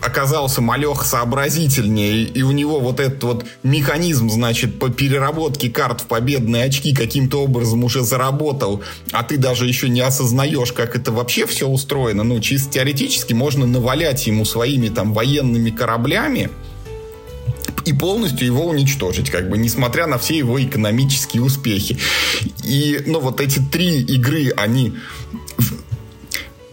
[0.00, 6.06] оказался малех сообразительнее, и у него вот этот вот механизм, значит, по переработке карт в
[6.06, 8.82] победные очки каким-то образом уже заработал,
[9.12, 13.66] а ты даже еще не осознаешь, как это вообще все устроено, ну, чисто теоретически можно
[13.66, 16.50] навалять ему своими там военными кораблями,
[17.86, 21.96] и полностью его уничтожить, как бы, несмотря на все его экономические успехи.
[22.64, 24.94] И, ну, вот эти три игры, они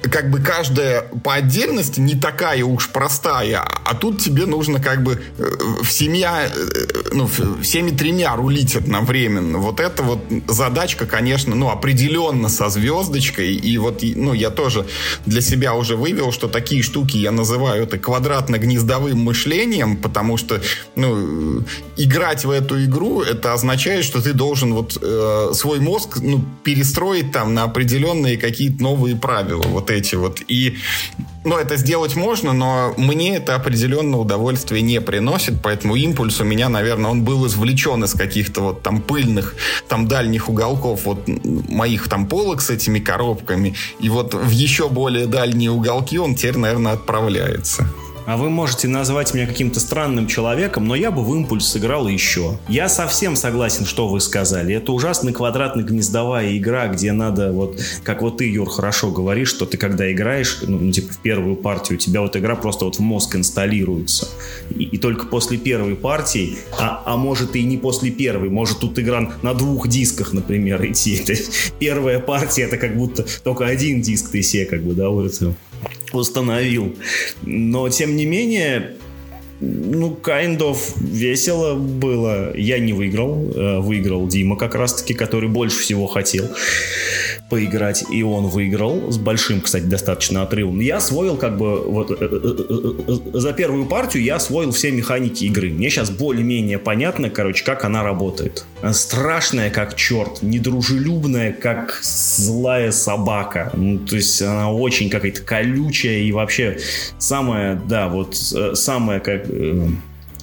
[0.10, 5.22] как бы каждая по отдельности не такая уж простая, а тут тебе нужно как бы
[5.38, 5.44] э,
[5.82, 7.30] в семья, э, ну,
[7.62, 9.60] всеми тремя рулить одновременно.
[9.60, 13.56] Вот это вот задачка, конечно, ну, определенно со звездочкой.
[13.56, 14.86] И вот, ну, я тоже
[15.26, 20.62] для себя уже вывел, что такие штуки я называю это квадратно-гнездовым мышлением, потому что,
[20.96, 21.64] ну,
[21.96, 27.32] играть в эту игру, это означает, что ты должен вот э, свой мозг, ну, перестроить
[27.32, 29.64] там на определенные какие-то новые правила.
[29.64, 30.42] Вот эти вот.
[30.48, 30.78] И
[31.44, 36.70] ну, это сделать можно, но мне это определенно удовольствие не приносит, поэтому импульс у меня,
[36.70, 39.56] наверное, он был извлечен из каких-то вот там пыльных,
[39.88, 45.28] там дальних уголков вот моих там полок с этими коробками, и вот в еще более
[45.28, 47.88] дальние уголки он теперь, наверное, отправляется.
[48.26, 52.58] А вы можете назвать меня каким-то странным человеком, но я бы в импульс сыграл еще.
[52.70, 54.76] Я совсем согласен, что вы сказали.
[54.76, 59.78] Это ужасно квадратно-гнездовая игра, где надо, вот, как вот ты, Юр, хорошо говоришь, что ты
[59.78, 63.00] когда играешь, ну, ну, типа в первую партию, у тебя вот игра просто вот в
[63.00, 64.30] мозг инсталируется.
[64.70, 68.98] И, и только после первой партии, а, а может и не после первой, может тут
[69.00, 71.22] игра на двух дисках, например, идти.
[71.80, 75.34] Первая партия это как будто только один диск ты себе как бы, да, вот
[76.18, 76.96] установил.
[77.42, 78.98] Но, тем не менее,
[79.60, 82.56] ну, kind of весело было.
[82.56, 83.52] Я не выиграл.
[83.56, 86.50] Э, выиграл Дима как раз-таки, который больше всего хотел
[87.54, 90.80] поиграть, и он выиграл с большим, кстати, достаточно отрывом.
[90.80, 95.70] Я освоил как бы вот э, э, за первую партию я освоил все механики игры.
[95.70, 98.66] Мне сейчас более-менее понятно, короче, как она работает.
[98.92, 103.70] Страшная как черт, недружелюбная как злая собака.
[103.76, 106.80] Ну, то есть она очень какая-то колючая и вообще
[107.20, 109.46] самая, да, вот самая как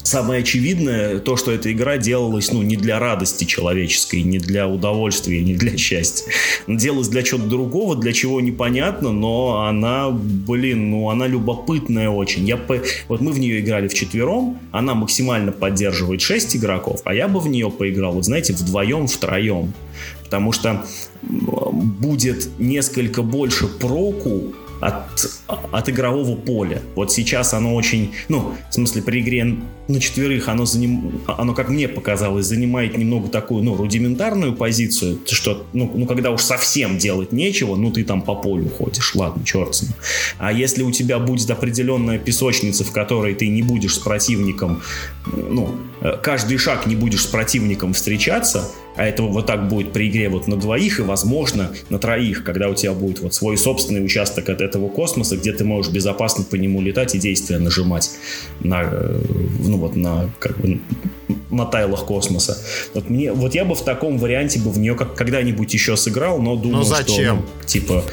[0.02, 5.42] самое очевидное, то, что эта игра делалась, ну, не для радости человеческой, не для удовольствия,
[5.42, 6.30] не для счастья.
[6.66, 12.46] Делалась для чего-то другого, для чего непонятно, но она, блин, ну, она любопытная очень.
[12.46, 12.80] Я по...
[13.08, 17.40] Вот мы в нее играли в четвером, она максимально поддерживает 6 игроков, а я бы
[17.40, 19.72] в нее поиграл, вот знаете, вдвоем, втроем.
[20.24, 20.84] Потому что
[21.22, 24.94] будет несколько больше проку от,
[25.46, 26.82] от игрового поля.
[26.94, 29.58] Вот сейчас оно очень, ну, в смысле, при игре
[29.88, 35.66] на четверых оно, заним, оно как мне показалось, занимает немного такую, ну, рудиментарную позицию, что,
[35.72, 39.74] ну, ну, когда уж совсем делать нечего, ну, ты там по полю ходишь, ладно, черт
[39.74, 39.92] с ним.
[40.38, 44.82] А если у тебя будет определенная песочница, в которой ты не будешь с противником,
[45.26, 48.70] ну, э, каждый шаг не будешь с противником встречаться,
[49.00, 52.68] а это вот так будет при игре вот на двоих и, возможно, на троих, когда
[52.68, 56.56] у тебя будет вот свой собственный участок от этого космоса, где ты можешь безопасно по
[56.56, 58.10] нему летать и действия нажимать
[58.60, 59.20] на, э,
[59.60, 60.80] ну вот на, как бы,
[61.50, 62.58] на тайлах космоса.
[62.92, 66.38] Вот, мне, вот я бы в таком варианте бы в нее как когда-нибудь еще сыграл,
[66.42, 67.14] но думаю, но зачем?
[67.14, 68.04] что, ну, типа,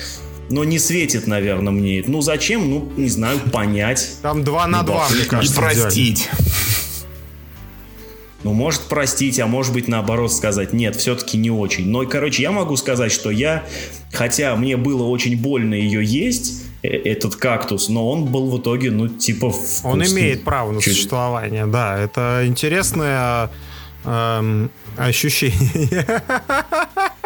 [0.49, 2.01] но не светит, наверное, мне.
[2.07, 2.69] Ну, зачем?
[2.69, 4.13] Ну, не знаю, понять.
[4.21, 5.53] Там 2 на 2, мне кажется.
[5.53, 6.29] И простить.
[8.43, 11.89] Ну, может простить, а может быть наоборот сказать, нет, все-таки не очень.
[11.89, 13.63] Но, короче, я могу сказать, что я,
[14.13, 18.91] хотя мне было очень больно ее есть, э, этот кактус, но он был в итоге,
[18.91, 19.91] ну, типа вкусный.
[19.91, 20.93] Он имеет право на Чуть...
[20.93, 21.97] существование, да.
[21.97, 23.49] Это интересное
[24.05, 26.05] эм, ощущение.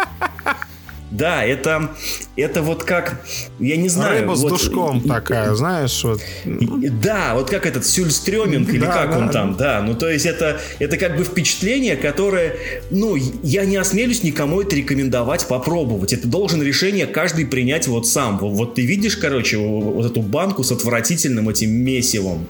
[1.12, 1.92] Да, это,
[2.38, 3.22] это вот как,
[3.60, 4.22] я не знаю.
[4.22, 6.22] Рыба вот, с душком такая, знаешь, вот.
[6.46, 9.82] Да, вот как этот Сюльстрёминг или да, как да, он там, да.
[9.82, 12.56] Ну, то есть это, это как бы впечатление, которое,
[12.92, 16.14] ну, я не осмелюсь никому это рекомендовать попробовать.
[16.14, 18.38] Это должен решение каждый принять вот сам.
[18.38, 22.48] Вот ты видишь, короче, вот эту банку с отвратительным этим месивом.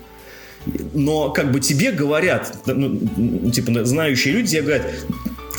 [0.94, 4.86] Но как бы тебе говорят, ну, типа, знающие люди тебе говорят,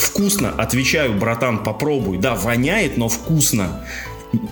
[0.02, 2.18] Вкусно, отвечаю, братан, попробуй.
[2.18, 3.86] Да, воняет, но вкусно.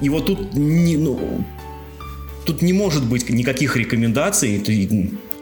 [0.01, 1.45] И вот тут не, ну,
[2.45, 4.63] тут не может быть никаких рекомендаций.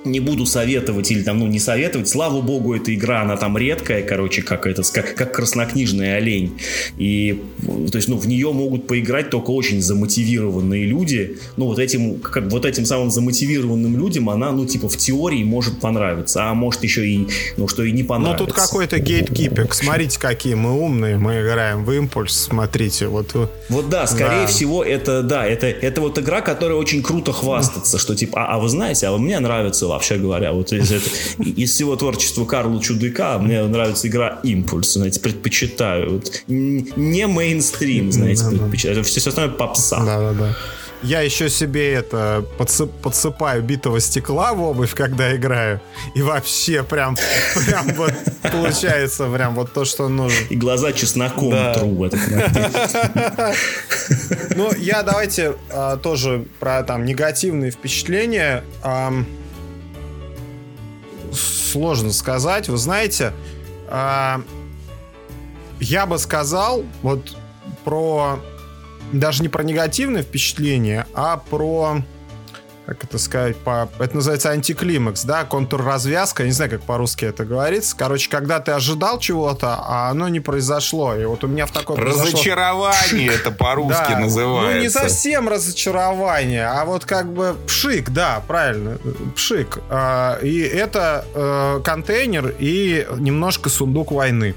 [0.05, 2.09] Не буду советовать или там, ну, не советовать.
[2.09, 6.59] Слава богу, эта игра, она там редкая, короче, как это, как, как краснокнижный олень.
[6.97, 11.39] И, то есть, ну, в нее могут поиграть только очень замотивированные люди.
[11.57, 15.81] Ну, вот этим, как, вот этим самым замотивированным людям она, ну, типа, в теории может
[15.81, 17.27] понравиться, а может еще и,
[17.57, 18.45] ну, что и не понравится.
[18.45, 19.75] Ну, тут какой-то гейткипинг.
[19.75, 23.35] Смотрите, какие мы умные, мы играем в импульс, смотрите, вот.
[23.69, 24.47] Вот да, скорее да.
[24.47, 28.59] всего, это, да, это, это вот игра, которая очень круто хвастаться, что типа, а, а
[28.59, 30.53] вы знаете, а мне нравится вообще говоря.
[30.53, 31.09] Вот из, это,
[31.43, 36.15] из всего творчества Карла Чудыка мне нравится игра Импульс, знаете, предпочитаю.
[36.15, 39.05] Вот, не мейнстрим, знаете, предпочитаю.
[39.05, 40.05] Все, все остальное попса.
[40.05, 40.57] Да-да-да.
[41.03, 45.81] Я еще себе это подсып, подсыпаю битого стекла в обувь, когда играю.
[46.17, 47.17] И вообще прям,
[47.67, 48.13] прям вот
[48.43, 50.37] получается прям вот то, что нужно.
[50.51, 51.75] И глаза чесноком да.
[51.75, 52.21] тру в этот
[54.57, 58.65] Ну, я давайте а, тоже про там негативные впечатления
[61.69, 62.69] сложно сказать.
[62.69, 63.33] Вы знаете,
[63.89, 64.37] э,
[65.81, 67.37] я бы сказал вот
[67.85, 68.41] про
[69.13, 72.03] даже не про негативное впечатление, а про
[72.89, 77.95] как это сказать, по, это называется антиклимакс, да, контур-развязка, не знаю, как по-русски это говорится.
[77.95, 81.15] Короче, когда ты ожидал чего-то, а оно не произошло.
[81.15, 84.77] И вот у меня в таком Разочарование это по-русски да, называется.
[84.77, 88.97] Ну, не совсем разочарование, а вот как бы пшик, да, правильно,
[89.37, 89.81] пшик.
[89.91, 94.55] А, и это э, контейнер и немножко сундук войны.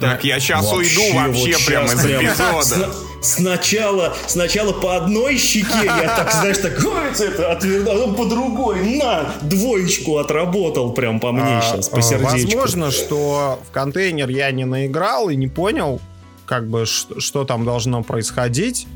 [0.00, 2.94] Так, я сейчас вообще, уйду вообще вот прямо из эпизода.
[3.24, 6.78] Сначала, сначала по одной щеке я так, знаешь, так
[7.20, 12.58] это отвернул, а по другой, на, двоечку отработал прям по мне а, сейчас, по сердечку.
[12.58, 16.00] Возможно, что в контейнер я не наиграл и не понял,
[16.46, 18.86] как бы, что, что там должно происходить.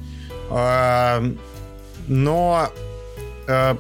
[0.51, 1.23] А,
[2.07, 2.69] но
[3.47, 3.77] а,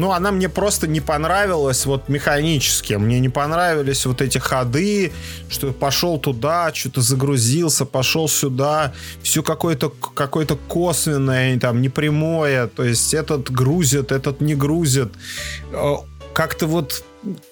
[0.00, 2.94] ну, она мне просто не понравилась вот механически.
[2.94, 5.12] Мне не понравились вот эти ходы,
[5.50, 8.94] что пошел туда, что-то загрузился, пошел сюда.
[9.22, 12.66] Все какое-то какое косвенное, там, непрямое.
[12.66, 15.12] То есть этот грузит, этот не грузит.
[15.72, 15.96] Э,
[16.32, 17.04] как-то вот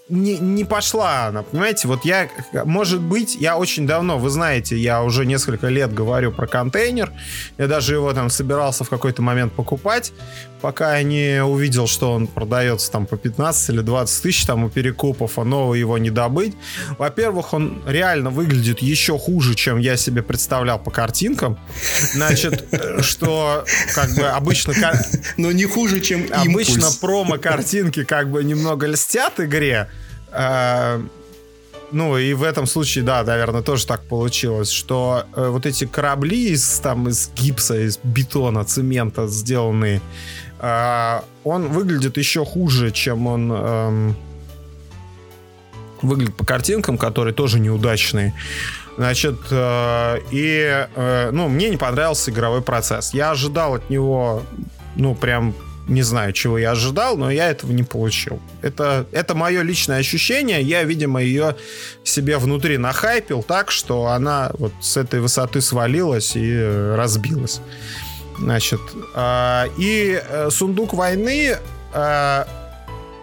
[0.09, 1.86] не, не пошла она, понимаете?
[1.86, 2.28] Вот я,
[2.64, 7.12] может быть, я очень давно, вы знаете, я уже несколько лет говорю про контейнер.
[7.59, 10.12] Я даже его там собирался в какой-то момент покупать,
[10.62, 14.70] пока я не увидел, что он продается там по 15 или 20 тысяч там у
[14.70, 16.55] перекупов, а нового его не добыть.
[16.97, 21.59] Во-первых, он реально выглядит еще хуже, чем я себе представлял по картинкам.
[22.14, 22.66] Значит,
[23.01, 23.64] что
[23.94, 24.74] как бы обычно...
[25.36, 29.89] Но не хуже, чем Обычно промо-картинки как бы немного льстят игре.
[29.90, 29.98] Э,
[31.91, 36.51] ну, и в этом случае, да, наверное, тоже так получилось, что э, вот эти корабли
[36.51, 40.03] из, там, из гипса, из бетона, цемента сделанные,
[40.61, 44.13] э, он выглядит еще хуже, чем он э,
[46.03, 48.35] выглядит по картинкам, которые тоже неудачные.
[48.99, 53.15] Значит, э, и, э, ну, мне не понравился игровой процесс.
[53.15, 54.43] Я ожидал от него,
[54.95, 55.55] ну, прям
[55.89, 58.40] не знаю, чего я ожидал, но я этого не получил.
[58.62, 60.62] Это, это мое личное ощущение.
[60.62, 61.56] Я, видимо, ее
[62.05, 67.60] себе внутри нахайпил так, что она вот с этой высоты свалилась и разбилась.
[68.39, 68.81] Значит,
[69.15, 71.56] э, и э, сундук войны,
[71.94, 72.44] э,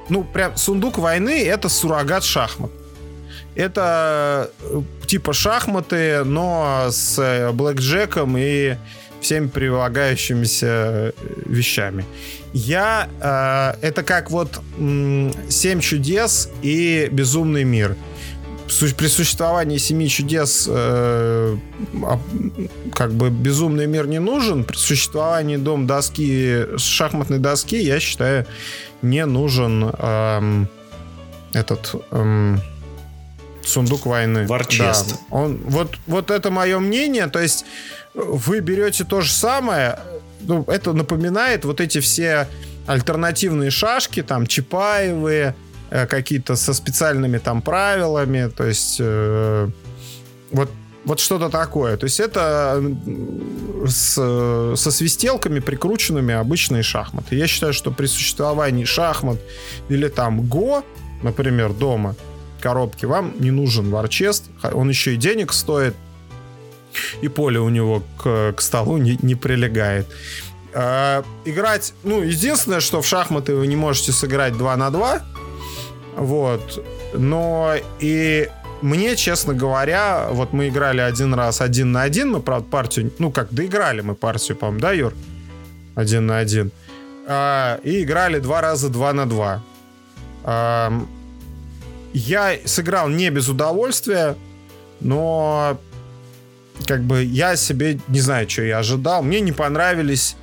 [0.10, 2.72] ну, прям сундук войны это суррогат шахмат.
[3.56, 8.76] Это э, типа шахматы, но с э, блэкджеком и
[9.26, 11.12] всеми прилагающимися э,
[11.46, 12.06] вещами.
[12.54, 13.08] Я...
[13.22, 14.62] Э, это как вот
[15.50, 17.96] «Семь чудес» и «Безумный мир».
[18.98, 21.58] При существовании «Семи чудес» э,
[22.94, 24.64] как бы «Безумный мир» не нужен.
[24.64, 28.46] При существовании «Дом доски», шахматной доски, я считаю,
[29.02, 30.66] не нужен э,
[31.54, 31.96] этот...
[32.12, 32.58] Э,
[33.68, 34.46] сундук войны.
[34.48, 35.10] Варчест.
[35.10, 35.38] Да.
[35.38, 37.28] Он, вот, вот это мое мнение.
[37.28, 37.66] То есть
[38.16, 40.00] вы берете то же самое,
[40.42, 42.48] ну, это напоминает вот эти все
[42.88, 45.56] альтернативные шашки, там, Чапаевые,
[45.90, 49.70] э, какие-то со специальными там правилами, то есть э,
[50.52, 50.70] вот
[51.06, 51.98] вот что-то такое.
[51.98, 52.84] То есть это
[53.86, 54.16] с,
[54.76, 57.36] со свистелками прикрученными обычные шахматы.
[57.36, 59.38] Я считаю, что при существовании шахмат
[59.88, 60.84] или там Го,
[61.22, 62.16] например, дома,
[62.60, 64.46] коробки, вам не нужен варчест.
[64.64, 65.94] Он еще и денег стоит
[67.22, 70.08] и поле у него к, к столу не, не прилегает.
[70.74, 75.22] Э, играть, ну, единственное, что в шахматы вы не можете сыграть 2 на 2,
[76.18, 78.50] вот, но и
[78.82, 83.32] мне, честно говоря, вот мы играли один раз один на один, мы, правда, партию, ну,
[83.32, 85.14] как доиграли мы партию, по-моему, да, Юр?
[85.96, 86.72] Один на один.
[87.28, 89.64] А, и играли два раза два на два.
[90.44, 90.92] А,
[92.14, 94.36] я сыграл не без удовольствия,
[95.00, 95.78] но
[96.86, 99.24] как бы я себе не знаю, что я ожидал.
[99.24, 100.36] Мне не понравились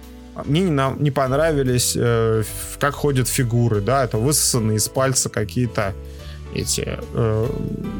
[0.47, 2.43] мне не, не понравились, э,
[2.79, 5.95] как ходят фигуры, да, это высосанные из пальца какие-то
[6.55, 7.47] эти э,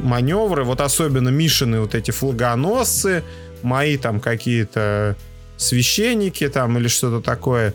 [0.03, 3.23] маневры, вот особенно Мишины вот эти флагоносцы,
[3.61, 5.15] мои там какие-то
[5.57, 7.73] священники там или что-то такое.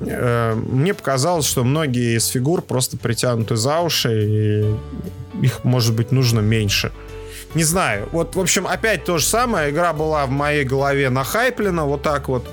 [0.00, 6.12] Э, мне показалось, что многие из фигур просто притянуты за уши, и их, может быть,
[6.12, 6.92] нужно меньше.
[7.54, 8.08] Не знаю.
[8.12, 9.70] Вот, в общем, опять то же самое.
[9.70, 12.48] Игра была в моей голове нахайплена вот так вот.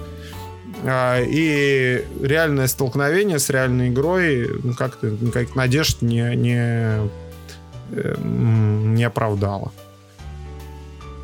[0.83, 7.09] А, и реальное столкновение с реальной игрой ну, как-то никаких надежд не, не,
[7.91, 9.71] э, не оправдало.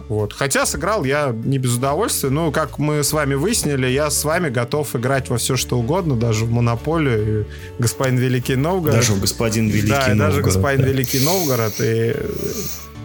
[0.10, 0.32] Вот.
[0.32, 2.30] Хотя сыграл я не без удовольствия.
[2.30, 6.16] Ну, как мы с вами выяснили, я с вами готов играть во все, что угодно,
[6.16, 7.46] даже в Монополию,
[7.78, 8.96] господин Великий Новгород.
[8.96, 10.18] Даже в господин Великий да, Новгород.
[10.18, 10.88] Да, даже господин да.
[10.88, 11.74] Великий Новгород.
[11.80, 12.16] И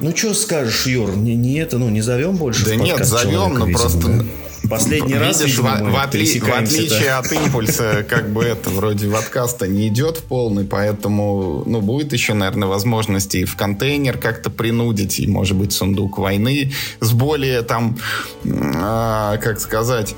[0.01, 3.67] ну, что скажешь, Юр, не, не это, ну, не зовем больше Да нет, зовем, но
[3.67, 4.09] просто...
[4.09, 4.25] Да?
[4.73, 9.07] Последний раз, Видишь, видимо, в, в, отли, в отличие от импульса, как бы это вроде
[9.07, 14.49] подкаста не идет в полный, поэтому, ну, будет еще, наверное, возможности и в контейнер как-то
[14.49, 17.99] принудить, и, может быть, сундук войны с более там,
[18.47, 20.15] а, как сказать,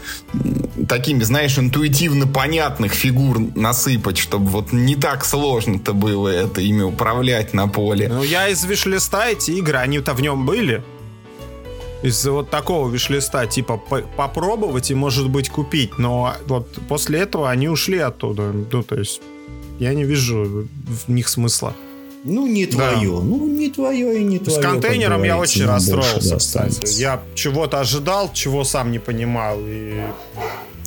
[0.89, 7.55] такими, знаешь, интуитивно понятных фигур насыпать, чтобы вот не так сложно-то было это ими управлять
[7.55, 8.09] на поле.
[8.09, 10.85] Ну, я из вишлиста эти игры, они-то в нем были
[12.05, 13.81] из вот такого вишлиста, типа
[14.17, 15.99] попробовать и, может быть, купить.
[15.99, 18.53] Но вот после этого они ушли оттуда.
[18.53, 19.23] Ну, то есть
[19.79, 20.69] я не вижу
[21.07, 21.75] в них смысла.
[22.25, 23.11] Ну, не твое.
[23.11, 23.23] Да.
[23.23, 24.59] Ну, не твое и не твое.
[24.59, 27.01] С контейнером я очень расстроился, кстати.
[27.01, 29.57] Я чего-то ожидал, чего сам не понимал.
[29.61, 30.03] И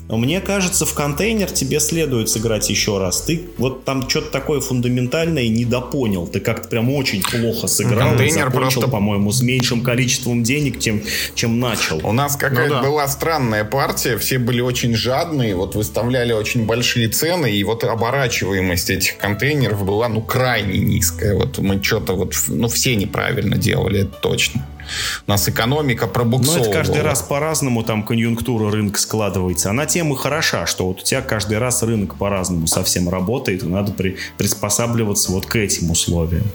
[0.09, 3.21] Мне кажется, в контейнер тебе следует сыграть еще раз.
[3.21, 6.25] Ты вот там что-то такое фундаментальное недопонял.
[6.27, 8.09] Ты как-то прям очень плохо сыграл.
[8.09, 11.01] Контейнер закончил, просто- по-моему, с меньшим количеством денег, чем,
[11.35, 11.99] чем начал.
[12.07, 12.87] У нас какая-то Ну да.
[12.87, 18.89] была странная партия, все были очень жадные, вот выставляли очень большие цены, и вот оборачиваемость
[18.89, 21.35] этих контейнеров была, ну, крайне низкая.
[21.35, 24.65] Вот мы что-то вот, ну, все неправильно делали, это точно.
[25.25, 26.63] У нас экономика Но пробуксовывала.
[26.63, 29.69] это каждый раз по-разному там конъюнктура рынка складывается.
[29.69, 33.67] Она тем и хороша, что вот у тебя каждый раз рынок по-разному совсем работает, и
[33.67, 36.45] надо при- приспосабливаться вот к этим условиям,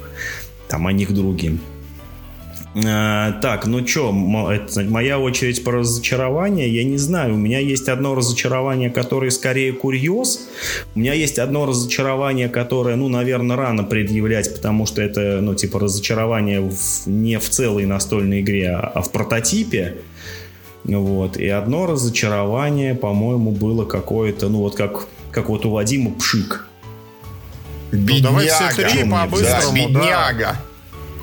[0.68, 1.60] там, а не к другим.
[2.74, 6.68] А, так, ну что, моя очередь по разочарование.
[6.74, 10.48] Я не знаю, у меня есть одно разочарование, которое скорее курьез.
[10.94, 15.80] У меня есть одно разочарование, которое, ну, наверное, рано предъявлять, потому что это, ну, типа,
[15.80, 19.96] разочарование в- не в целой настольной игре, а а в прототипе.
[20.84, 21.36] Вот.
[21.36, 26.66] И одно разочарование, по-моему, было какое-то, ну, вот как, как вот у Вадима Пшик.
[27.92, 28.22] Бедняга.
[28.22, 30.00] давай все три Да, по-быстрому, да.
[30.00, 30.56] бедняга.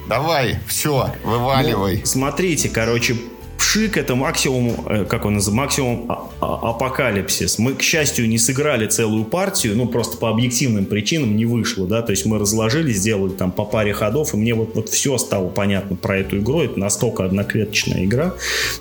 [0.09, 1.97] Давай, все, вываливай.
[1.99, 3.15] Ну, смотрите, короче,
[3.59, 7.59] Пшик это максимум, э, как он называется, максимум а- а- апокалипсис.
[7.59, 12.01] Мы, к счастью, не сыграли целую партию, ну, просто по объективным причинам не вышло, да,
[12.01, 15.49] то есть мы разложили, сделали там по паре ходов, и мне вот, вот все стало
[15.49, 18.33] понятно про эту игру, это настолько одноклеточная игра,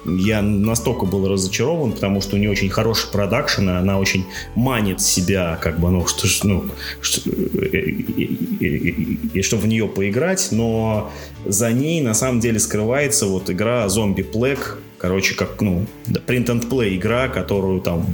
[0.06, 4.24] я настолько был разочарован, потому что у нее очень хороший продакшн, и она очень
[4.54, 6.64] манит себя, как бы, ну, что, ну,
[7.00, 8.24] что- и,
[8.60, 11.10] и- и чтобы в нее поиграть, но
[11.44, 14.67] за ней на самом деле скрывается вот игра Zombie Plague,
[14.98, 18.06] короче, как, ну, print and play игра, которую там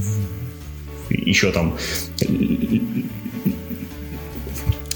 [1.11, 1.77] еще там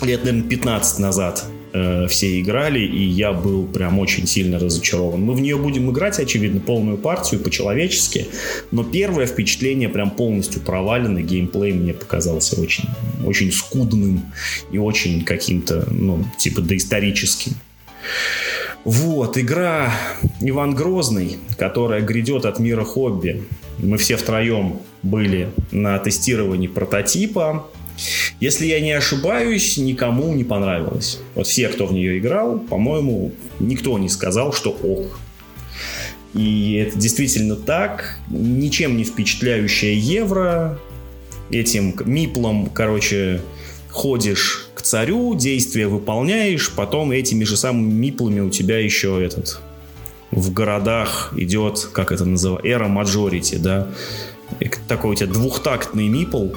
[0.02, 5.20] лет, наверное, 15 назад э, все играли, и я был прям очень сильно разочарован.
[5.20, 8.26] Мы в нее будем играть, очевидно, полную партию по-человечески,
[8.70, 12.84] но первое впечатление прям полностью провалено, геймплей мне показался очень,
[13.24, 14.22] очень скудным
[14.72, 17.54] и очень каким-то, ну, типа доисторическим.
[18.84, 19.92] Вот, игра
[20.40, 23.44] Иван Грозный, которая грядет от мира хобби.
[23.78, 27.68] Мы все втроем были на тестировании прототипа.
[28.40, 31.20] Если я не ошибаюсь, никому не понравилось.
[31.34, 35.18] Вот все, кто в нее играл, по-моему, никто не сказал, что ок.
[36.34, 38.18] И это действительно так.
[38.28, 40.78] Ничем не впечатляющая евро.
[41.50, 43.40] Этим миплом, короче,
[43.88, 49.60] ходишь к царю, действия выполняешь, потом этими же самыми миплами у тебя еще этот
[50.30, 53.88] в городах идет, как это называется, эра мажорити, да.
[54.60, 56.50] И такой у тебя двухтактный мипл.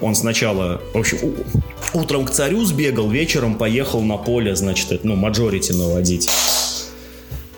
[0.00, 1.18] Он сначала, в общем,
[1.92, 6.28] утром к царю сбегал, вечером поехал на поле, значит, это, ну, мажорити наводить.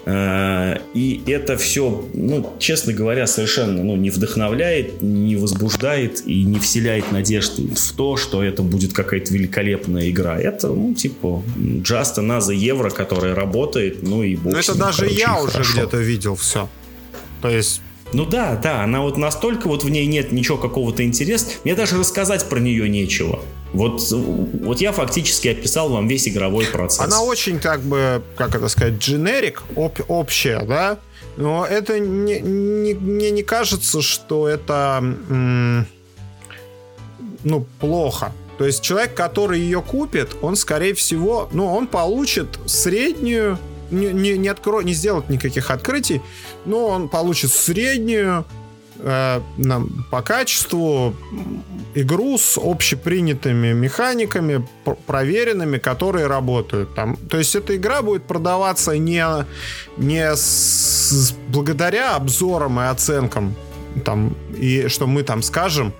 [0.06, 6.60] Э, И это все, ну, честно говоря, совершенно ну, не вдохновляет, не возбуждает и не
[6.60, 10.38] вселяет надежды в то, что это будет какая-то великолепная игра.
[10.38, 15.16] Это, ну, типа, just another евро, которая работает, ну и бог Ну, это даже короче,
[15.16, 16.68] я уже где-то видел все.
[17.42, 17.80] То есть,
[18.12, 21.56] Ну да, да, она вот настолько вот в ней нет ничего какого-то интересного.
[21.64, 23.40] Мне даже рассказать про нее нечего.
[23.76, 27.00] Вот, вот я фактически описал вам весь игровой процесс.
[27.00, 30.98] она очень, как бы, как это сказать, дженерик, об- общая, да?
[31.36, 34.98] Но это не, не- мне не кажется, что это,
[35.28, 35.86] м,
[37.44, 38.32] ну, плохо.
[38.58, 43.58] То есть человек, который ее купит, он, скорее всего, ну, он получит среднюю,
[43.90, 46.22] не, не, не, откро- не сделает никаких открытий,
[46.64, 48.44] но он получит среднюю
[48.98, 49.40] э,
[50.10, 51.14] по качеству
[51.94, 56.94] игру с общепринятыми механиками, пр- проверенными, которые работают.
[56.94, 59.24] Там, то есть эта игра будет продаваться не,
[59.96, 63.54] не с- благодаря обзорам и оценкам,
[64.04, 65.92] там, и что мы там скажем,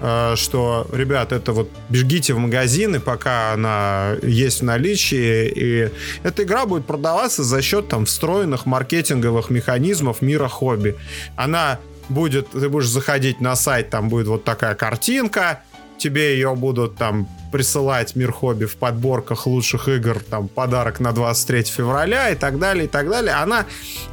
[0.00, 5.90] э, что, ребят, это вот бегите в магазины, пока она есть в наличии, и
[6.24, 10.96] эта игра будет продаваться за счет там встроенных маркетинговых механизмов мира хобби.
[11.36, 11.78] Она
[12.08, 15.62] будет, ты будешь заходить на сайт, там будет вот такая картинка,
[15.98, 21.62] тебе ее будут там присылать Мир Хобби в подборках лучших игр, там, подарок на 23
[21.64, 23.34] февраля и так далее, и так далее.
[23.34, 23.66] Она,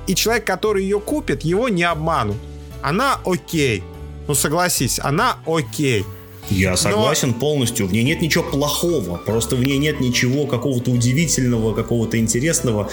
[0.08, 2.38] и человек, который ее купит, его не обманут.
[2.82, 3.84] Она окей.
[4.28, 6.06] Ну, согласись, она окей.
[6.50, 7.88] Я согласен полностью.
[7.88, 9.18] В ней нет ничего плохого.
[9.18, 12.90] Просто в ней нет ничего какого-то удивительного, какого-то интересного.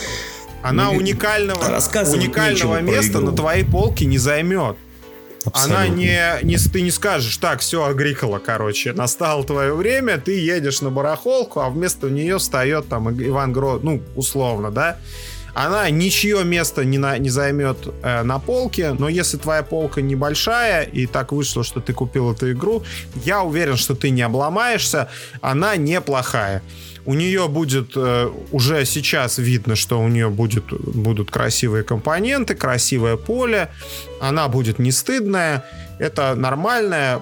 [0.62, 1.60] Она Ну, уникального,
[2.12, 4.77] уникального места на твоей полке не займет.
[5.44, 5.94] Она Абсолютно.
[5.94, 10.90] не, не, ты не скажешь, так, все, Агрикола, короче, настало твое время, ты едешь на
[10.90, 14.98] барахолку, а вместо нее встает там Иван Грод, ну, условно, да?
[15.54, 20.82] Она ничье место не, на, не займет э, на полке, но если твоя полка небольшая,
[20.82, 22.84] и так вышло, что ты купил эту игру,
[23.24, 25.08] я уверен, что ты не обломаешься,
[25.40, 26.62] она неплохая.
[27.06, 33.16] У нее будет э, уже сейчас видно, что у нее будет, будут красивые компоненты, красивое
[33.16, 33.70] поле,
[34.20, 35.64] она будет не стыдная,
[35.98, 37.20] это нормальная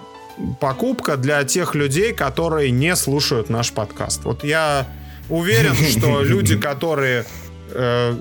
[0.61, 4.25] покупка для тех людей, которые не слушают наш подкаст.
[4.25, 4.87] Вот я
[5.29, 7.25] уверен, что люди, которые
[7.71, 8.17] э,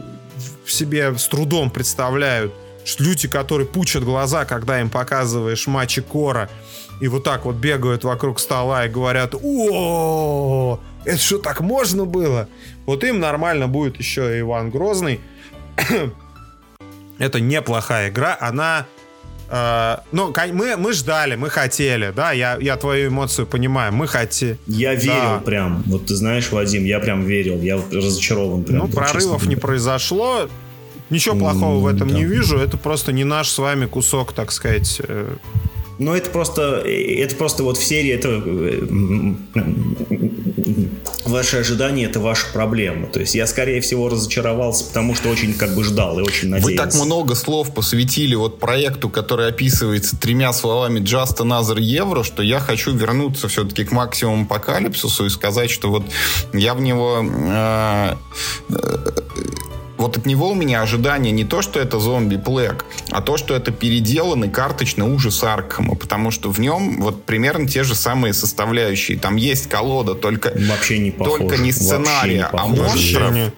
[0.65, 2.53] в себе с трудом представляют,
[2.99, 6.49] люди, которые пучат глаза, когда им показываешь матчи Кора,
[6.99, 12.47] и вот так вот бегают вокруг стола и говорят, о, это что, так можно было?
[12.85, 15.19] Вот им нормально будет еще Иван Грозный.
[17.17, 18.85] это неплохая игра, она
[19.49, 24.57] Uh, ну, мы, мы ждали, мы хотели, да, я, я твою эмоцию понимаю, мы хотели.
[24.67, 25.39] Я верил да.
[25.39, 28.65] прям, вот ты знаешь, Вадим, я прям верил, я разочарован.
[28.65, 30.49] Прям, ну, прорывов не произошло,
[31.09, 32.15] ничего плохого mm, в этом да.
[32.15, 35.35] не вижу, это просто не наш с вами кусок, так сказать, э,
[35.99, 38.41] но это просто, это просто вот в серии это
[41.25, 43.07] ваши ожидания это ваша проблема.
[43.07, 46.83] То есть я скорее всего разочаровался, потому что очень как бы ждал и очень надеялся.
[46.83, 52.43] Вы так много слов посвятили вот проекту, который описывается тремя словами Just Another Euro, что
[52.43, 56.03] я хочу вернуться все-таки к максимуму апокалипсису и сказать, что вот
[56.53, 58.15] я в него э,
[58.69, 58.75] э,
[59.97, 63.55] вот от него у меня ожидание не то, что это зомби плэг, а то, что
[63.55, 69.17] это переделанный карточный ужас Аркхема, потому что в нем вот примерно те же самые составляющие.
[69.17, 71.39] Там есть колода, только, Вообще не похож.
[71.39, 73.53] только не сценария, не а монстров.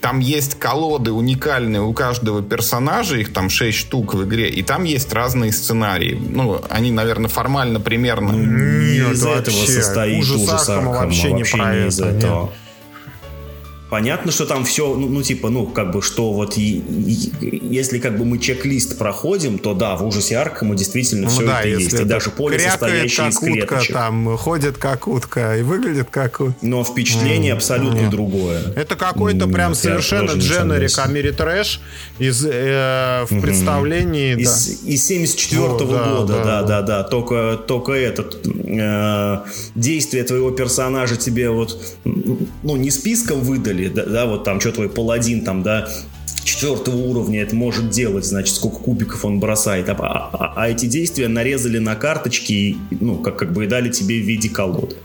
[0.00, 4.82] Там есть колоды уникальные у каждого персонажа, их там 6 штук в игре, и там
[4.82, 6.18] есть разные сценарии.
[6.20, 8.32] Ну, они, наверное, формально примерно...
[8.32, 12.42] Не из этого состоит ужас, ужас Аркхема, вообще, вообще не, не из этого.
[12.46, 12.50] Нет.
[13.92, 17.98] Понятно, что там все, ну, ну типа, ну, как бы, что вот и, и, если
[17.98, 21.68] как бы мы чек-лист проходим, то да, в ужасе Аркхема действительно ну, все да, это
[21.68, 21.92] есть.
[21.92, 23.92] И даже поле, состоящее из клеточек.
[23.92, 26.56] там ходит как утка и выглядит как утка.
[26.62, 28.10] Но впечатление mm, абсолютно нет.
[28.10, 28.62] другое.
[28.76, 31.80] Это какой-то mm, прям совершенно дженерик Амири Трэш
[32.18, 33.40] из, э, в mm-hmm.
[33.42, 34.40] представлении.
[34.40, 34.90] Из, да.
[34.90, 37.02] из 74 -го да, года, да, да, да, да.
[37.02, 39.38] Только, только этот э,
[39.74, 44.72] действие твоего персонажа тебе вот, ну, не списком выдали, или, да, да, вот там, что
[44.72, 45.88] твой паладин там, да,
[46.44, 49.88] четвертого уровня это может делать, значит, сколько кубиков он бросает.
[49.88, 54.20] А, а, а эти действия нарезали на карточки, ну, как, как бы и дали тебе
[54.20, 54.96] в виде колоды.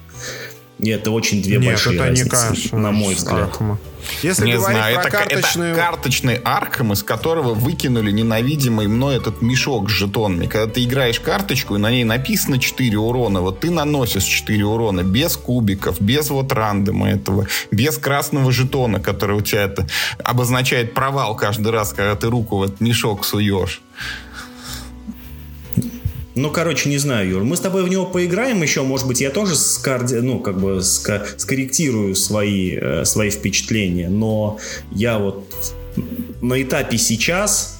[0.79, 3.49] И это очень две Нет, большие это разницы, не кажется, на мой взгляд.
[3.49, 3.79] Архама.
[4.21, 5.71] Если не знаю, про это, карточную...
[5.71, 10.45] это карточный Аркхем, из которого выкинули ненавидимый мной этот мешок с жетонами.
[10.45, 15.03] Когда ты играешь карточку, и на ней написано 4 урона, вот ты наносишь 4 урона
[15.03, 19.87] без кубиков, без вот рандома этого, без красного жетона, который у тебя это
[20.23, 23.81] обозначает провал каждый раз, когда ты руку в этот мешок суешь.
[26.37, 27.43] Ну, короче, не знаю, Юр.
[27.43, 28.83] Мы с тобой в него поиграем еще.
[28.83, 30.15] Может быть, я тоже скарди...
[30.15, 31.25] ну, как бы ска...
[31.35, 34.07] скорректирую свои, э, свои впечатления.
[34.07, 34.59] Но
[34.91, 35.51] я вот
[36.41, 37.79] на этапе сейчас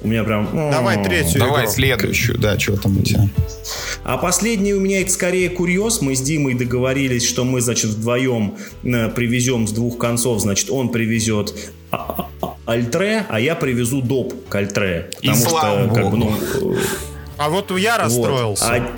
[0.00, 0.48] у меня прям...
[0.52, 1.72] Давай третью Давай игру.
[1.72, 3.28] следующую, да, что там у тебя?
[4.02, 6.00] А последний у меня это скорее курьез.
[6.00, 10.40] Мы с Димой договорились, что мы, значит, вдвоем э, привезем с двух концов.
[10.40, 11.54] Значит, он привезет
[11.92, 15.10] а, а, Альтре, а я привезу доп к Альтре.
[15.14, 16.34] Потому И что, как бы, ну,
[17.36, 18.64] а вот я расстроился.
[18.64, 18.82] Вот.
[18.82, 18.92] А...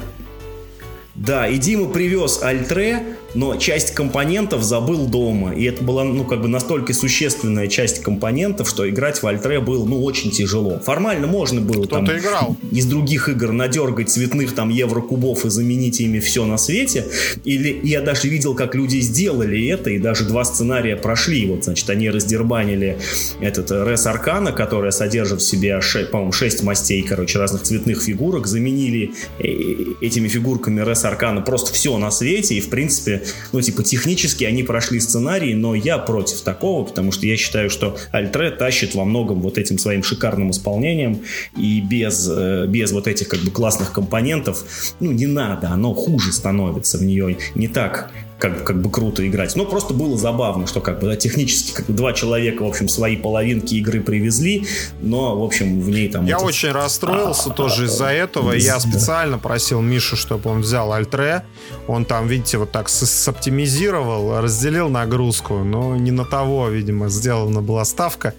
[1.15, 5.52] Да, и Дима привез Альтре, но часть компонентов забыл дома.
[5.55, 9.85] И это была, ну, как бы настолько существенная часть компонентов, что играть в Альтре было,
[9.85, 10.78] ну, очень тяжело.
[10.78, 12.56] Формально можно было там играл.
[12.70, 17.06] из других игр надергать цветных там еврокубов и заменить ими все на свете.
[17.44, 21.47] Или я даже видел, как люди сделали это, и даже два сценария прошли.
[21.47, 22.98] Вот, значит, они раздербанили
[23.40, 25.81] этот Рес Аркана, которая содержит в себе,
[26.11, 29.44] по-моему, 6 мастей, короче, разных цветных фигурок, заменили э,
[30.01, 34.62] этими фигурками Рес Аркана просто все на свете, и, в принципе, ну, типа, технически они
[34.62, 39.40] прошли сценарий, но я против такого, потому что я считаю, что Альтре тащит во многом
[39.40, 41.22] вот этим своим шикарным исполнением,
[41.56, 44.64] и без, э, без вот этих, как бы, классных компонентов,
[45.01, 48.10] ну, не надо, оно хуже становится в нее, не так
[48.45, 49.57] как, как бы круто играть.
[49.57, 52.89] Но просто было забавно, что как бы да, технически как бы два человека, в общем,
[52.89, 54.66] свои половинки игры привезли,
[55.01, 56.27] но, в общем, в ней там...
[56.27, 56.49] Я этот...
[56.49, 58.53] очень расстроился а, тоже а, из-за этого.
[58.53, 58.59] Да.
[58.59, 61.45] Я специально просил Мишу, чтобы он взял Альтре.
[61.87, 67.85] Он там, видите, вот так соптимизировал, разделил нагрузку, но не на того, видимо, сделана была
[67.85, 68.35] ставка.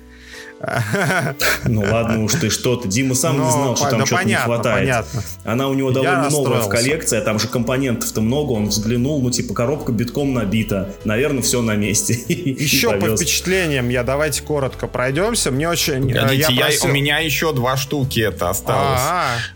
[1.65, 2.87] Ну ладно уж ты что-то.
[2.87, 5.05] Дима сам не знал, что там что-то не хватает.
[5.43, 8.51] Она у него довольно новая в коллекции, а там же компонентов-то много.
[8.51, 10.93] Он взглянул, ну типа коробка битком набита.
[11.03, 12.13] Наверное, все на месте.
[12.27, 15.51] Еще по впечатлениям я давайте коротко пройдемся.
[15.51, 16.11] Мне очень...
[16.11, 19.01] Э, я У меня еще два штуки это осталось.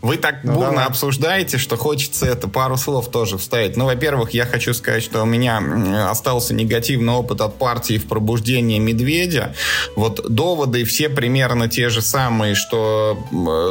[0.01, 3.77] Вы так ну, бурно обсуждаете, что хочется это пару слов тоже вставить.
[3.77, 8.79] Ну, во-первых, я хочу сказать, что у меня остался негативный опыт от партии в пробуждении
[8.79, 9.55] медведя.
[9.95, 13.17] Вот доводы все примерно те же самые, что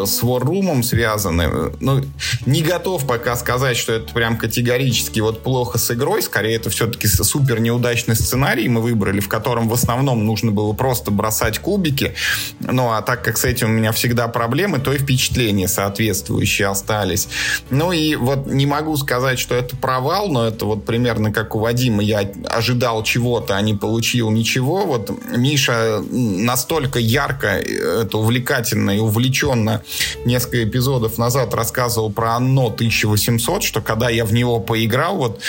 [0.06, 1.72] с War связаны.
[1.80, 2.02] Ну,
[2.46, 6.22] не готов пока сказать, что это прям категорически вот плохо с игрой.
[6.22, 11.10] Скорее, это все-таки супер неудачный сценарий мы выбрали, в котором в основном нужно было просто
[11.10, 12.14] бросать кубики.
[12.60, 17.28] Ну, а так как с этим у меня всегда проблемы, то и впечатления соответствующие остались.
[17.70, 21.58] Ну и вот не могу сказать, что это провал, но это вот примерно как у
[21.58, 22.02] Вадима.
[22.02, 24.86] Я ожидал чего-то, а не получил ничего.
[24.86, 29.82] Вот Миша настолько ярко, э, это увлекательно и увлеченно
[30.24, 35.40] несколько эпизодов назад рассказывал про Анно 1800, что когда я в него поиграл, вот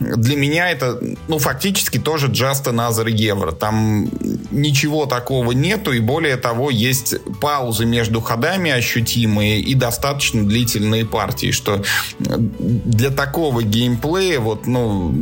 [0.00, 0.98] для меня это,
[1.28, 3.52] ну, фактически тоже Just Another Евро.
[3.52, 4.08] Там
[4.50, 11.50] ничего такого нету, и более того, есть паузы между ходами ощутимые и достаточно длительные партии,
[11.50, 11.82] что
[12.18, 15.12] для такого геймплея, вот, ну,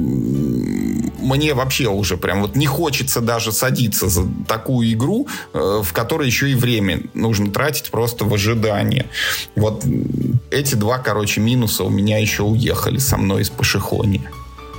[1.19, 6.27] мне вообще уже прям вот не хочется даже садиться за такую игру, э, в которой
[6.27, 9.07] еще и время нужно тратить просто в ожидании.
[9.57, 9.85] Вот
[10.51, 14.29] эти два, короче, минуса у меня еще уехали со мной из Пашихони.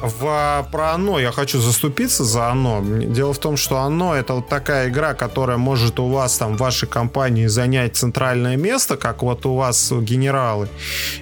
[0.02, 2.82] В, про оно я хочу заступиться за оно.
[2.82, 6.60] Дело в том, что оно это вот такая игра, которая может у вас там в
[6.60, 10.70] вашей компании занять центральное место, как вот у вас генералы,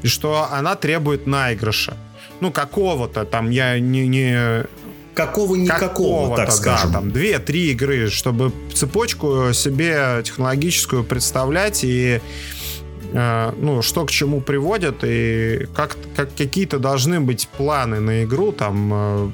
[0.04, 1.98] и что она требует наигрыша.
[2.40, 4.66] Ну, какого-то там, я не, не
[5.18, 6.92] какого-никакого, так скажем.
[6.92, 12.22] Да, там две-три игры, чтобы цепочку себе технологическую представлять и
[13.14, 18.52] Э, ну, что к чему приводит, и как, как какие-то должны быть планы на игру,
[18.52, 19.30] там, э,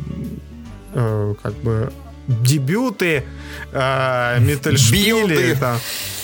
[0.94, 1.92] э, как бы,
[2.28, 3.24] дебюты,
[3.72, 5.78] э, метальшпили, там,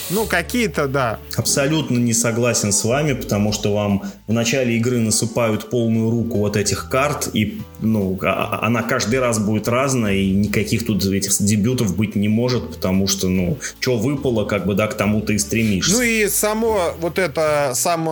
[0.09, 1.19] ну, какие-то, да.
[1.35, 6.57] Абсолютно не согласен с вами, потому что вам в начале игры насыпают полную руку вот
[6.57, 11.31] этих карт, и, ну, а, а, она каждый раз будет разная, и никаких тут этих
[11.39, 15.35] дебютов быть не может, потому что, ну, что выпало, как бы, да, к тому ты
[15.35, 15.91] и стремишься.
[15.91, 18.05] Ну и само вот это, сам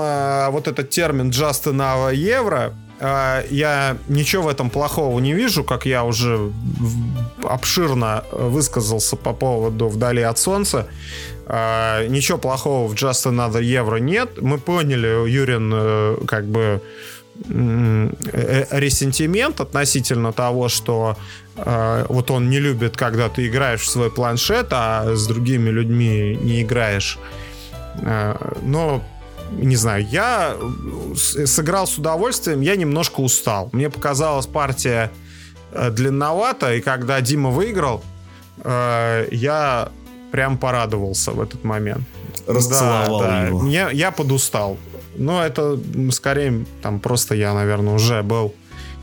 [0.51, 6.03] вот этот термин «just enough евро», я ничего в этом плохого не вижу, как я
[6.03, 6.51] уже
[7.43, 10.87] обширно высказался по поводу «Вдали от солнца».
[11.49, 14.41] А, ничего плохого в Just Another Евро нет.
[14.41, 16.81] Мы поняли, Юрин, э, как бы
[17.49, 21.15] э, ресентимент относительно того, что
[21.55, 26.37] э, вот он не любит, когда ты играешь в свой планшет, а с другими людьми
[26.41, 27.17] не играешь.
[28.61, 29.01] но
[29.51, 30.55] не знаю, я
[31.15, 33.69] сыграл с удовольствием, я немножко устал.
[33.71, 35.11] Мне показалась партия
[35.91, 38.03] длинновата, и когда Дима выиграл,
[38.63, 39.89] я
[40.31, 42.03] прям порадовался в этот момент.
[42.47, 43.47] Расцеловал да, да.
[43.47, 43.67] его.
[43.67, 44.77] Я, я подустал.
[45.15, 45.79] Но это
[46.11, 48.53] скорее там просто я, наверное, уже был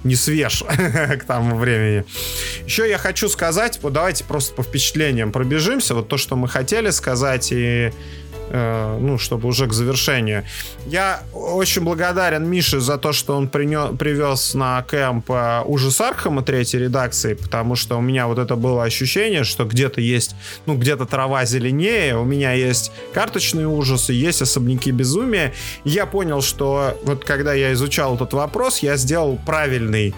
[0.05, 0.63] не свеж
[1.21, 2.05] к тому времени.
[2.67, 5.95] Еще я хочу сказать, вот давайте просто по впечатлениям пробежимся.
[5.95, 10.45] Вот то, что мы хотели сказать, и Э, ну, чтобы уже к завершению.
[10.87, 16.43] Я очень благодарен Мише за то, что он принес, привез на camp э, ужас Архама
[16.43, 21.07] третьей редакции, потому что у меня вот это было ощущение, что где-то есть, ну, где-то
[21.07, 25.53] трава зеленее, у меня есть карточные ужасы, есть особняки безумия.
[25.85, 30.15] Я понял, что вот когда я изучал этот вопрос, я сделал правильный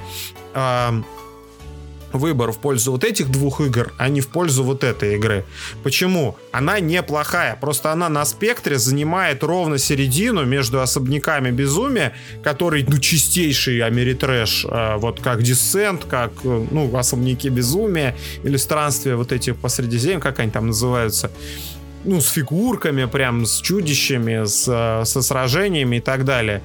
[0.54, 1.02] э,
[2.12, 5.44] выбор в пользу вот этих двух игр, а не в пользу вот этой игры.
[5.82, 6.36] Почему?
[6.52, 13.80] Она неплохая, просто она на спектре занимает ровно середину между особняками безумия, который, ну, чистейший
[13.80, 14.66] америтрэш,
[14.98, 20.40] вот как Десцент, как, э, ну, особняки безумия, или странствия вот эти по Средиземью, как
[20.40, 21.30] они там называются,
[22.04, 26.62] ну, с фигурками, прям с чудищами, с, э, со сражениями и так далее.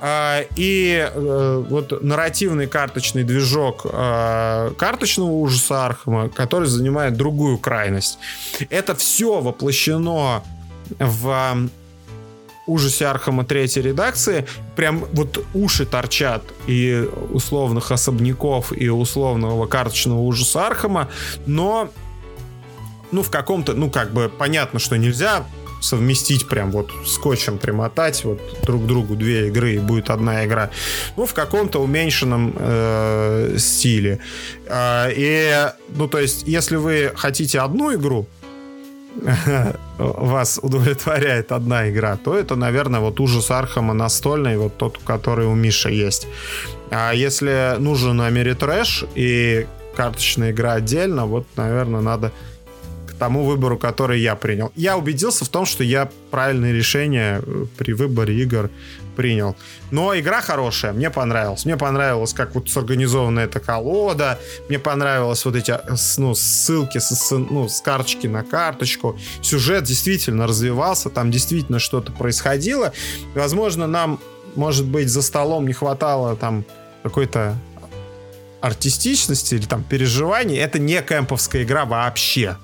[0.00, 8.18] А, и э, вот нарративный карточный движок э, карточного ужаса Архама, который занимает другую крайность.
[8.70, 10.42] Это все воплощено
[10.98, 11.68] в
[12.66, 14.46] ужасе Архама третьей редакции.
[14.74, 21.08] Прям вот уши торчат и условных особняков, и условного карточного ужаса Архама,
[21.46, 21.90] но
[23.12, 25.44] ну, в каком-то, ну, как бы понятно, что нельзя
[25.80, 30.70] совместить прям вот скотчем примотать вот друг другу две игры и будет одна игра.
[31.16, 34.20] Ну, в каком-то уменьшенном э, стиле.
[34.66, 38.26] Э, и, ну, то есть, если вы хотите одну игру,
[39.98, 45.54] вас удовлетворяет одна игра, то это, наверное, вот ужас Архама настольный, вот тот, который у
[45.54, 46.26] Миши есть.
[46.90, 49.66] А если нужен Ameritrash и
[49.96, 52.32] карточная игра отдельно, вот, наверное, надо
[53.20, 54.72] тому выбору, который я принял.
[54.74, 58.70] Я убедился в том, что я правильное решение э, при выборе игр
[59.14, 59.56] принял.
[59.90, 61.66] Но игра хорошая, мне понравилась.
[61.66, 64.38] Мне понравилось, как вот сорганизована эта колода.
[64.70, 65.78] Мне понравилось вот эти
[66.16, 69.18] ну, ссылки с, ну, с карточки на карточку.
[69.42, 72.94] Сюжет действительно развивался, там действительно что-то происходило.
[73.34, 74.18] Возможно, нам,
[74.56, 76.64] может быть, за столом не хватало там
[77.02, 77.54] какой-то
[78.62, 80.56] артистичности или там переживаний.
[80.56, 82.56] Это не кемповская игра вообще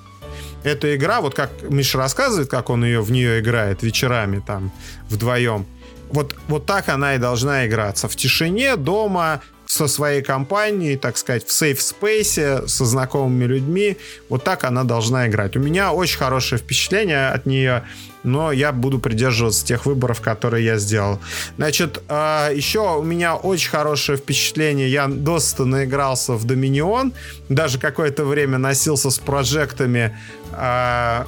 [0.67, 4.73] эта игра, вот как Миша рассказывает, как он ее в нее играет вечерами там
[5.09, 5.65] вдвоем,
[6.11, 8.09] вот, вот так она и должна играться.
[8.09, 13.97] В тишине, дома, со своей компанией, так сказать, в сейф-спейсе, со знакомыми людьми.
[14.29, 15.57] Вот так она должна играть.
[15.57, 17.85] У меня очень хорошее впечатление от нее,
[18.23, 21.21] но я буду придерживаться тех выборов, которые я сделал.
[21.57, 24.89] Значит, а, еще у меня очень хорошее впечатление.
[24.89, 27.13] Я досыта наигрался в Доминион.
[27.49, 30.17] Даже какое-то время носился с прожектами
[30.53, 31.27] а,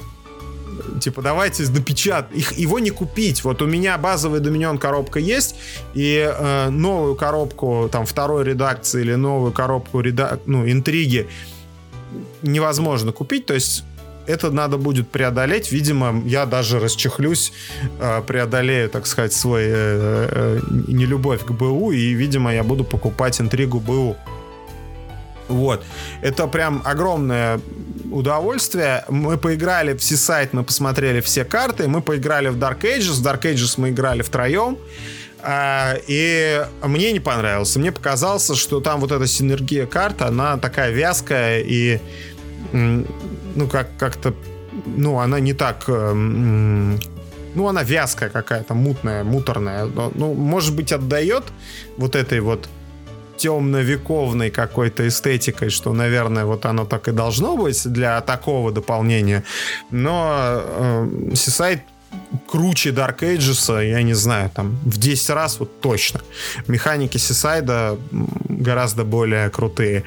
[0.99, 2.35] типа, давайте напечатать.
[2.35, 3.43] Их, его не купить.
[3.43, 5.55] Вот у меня базовый Dominion коробка есть,
[5.93, 10.39] и э, новую коробку, там, второй редакции или новую коробку, реда...
[10.45, 11.27] ну, интриги
[12.41, 13.45] невозможно купить.
[13.45, 13.83] То есть
[14.29, 15.71] это надо будет преодолеть.
[15.71, 17.51] Видимо, я даже расчехлюсь,
[17.99, 23.41] э, преодолею, так сказать, свой э, э, нелюбовь к БУ, и, видимо, я буду покупать
[23.41, 24.15] интригу БУ.
[25.47, 25.83] Вот.
[26.21, 27.59] Это прям огромное
[28.11, 29.05] удовольствие.
[29.09, 33.21] Мы поиграли в Seaside, мы посмотрели все карты, мы поиграли в Dark Ages.
[33.21, 34.77] В Dark Ages мы играли втроем.
[35.41, 37.75] А, и мне не понравилось.
[37.75, 41.99] Мне показалось, что там вот эта синергия карт, она такая вязкая и
[42.71, 44.33] ну как как-то
[44.85, 51.45] ну она не так э, ну она вязкая какая-то мутная муторная ну может быть отдает
[51.97, 52.69] вот этой вот
[53.39, 59.43] темно-вековной какой-то эстетикой, что, наверное, вот оно так и должно быть для такого дополнения.
[59.91, 61.21] Но э,
[62.51, 66.21] круче Dark Ages, я не знаю, там в 10 раз вот точно.
[66.67, 67.97] Механики Сисайда
[68.49, 70.03] гораздо более крутые.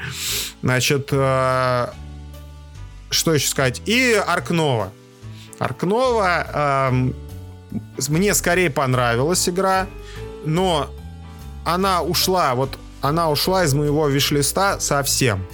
[0.63, 1.89] Значит, э,
[3.11, 3.83] что еще сказать?
[3.87, 4.93] И Аркнова.
[5.59, 7.13] Аркнова э,
[8.09, 9.87] мне скорее понравилась игра,
[10.45, 10.91] но
[11.65, 15.45] она ушла вот она ушла из моего виш-листа совсем.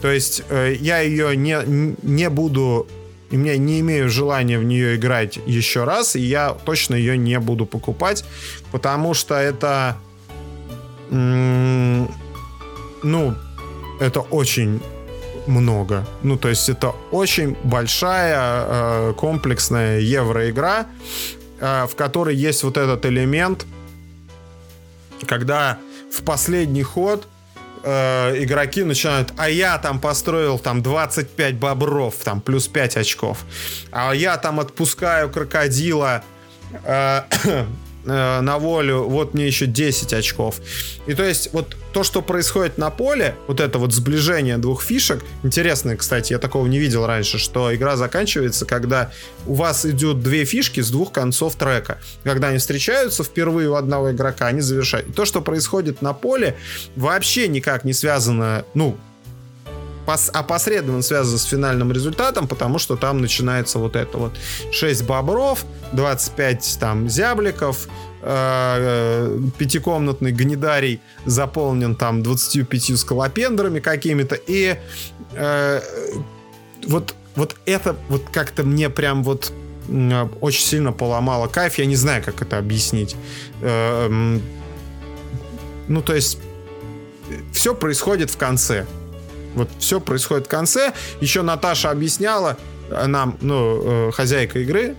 [0.00, 2.86] То есть э, я ее не, не буду
[3.30, 7.38] и мне не имею желания в нее играть еще раз, и я точно ее не
[7.38, 8.24] буду покупать,
[8.72, 9.96] потому что это,
[11.10, 12.08] ну,
[14.00, 14.82] это очень
[15.46, 16.06] много.
[16.22, 20.86] Ну, то есть это очень большая э, комплексная евроигра,
[21.60, 23.64] э, в которой есть вот этот элемент,
[25.26, 25.78] когда
[26.10, 27.28] в последний ход
[27.82, 33.44] э, игроки начинают, а я там построил там 25 бобров, там плюс 5 очков,
[33.90, 36.22] а я там отпускаю крокодила
[36.84, 37.22] э,
[38.04, 40.60] э, на волю, вот мне еще 10 очков.
[41.06, 45.22] И то есть вот то, что происходит на поле, вот это вот сближение двух фишек,
[45.42, 49.10] интересно, кстати, я такого не видел раньше, что игра заканчивается, когда
[49.46, 51.98] у вас идут две фишки с двух концов трека.
[52.22, 55.08] Когда они встречаются впервые у одного игрока, они завершают.
[55.08, 56.56] И то, что происходит на поле,
[56.96, 58.96] вообще никак не связано, ну,
[60.06, 64.32] опосредованно связано с финальным результатом, потому что там начинается вот это вот
[64.72, 67.88] 6 бобров, 25 там зябликов,
[68.22, 74.76] э, пятикомнатный гнидарий заполнен там 25 скалопендрами какими-то, и
[75.32, 75.80] э,
[76.86, 79.52] вот, вот это вот как-то мне прям вот
[80.40, 83.16] очень сильно поломало кайф, я не знаю, как это объяснить.
[83.60, 84.08] Э,
[85.88, 86.38] ну, то есть
[87.52, 88.86] все происходит в конце.
[89.54, 90.92] Вот все происходит в конце.
[91.20, 92.56] Еще Наташа объясняла
[92.90, 94.96] э, нам, ну, э, хозяйка игры,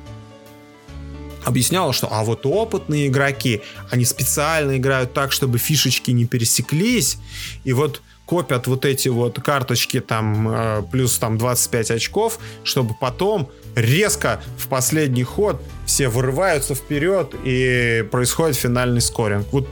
[1.44, 7.18] объясняла, что а вот опытные игроки, они специально играют так, чтобы фишечки не пересеклись,
[7.64, 13.50] и вот копят вот эти вот карточки там э, плюс там 25 очков, чтобы потом
[13.76, 19.48] резко в последний ход все вырываются вперед и происходит финальный скоринг.
[19.52, 19.68] Вот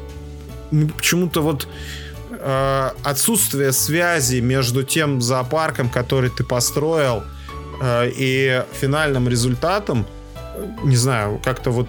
[0.97, 1.67] почему-то вот
[2.39, 7.23] э, отсутствие связи между тем зоопарком, который ты построил,
[7.81, 10.05] э, и финальным результатом,
[10.83, 11.87] не знаю, как-то вот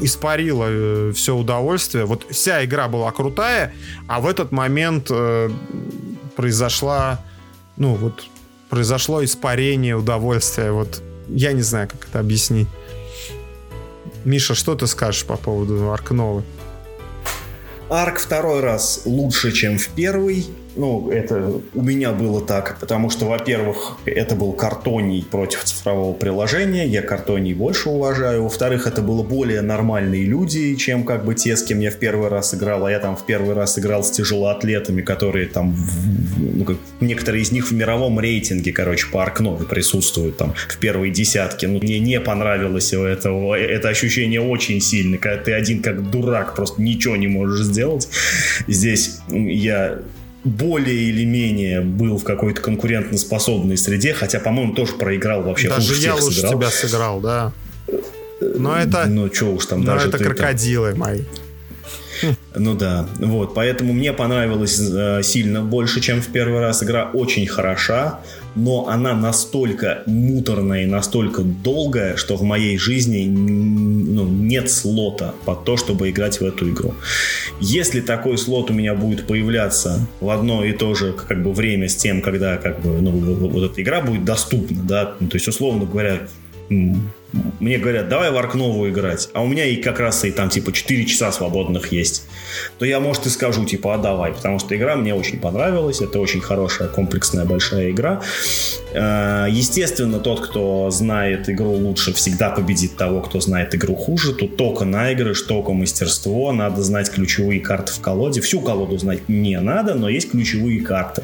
[0.00, 2.04] испарило э, все удовольствие.
[2.04, 3.72] Вот вся игра была крутая,
[4.08, 5.10] а в этот момент
[6.36, 7.20] произошла,
[7.76, 8.24] ну вот
[8.68, 10.70] произошло испарение удовольствия.
[10.70, 12.68] Вот я не знаю, как это объяснить.
[14.24, 16.42] Миша, что ты скажешь по поводу Аркновы?
[17.88, 20.46] Арк второй раз лучше, чем в первый.
[20.76, 26.86] Ну, это у меня было так, потому что, во-первых, это был картоний против цифрового приложения,
[26.86, 28.42] я картоний больше уважаю.
[28.42, 32.28] Во-вторых, это было более нормальные люди, чем как бы те, с кем я в первый
[32.28, 32.84] раз играл.
[32.84, 35.74] А я там в первый раз играл с тяжелоатлетами, которые там,
[36.36, 41.10] ну, как, некоторые из них в мировом рейтинге, короче, по Аркнове присутствуют там в первой
[41.10, 41.68] десятке.
[41.68, 46.82] Ну, мне не понравилось это, это ощущение очень сильно, когда ты один как дурак, просто
[46.82, 48.08] ничего не можешь сделать.
[48.66, 50.00] Здесь я
[50.46, 56.00] более или менее был в какой-то конкурентоспособной среде, хотя, по-моему, тоже проиграл вообще Даже хуже
[56.02, 56.52] я всех лучше сыграл.
[56.58, 57.52] тебя сыграл, да.
[58.40, 61.22] Но это, Ну, что уж там но даже это ты там- крокодилы мои.
[62.54, 66.82] Ну да, вот, поэтому мне понравилось э, сильно больше, чем в первый раз.
[66.82, 68.20] Игра очень хороша,
[68.56, 75.64] но она настолько муторная и настолько долгая, что в моей жизни ну, нет слота под
[75.64, 76.94] то, чтобы играть в эту игру.
[77.60, 81.88] Если такой слот у меня будет появляться в одно и то же как бы время
[81.88, 85.46] с тем, когда как бы ну, вот, эта игра будет доступна, да, ну, то есть
[85.46, 86.26] условно говоря,
[87.60, 90.48] мне говорят, давай в Арк новую играть, а у меня и как раз и там
[90.48, 92.24] типа 4 часа свободных есть,
[92.78, 96.20] то я, может, и скажу, типа, а давай, потому что игра мне очень понравилась, это
[96.20, 98.22] очень хорошая, комплексная, большая игра.
[98.92, 104.32] Э, Естественно, тот, кто знает игру лучше, всегда победит того, кто знает игру хуже.
[104.32, 108.40] Тут только наигрыш, только мастерство, надо знать ключевые карты в колоде.
[108.40, 111.22] Всю колоду знать не надо, но есть ключевые карты,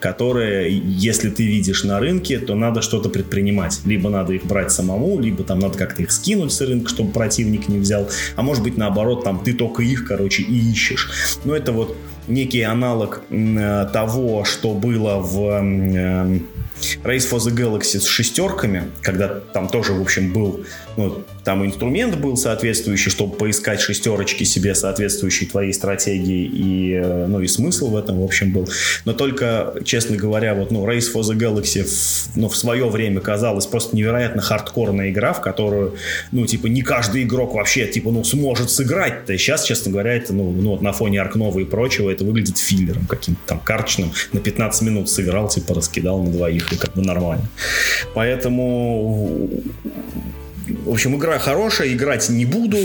[0.00, 3.80] которые, если ты видишь на рынке, то надо что-то предпринимать.
[3.84, 7.68] Либо надо их брать самому, либо там надо как-то их скинуть с рынка, чтобы противник
[7.68, 8.08] не взял.
[8.36, 11.10] А может быть, наоборот, там ты только их, короче, и ищешь.
[11.44, 11.94] Но это вот
[12.28, 16.38] некий аналог э, того, что было в э,
[17.04, 20.64] Race for the Galaxy с шестерками, когда там тоже, в общем, был,
[20.96, 27.40] ну, там инструмент был соответствующий, чтобы поискать шестерочки себе, соответствующие твоей стратегии, и, э, ну,
[27.40, 28.68] и смысл в этом, в общем, был.
[29.04, 33.20] Но только, честно говоря, вот, ну, Race for the Galaxy в, ну, в свое время
[33.20, 35.96] казалась просто невероятно хардкорная игра, в которую,
[36.30, 39.26] ну, типа, не каждый игрок вообще, типа, ну, сможет сыграть.
[39.26, 42.58] То сейчас, честно говоря, это, ну, ну вот на фоне Аркнова и прочего, это выглядит
[42.58, 44.12] филлером каким-то там карточным.
[44.32, 47.48] На 15 минут сыграл, типа, раскидал на двоих, и как бы нормально.
[48.14, 49.48] Поэтому
[50.84, 52.78] в общем, игра хорошая, играть не буду.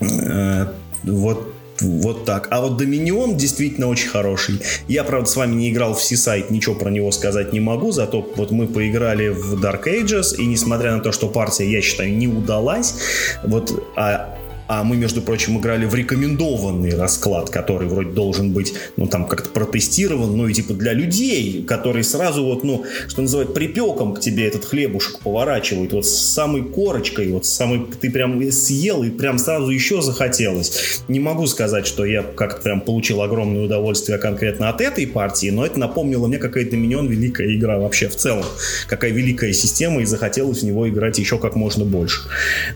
[0.00, 0.66] Э,
[1.04, 2.48] Вот вот так.
[2.50, 4.60] А вот Доминион действительно очень хороший.
[4.86, 8.26] Я, правда, с вами не играл в Seaside, ничего про него сказать не могу, зато
[8.36, 12.28] вот мы поиграли в Dark Ages, и несмотря на то, что партия, я считаю, не
[12.28, 12.94] удалась,
[13.42, 14.33] вот, а
[14.66, 19.50] а мы, между прочим, играли в рекомендованный расклад, который вроде должен быть, ну, там, как-то
[19.50, 24.46] протестирован, ну, и типа для людей, которые сразу вот, ну, что называют, припеком к тебе
[24.46, 29.38] этот хлебушек поворачивают, вот с самой корочкой, вот с самой, ты прям съел и прям
[29.38, 31.02] сразу еще захотелось.
[31.08, 35.66] Не могу сказать, что я как-то прям получил огромное удовольствие конкретно от этой партии, но
[35.66, 38.44] это напомнило мне, какая Доминион великая игра вообще в целом.
[38.88, 42.22] Какая великая система, и захотелось в него играть еще как можно больше.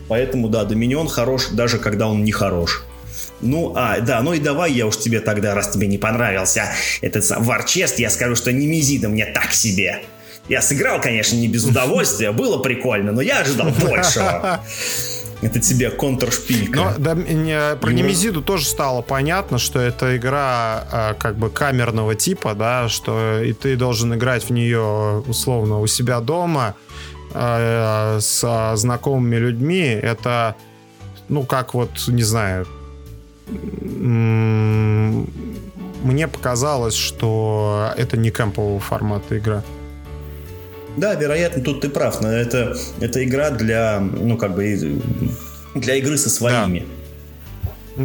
[0.07, 2.83] Поэтому, да, Доминион хорош, даже когда он не хорош.
[3.41, 7.25] Ну, а, да, ну и давай я уж тебе тогда, раз тебе не понравился этот
[7.37, 10.01] Варчест, я скажу, что Немезида мне так себе.
[10.49, 14.61] Я сыграл, конечно, не без удовольствия, было прикольно, но я ожидал большего.
[15.41, 16.75] Это тебе контршпилька.
[16.75, 21.49] Но да, не- про Его- Немезиду тоже стало понятно, что это игра а, как бы
[21.49, 26.75] камерного типа, да, что и ты должен играть в нее условно у себя дома
[27.33, 29.85] а, с знакомыми людьми.
[29.85, 30.55] Это,
[31.29, 32.67] ну, как вот, не знаю,
[36.03, 39.63] мне показалось, что это не кемпового формата игра.
[40.97, 45.01] Да, вероятно, тут ты прав, но это, это игра для, ну, как бы,
[45.75, 46.79] для игры со своими.
[46.79, 46.98] Ну,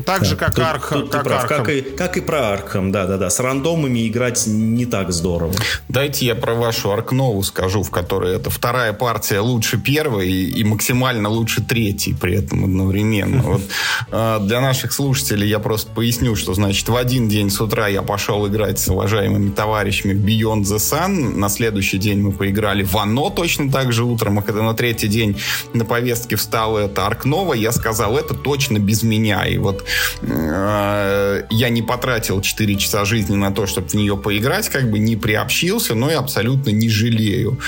[0.03, 1.47] Так же, Да, как тут- как прав.
[1.47, 3.31] Как и, как и про Архам, да-да-да.
[3.31, 5.53] С рандомами играть не так здорово.
[5.89, 10.65] Дайте я про вашу Аркнову скажу, в которой это вторая партия лучше первой и, и
[10.65, 13.43] максимально лучше третьей при этом одновременно.
[13.55, 13.63] Вот,
[14.11, 18.03] э, для наших слушателей я просто поясню, что значит в один день с утра я
[18.03, 21.37] пошел играть с уважаемыми товарищами в Beyond the Sun.
[21.37, 24.39] На следующий день мы поиграли в Оно точно так же утром.
[24.39, 25.37] А когда на третий день
[25.73, 29.45] на повестке встала эта Аркнова, я сказал, это точно без меня.
[29.47, 29.84] И вот
[30.23, 35.17] я не потратил 4 часа жизни на то, чтобы в нее поиграть, как бы не
[35.17, 37.59] приобщился, но и абсолютно не жалею.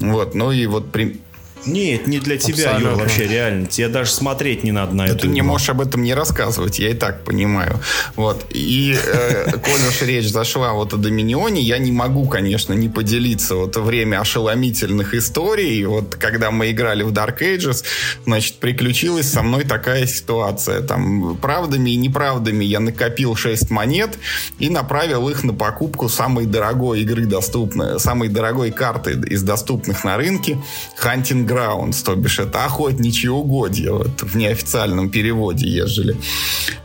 [0.00, 1.20] Вот, ну и вот при-
[1.66, 2.90] Нет, не для тебя, Абсолютно.
[2.90, 3.66] Юр, вообще реально.
[3.66, 5.22] Тебе даже смотреть не надо на да это.
[5.22, 7.80] Ты не можешь об этом не рассказывать, я и так понимаю.
[8.14, 8.46] Вот.
[8.50, 13.54] И э, коль уж речь зашла вот о Доминионе, я не могу, конечно, не поделиться
[13.56, 15.84] вот время ошеломительных историй.
[15.84, 17.84] Вот когда мы играли в Dark Ages,
[18.24, 20.82] значит, приключилась со мной такая ситуация.
[20.82, 24.18] Там правдами и неправдами я накопил 6 монет
[24.58, 30.16] и направил их на покупку самой дорогой игры доступной, самой дорогой карты из доступных на
[30.16, 30.58] рынке
[31.02, 36.16] Hunting Grounds, то бишь это охотничьи угодья, вот в неофициальном переводе, ежели.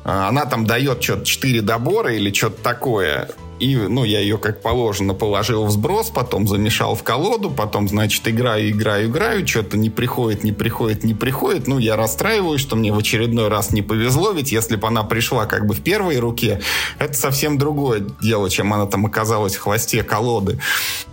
[0.03, 3.29] А, она там дает что-то 4 добора или что-то такое.
[3.61, 8.27] И, ну, я ее как положено положил в сброс, потом замешал в колоду, потом, значит,
[8.27, 11.67] играю, играю, играю, что-то не приходит, не приходит, не приходит.
[11.67, 15.45] Ну, я расстраиваюсь, что мне в очередной раз не повезло, ведь если бы она пришла
[15.45, 16.59] как бы в первой руке,
[16.97, 20.59] это совсем другое дело, чем она там оказалась в хвосте колоды.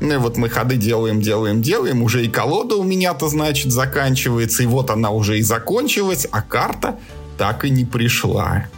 [0.01, 4.63] Ну, и вот мы ходы делаем, делаем, делаем, уже и колода у меня-то, значит, заканчивается,
[4.63, 6.99] и вот она уже и закончилась, а карта
[7.37, 8.69] так и не пришла.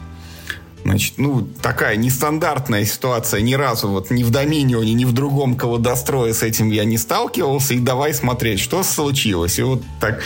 [0.84, 3.40] Значит, ну, такая нестандартная ситуация.
[3.40, 7.74] Ни разу вот ни в Доминионе, ни в другом колодострое с этим я не сталкивался.
[7.74, 9.58] И давай смотреть, что случилось.
[9.58, 10.22] И вот так,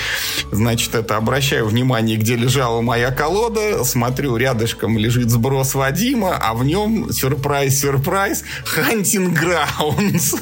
[0.52, 3.84] значит, это обращаю внимание, где лежала моя колода.
[3.84, 8.44] Смотрю, рядышком лежит сброс Вадима, а в нем сюрприз-сюрприз
[8.76, 10.40] Hunting Grounds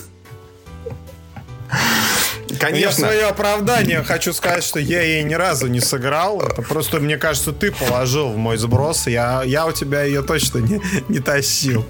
[2.59, 3.03] конечно.
[3.03, 6.41] Я свое оправдание хочу сказать, что я ей ни разу не сыграл.
[6.43, 9.07] Это просто, мне кажется, ты положил в мой сброс.
[9.07, 11.85] Я, я у тебя ее точно не, не тащил.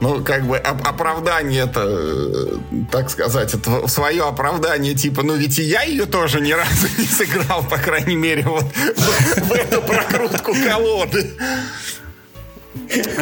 [0.00, 2.58] Ну, как бы оп- оправдание это, э,
[2.90, 7.04] так сказать, это свое оправдание, типа, ну ведь и я ее тоже ни разу не
[7.06, 11.32] сыграл, по крайней мере, вот в эту прокрутку колоды.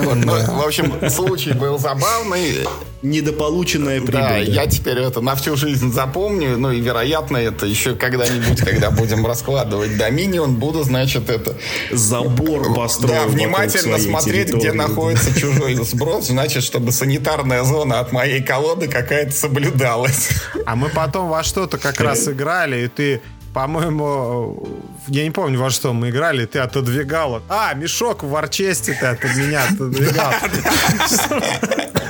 [0.02, 2.66] Вот, ну, в общем, случай был забавный.
[3.02, 4.20] Недополученная прибыль.
[4.20, 6.58] Да, я теперь это на всю жизнь запомню.
[6.58, 11.56] Ну и, вероятно, это еще когда-нибудь, когда будем раскладывать Доминион, буду, значит, это...
[11.90, 13.14] Забор построить.
[13.14, 14.60] Да, внимательно смотреть, территории.
[14.60, 20.30] где находится чужой сброс, значит, чтобы санитарная зона от моей колоды какая-то соблюдалась.
[20.66, 23.22] А мы потом во что-то как раз играли, и ты
[23.52, 27.42] по-моему, я не помню, во что мы играли, ты отодвигал.
[27.48, 30.32] А, мешок в варчесте ты от меня отодвигал.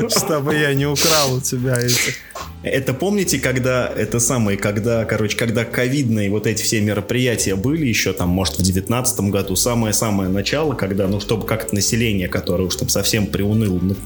[0.09, 2.15] Чтобы я не украл у тебя эти.
[2.63, 8.13] Это помните, когда это самое, когда, короче, когда ковидные вот эти все мероприятия были еще
[8.13, 12.91] там, может, в девятнадцатом году, самое-самое начало, когда, ну, чтобы как-то население, которое уж там
[12.91, 13.97] совсем приуныло, ну,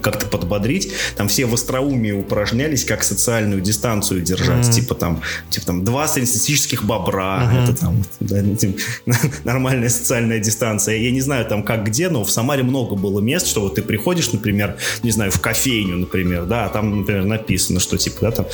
[0.00, 4.72] как-то подбодрить, там все в остроумии упражнялись, как социальную дистанцию держать, mm-hmm.
[4.72, 7.64] типа там, типа там два статистических бобра, mm-hmm.
[7.64, 8.78] это там да, ну, типа,
[9.44, 10.96] нормальная социальная дистанция.
[10.96, 13.82] Я не знаю там как где, но в Самаре много было мест, что вот ты
[13.82, 18.18] приходишь, например, не знаю, в кофейню, например, да, а там, например, написано, что что типа,
[18.22, 18.46] да, там,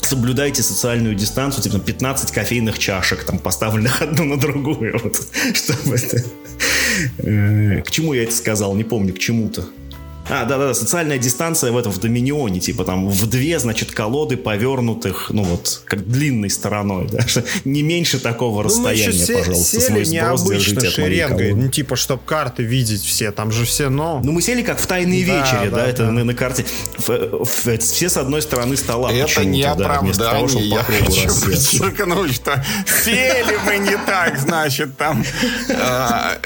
[0.00, 5.16] соблюдайте социальную дистанцию, типа 15 кофейных чашек, там, поставленных одну на другую, вот,
[5.54, 6.22] чтобы это...
[7.18, 9.64] Э, к чему я это сказал, не помню, к чему-то.
[10.28, 15.30] А, да-да-да, социальная дистанция в этом, в Доминионе, типа там в две, значит, колоды повернутых,
[15.30, 17.20] ну вот, как длинной стороной, да,
[17.64, 22.64] не меньше такого ну, расстояния, се- пожалуйста, сели свой необычно шеренгой, ну типа, чтобы карты
[22.64, 24.20] видеть все, там же все, но...
[24.24, 26.64] Ну мы сели как в тайные да, вечере, да, да, это На, на карте,
[26.98, 32.34] в, в, все с одной стороны стола Это не да, того, чтобы я хочу подчеркнуть,
[32.34, 32.64] что
[33.04, 35.24] сели мы не так, значит, там...
[35.70, 36.38] А,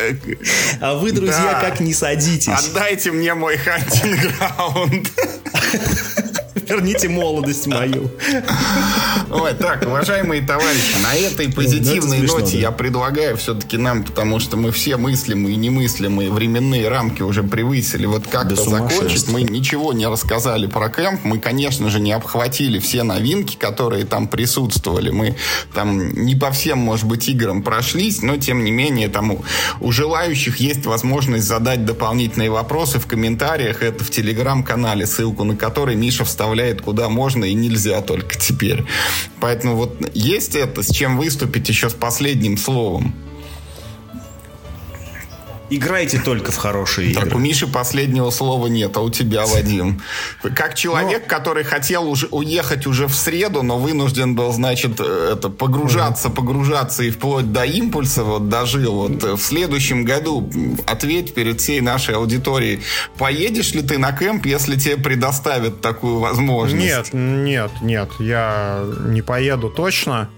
[0.81, 2.49] а вы, друзья, как не садитесь.
[2.49, 5.11] Отдайте мне мой kein Ground.
[6.55, 8.11] Верните молодость мою.
[9.31, 12.59] Ой, так, уважаемые товарищи, на этой ну, позитивной смешно, ноте да.
[12.59, 18.07] я предлагаю все-таки нам, потому что мы все мыслимые и немыслимые временные рамки уже превысили,
[18.07, 19.29] вот как-то закончить.
[19.29, 21.25] Мы ничего не рассказали про кемп.
[21.25, 25.11] Мы, конечно же, не обхватили все новинки, которые там присутствовали.
[25.11, 25.37] Мы
[25.73, 29.45] там не по всем, может быть, играм прошлись, но, тем не менее, там у,
[29.81, 33.83] у желающих есть возможность задать дополнительные вопросы в комментариях.
[33.83, 38.85] Это в телеграм-канале, ссылку на который Миша вставляет направляет куда можно и нельзя только теперь.
[39.41, 43.15] Поэтому вот есть это, с чем выступить еще с последним словом.
[45.71, 47.27] Играйте только в хорошие игры.
[47.27, 50.01] Так, у Миши последнего слова нет, а у тебя, Вадим.
[50.55, 51.29] Как человек, но...
[51.29, 56.37] который хотел уже уехать уже в среду, но вынужден был, значит, э, это погружаться, угу.
[56.37, 58.95] погружаться и вплоть до импульса вот дожил.
[58.95, 60.49] Вот э, в следующем году
[60.87, 62.83] ответь перед всей нашей аудиторией,
[63.19, 66.83] поедешь ли ты на кемп, если тебе предоставят такую возможность?
[66.83, 70.31] Нет, нет, нет, я не поеду точно.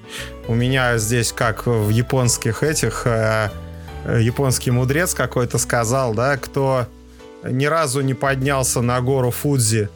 [0.48, 3.50] У меня здесь, как в японских этих Э,
[4.06, 6.86] японский мудрец какой-то сказал, да, кто
[7.44, 9.88] ни разу не поднялся на гору Фудзи,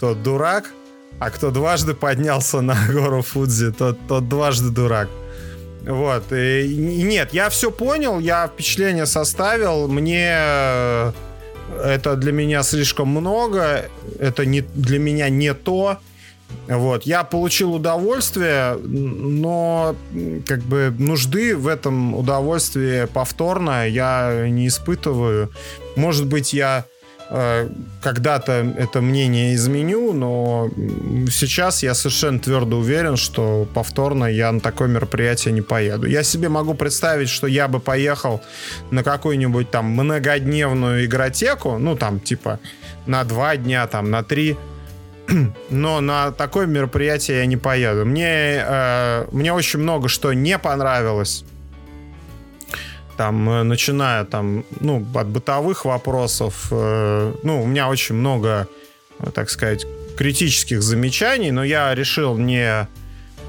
[0.00, 0.70] тот дурак,
[1.18, 5.08] А кто дважды поднялся на гору Фудзи, тот, тот дважды дурак.
[5.84, 6.32] Вот.
[6.32, 9.88] И, нет, я все понял, я впечатление составил.
[9.88, 11.12] Мне э,
[11.82, 13.88] это для меня слишком много.
[14.18, 15.98] Это не, для меня не то.
[16.66, 17.04] Вот.
[17.04, 19.96] Я получил удовольствие, но
[20.46, 25.50] как бы нужды в этом удовольствии повторно я не испытываю.
[25.96, 26.84] Может быть, я
[27.30, 27.68] Э,
[28.00, 30.70] когда-то это мнение изменю, но
[31.30, 36.06] сейчас я совершенно твердо уверен, что повторно я на такое мероприятие не поеду.
[36.06, 38.40] Я себе могу представить, что я бы поехал
[38.90, 42.60] на какую-нибудь там многодневную игротеку, ну там типа
[43.04, 44.56] на два дня, там на три,
[45.70, 48.04] но на такое мероприятие я не поеду.
[48.04, 51.44] Мне, э, мне очень много что не понравилось
[53.18, 58.68] там, э, начиная там, ну, от бытовых вопросов, э, ну, у меня очень много,
[59.18, 62.88] э, так сказать, критических замечаний, но я решил не,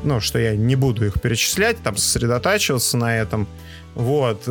[0.03, 3.47] ну, что я не буду их перечислять, там, сосредотачиваться на этом.
[3.95, 4.43] Вот.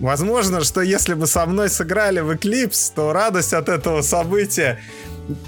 [0.00, 4.78] Возможно, что если бы со мной сыграли в Eclipse, то радость от этого события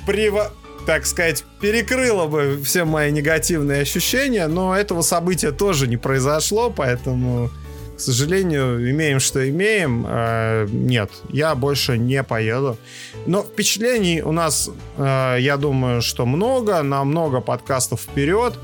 [0.07, 0.51] приво
[0.87, 7.51] так сказать, перекрыла бы все мои негативные ощущения, но этого события тоже не произошло, поэтому
[7.97, 10.05] к сожалению, имеем, что имеем.
[10.07, 12.77] Э, нет, я больше не поеду.
[13.25, 18.55] Но впечатлений у нас, э, я думаю, что много, на много подкастов вперед.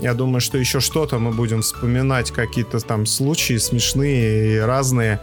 [0.00, 5.20] Я думаю, что еще что-то мы будем вспоминать, какие-то там случаи смешные и разные.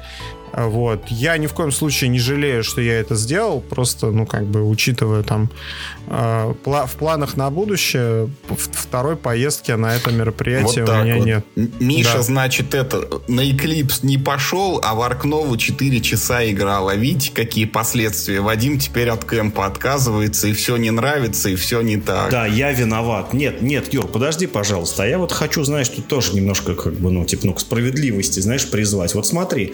[0.53, 1.07] Вот.
[1.07, 4.67] Я ни в коем случае не жалею, что я это сделал, просто, ну, как бы,
[4.67, 5.49] учитывая там
[6.07, 11.25] э, пла- в планах на будущее, второй поездки на это мероприятие вот у меня вот.
[11.25, 11.45] нет.
[11.79, 12.21] Миша, да.
[12.21, 16.89] значит, это на Eclipse не пошел, а в Аркнову 4 часа играл.
[16.89, 18.41] А видите, какие последствия?
[18.41, 22.29] Вадим теперь от кемпа отказывается, и все не нравится, и все не так.
[22.31, 23.33] Да, я виноват.
[23.33, 25.03] Нет, нет, Юр, подожди, пожалуйста.
[25.03, 28.39] А я вот хочу, знаешь, тут тоже немножко, как бы, ну, типа, ну, к справедливости,
[28.39, 29.13] знаешь, призвать.
[29.15, 29.73] Вот смотри,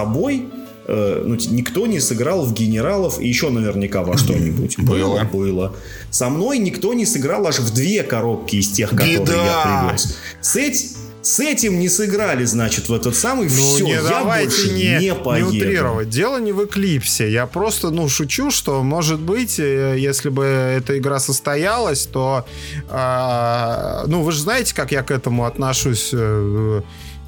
[0.00, 0.48] тобой
[0.86, 4.78] э, ну, никто не сыграл в генералов и еще наверняка во что-нибудь.
[4.78, 5.24] Было.
[5.24, 5.74] Было.
[6.10, 9.34] Со мной никто не сыграл аж в две коробки из тех, которые Беда.
[9.34, 10.16] я привез.
[10.40, 10.88] С, этим,
[11.22, 13.84] с этим не сыграли, значит, в этот самый ну, все.
[13.84, 15.52] Не, я больше не, не поеду.
[15.52, 16.08] Не утрировать.
[16.08, 17.30] Дело не в Эклипсе.
[17.30, 22.46] Я просто, ну, шучу, что, может быть, э, если бы эта игра состоялась, то,
[22.88, 26.10] э, ну, вы же знаете, как я к этому отношусь.
[26.12, 26.82] Э,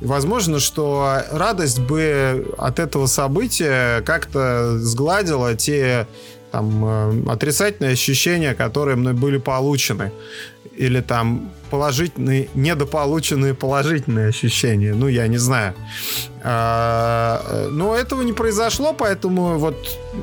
[0.04, 6.06] возможно, что радость бы от этого события как-то сгладила те
[6.52, 10.12] там, э, отрицательные ощущения, которые мной были получены.
[10.76, 14.94] Или там положительные, недополученные положительные ощущения.
[14.94, 15.74] Ну, я не знаю.
[16.42, 19.76] А, но этого не произошло, поэтому вот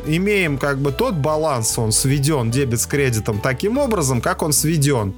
[0.08, 5.14] имеем как бы тот баланс, он сведен дебет с кредитом таким образом, как он сведен.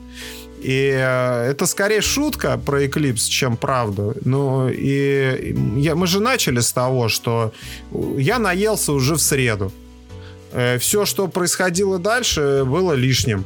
[0.62, 4.14] И э, это скорее шутка про Eclipse, чем правда.
[4.26, 7.52] Ну, и я, мы же начали с того, что
[8.18, 9.72] я наелся уже в среду.
[10.52, 13.44] Э, Все, что происходило дальше, было лишним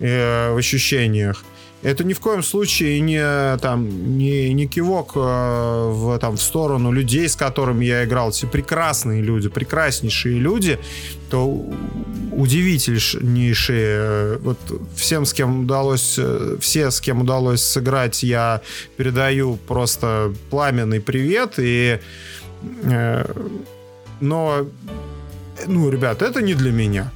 [0.00, 1.44] э, в ощущениях.
[1.82, 6.92] Это ни в коем случае не, там, не, не кивок э, в, там, в сторону
[6.92, 8.32] людей, с которыми я играл.
[8.32, 10.78] Все прекрасные люди, прекраснейшие люди,
[11.30, 11.64] то
[12.32, 14.36] удивительнейшие.
[14.38, 14.58] Вот
[14.94, 18.60] всем, с кем удалось, э, все, с кем удалось сыграть, я
[18.98, 21.54] передаю просто пламенный привет.
[21.56, 21.98] И,
[22.82, 23.24] э,
[24.20, 24.66] но,
[25.66, 27.10] ну, ребят, это не для меня.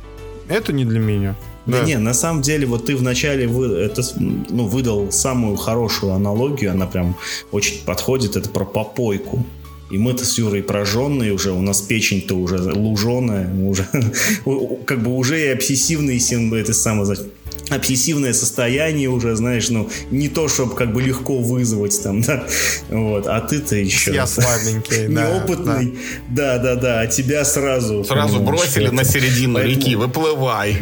[0.48, 1.36] Это не для меня.
[1.66, 1.80] Да.
[1.80, 6.72] да не, на самом деле, вот ты вначале вы, это, ну, выдал самую хорошую аналогию,
[6.72, 7.16] она прям
[7.52, 9.44] очень подходит, это про попойку.
[9.90, 13.86] И мы-то с Юрой прожженные уже, у нас печень-то уже луженая, уже,
[14.86, 16.18] как бы уже и обсессивные,
[16.60, 17.26] это самое, значит,
[17.70, 22.44] обсессивное состояние уже, знаешь, ну, не то, чтобы как бы легко вызвать там, да,
[22.88, 24.12] вот, а ты-то еще...
[24.14, 28.04] Я слабенький, Неопытный, да-да-да, а тебя сразу...
[28.04, 30.78] Сразу бросили на середину реки, выплывай.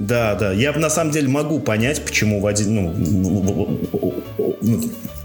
[0.00, 0.52] Да, да.
[0.52, 3.78] Я на самом деле могу понять, почему в один, ну,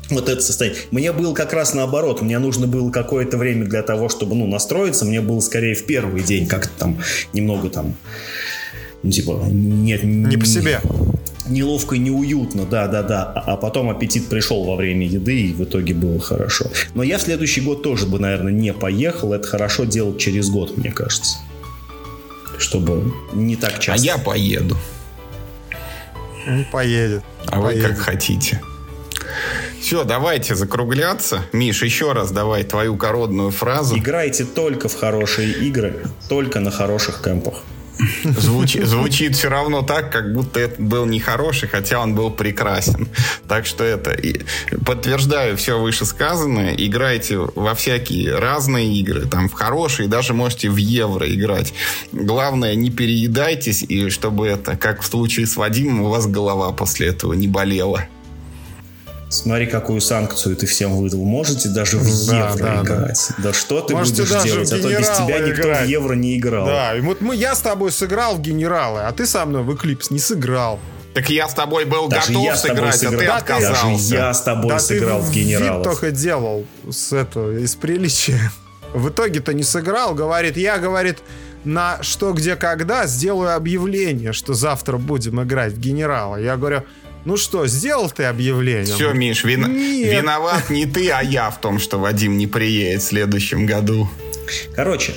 [0.10, 0.82] вот это состояние.
[0.92, 2.22] Мне было как раз наоборот.
[2.22, 5.06] Мне нужно было какое-то время для того, чтобы, ну, настроиться.
[5.06, 7.00] Мне было скорее в первый день как-то там
[7.32, 7.96] немного там,
[9.02, 10.04] ну, типа, нет...
[10.04, 10.82] Не по себе.
[11.48, 13.24] Неловко и неуютно, да, да, да.
[13.24, 16.66] А потом аппетит пришел во время еды, и в итоге было хорошо.
[16.96, 19.32] Но я в следующий год тоже бы, наверное, не поехал.
[19.32, 21.38] Это хорошо делать через год, мне кажется
[22.60, 23.94] чтобы не так часто.
[23.94, 24.78] А я поеду.
[26.48, 27.24] Он поедет.
[27.48, 27.84] А поедет.
[27.84, 28.62] вы как хотите.
[29.82, 31.46] Все, давайте закругляться.
[31.52, 33.98] Миш, еще раз давай твою коронную фразу.
[33.98, 37.64] Играйте только в хорошие игры, только на хороших кемпах.
[38.24, 43.08] Звучит, звучит все равно так, как будто это был нехороший, хотя он был прекрасен.
[43.48, 44.12] Так что это...
[44.12, 44.42] И
[44.86, 46.76] подтверждаю все вышесказанное.
[46.76, 51.74] Играйте во всякие разные игры, там в хорошие, даже можете в евро играть.
[52.12, 57.08] Главное, не переедайтесь, и чтобы это, как в случае с Вадимом, у вас голова после
[57.08, 58.08] этого не болела.
[59.36, 61.24] Смотри, какую санкцию ты всем выдал.
[61.24, 63.28] Можете даже в да, евро да, играть.
[63.38, 63.44] Да.
[63.44, 64.72] да что ты Можете будешь делать?
[64.72, 65.86] А то без тебя никто играть.
[65.86, 66.66] в евро не играл.
[66.66, 69.76] Да, и вот мы, я с тобой сыграл в генералы, а ты со мной в
[69.76, 70.80] Эклипс не сыграл.
[71.14, 73.20] Так я с тобой был даже готов сыграть, сыграл.
[73.20, 73.94] а ты отказался.
[73.94, 75.84] Даже я с тобой да сыграл ты в генералов.
[75.84, 78.52] только делал с этого, из приличия.
[78.94, 81.20] В итоге-то не сыграл, говорит, я, говорит,
[81.66, 86.38] на что, где, когда сделаю объявление, что завтра будем играть в генерала.
[86.38, 86.84] Я говорю,
[87.26, 88.96] ну что, сделал ты объявление?
[88.96, 89.74] Все, Миш, вин...
[89.74, 94.08] виноват не ты, а я в том, что Вадим не приедет в следующем году.
[94.76, 95.14] Короче,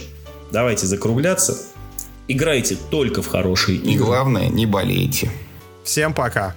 [0.50, 1.58] давайте закругляться.
[2.26, 3.92] Играйте только в хорошие игры.
[3.92, 5.30] И главное, не болейте.
[5.84, 6.54] Всем пока.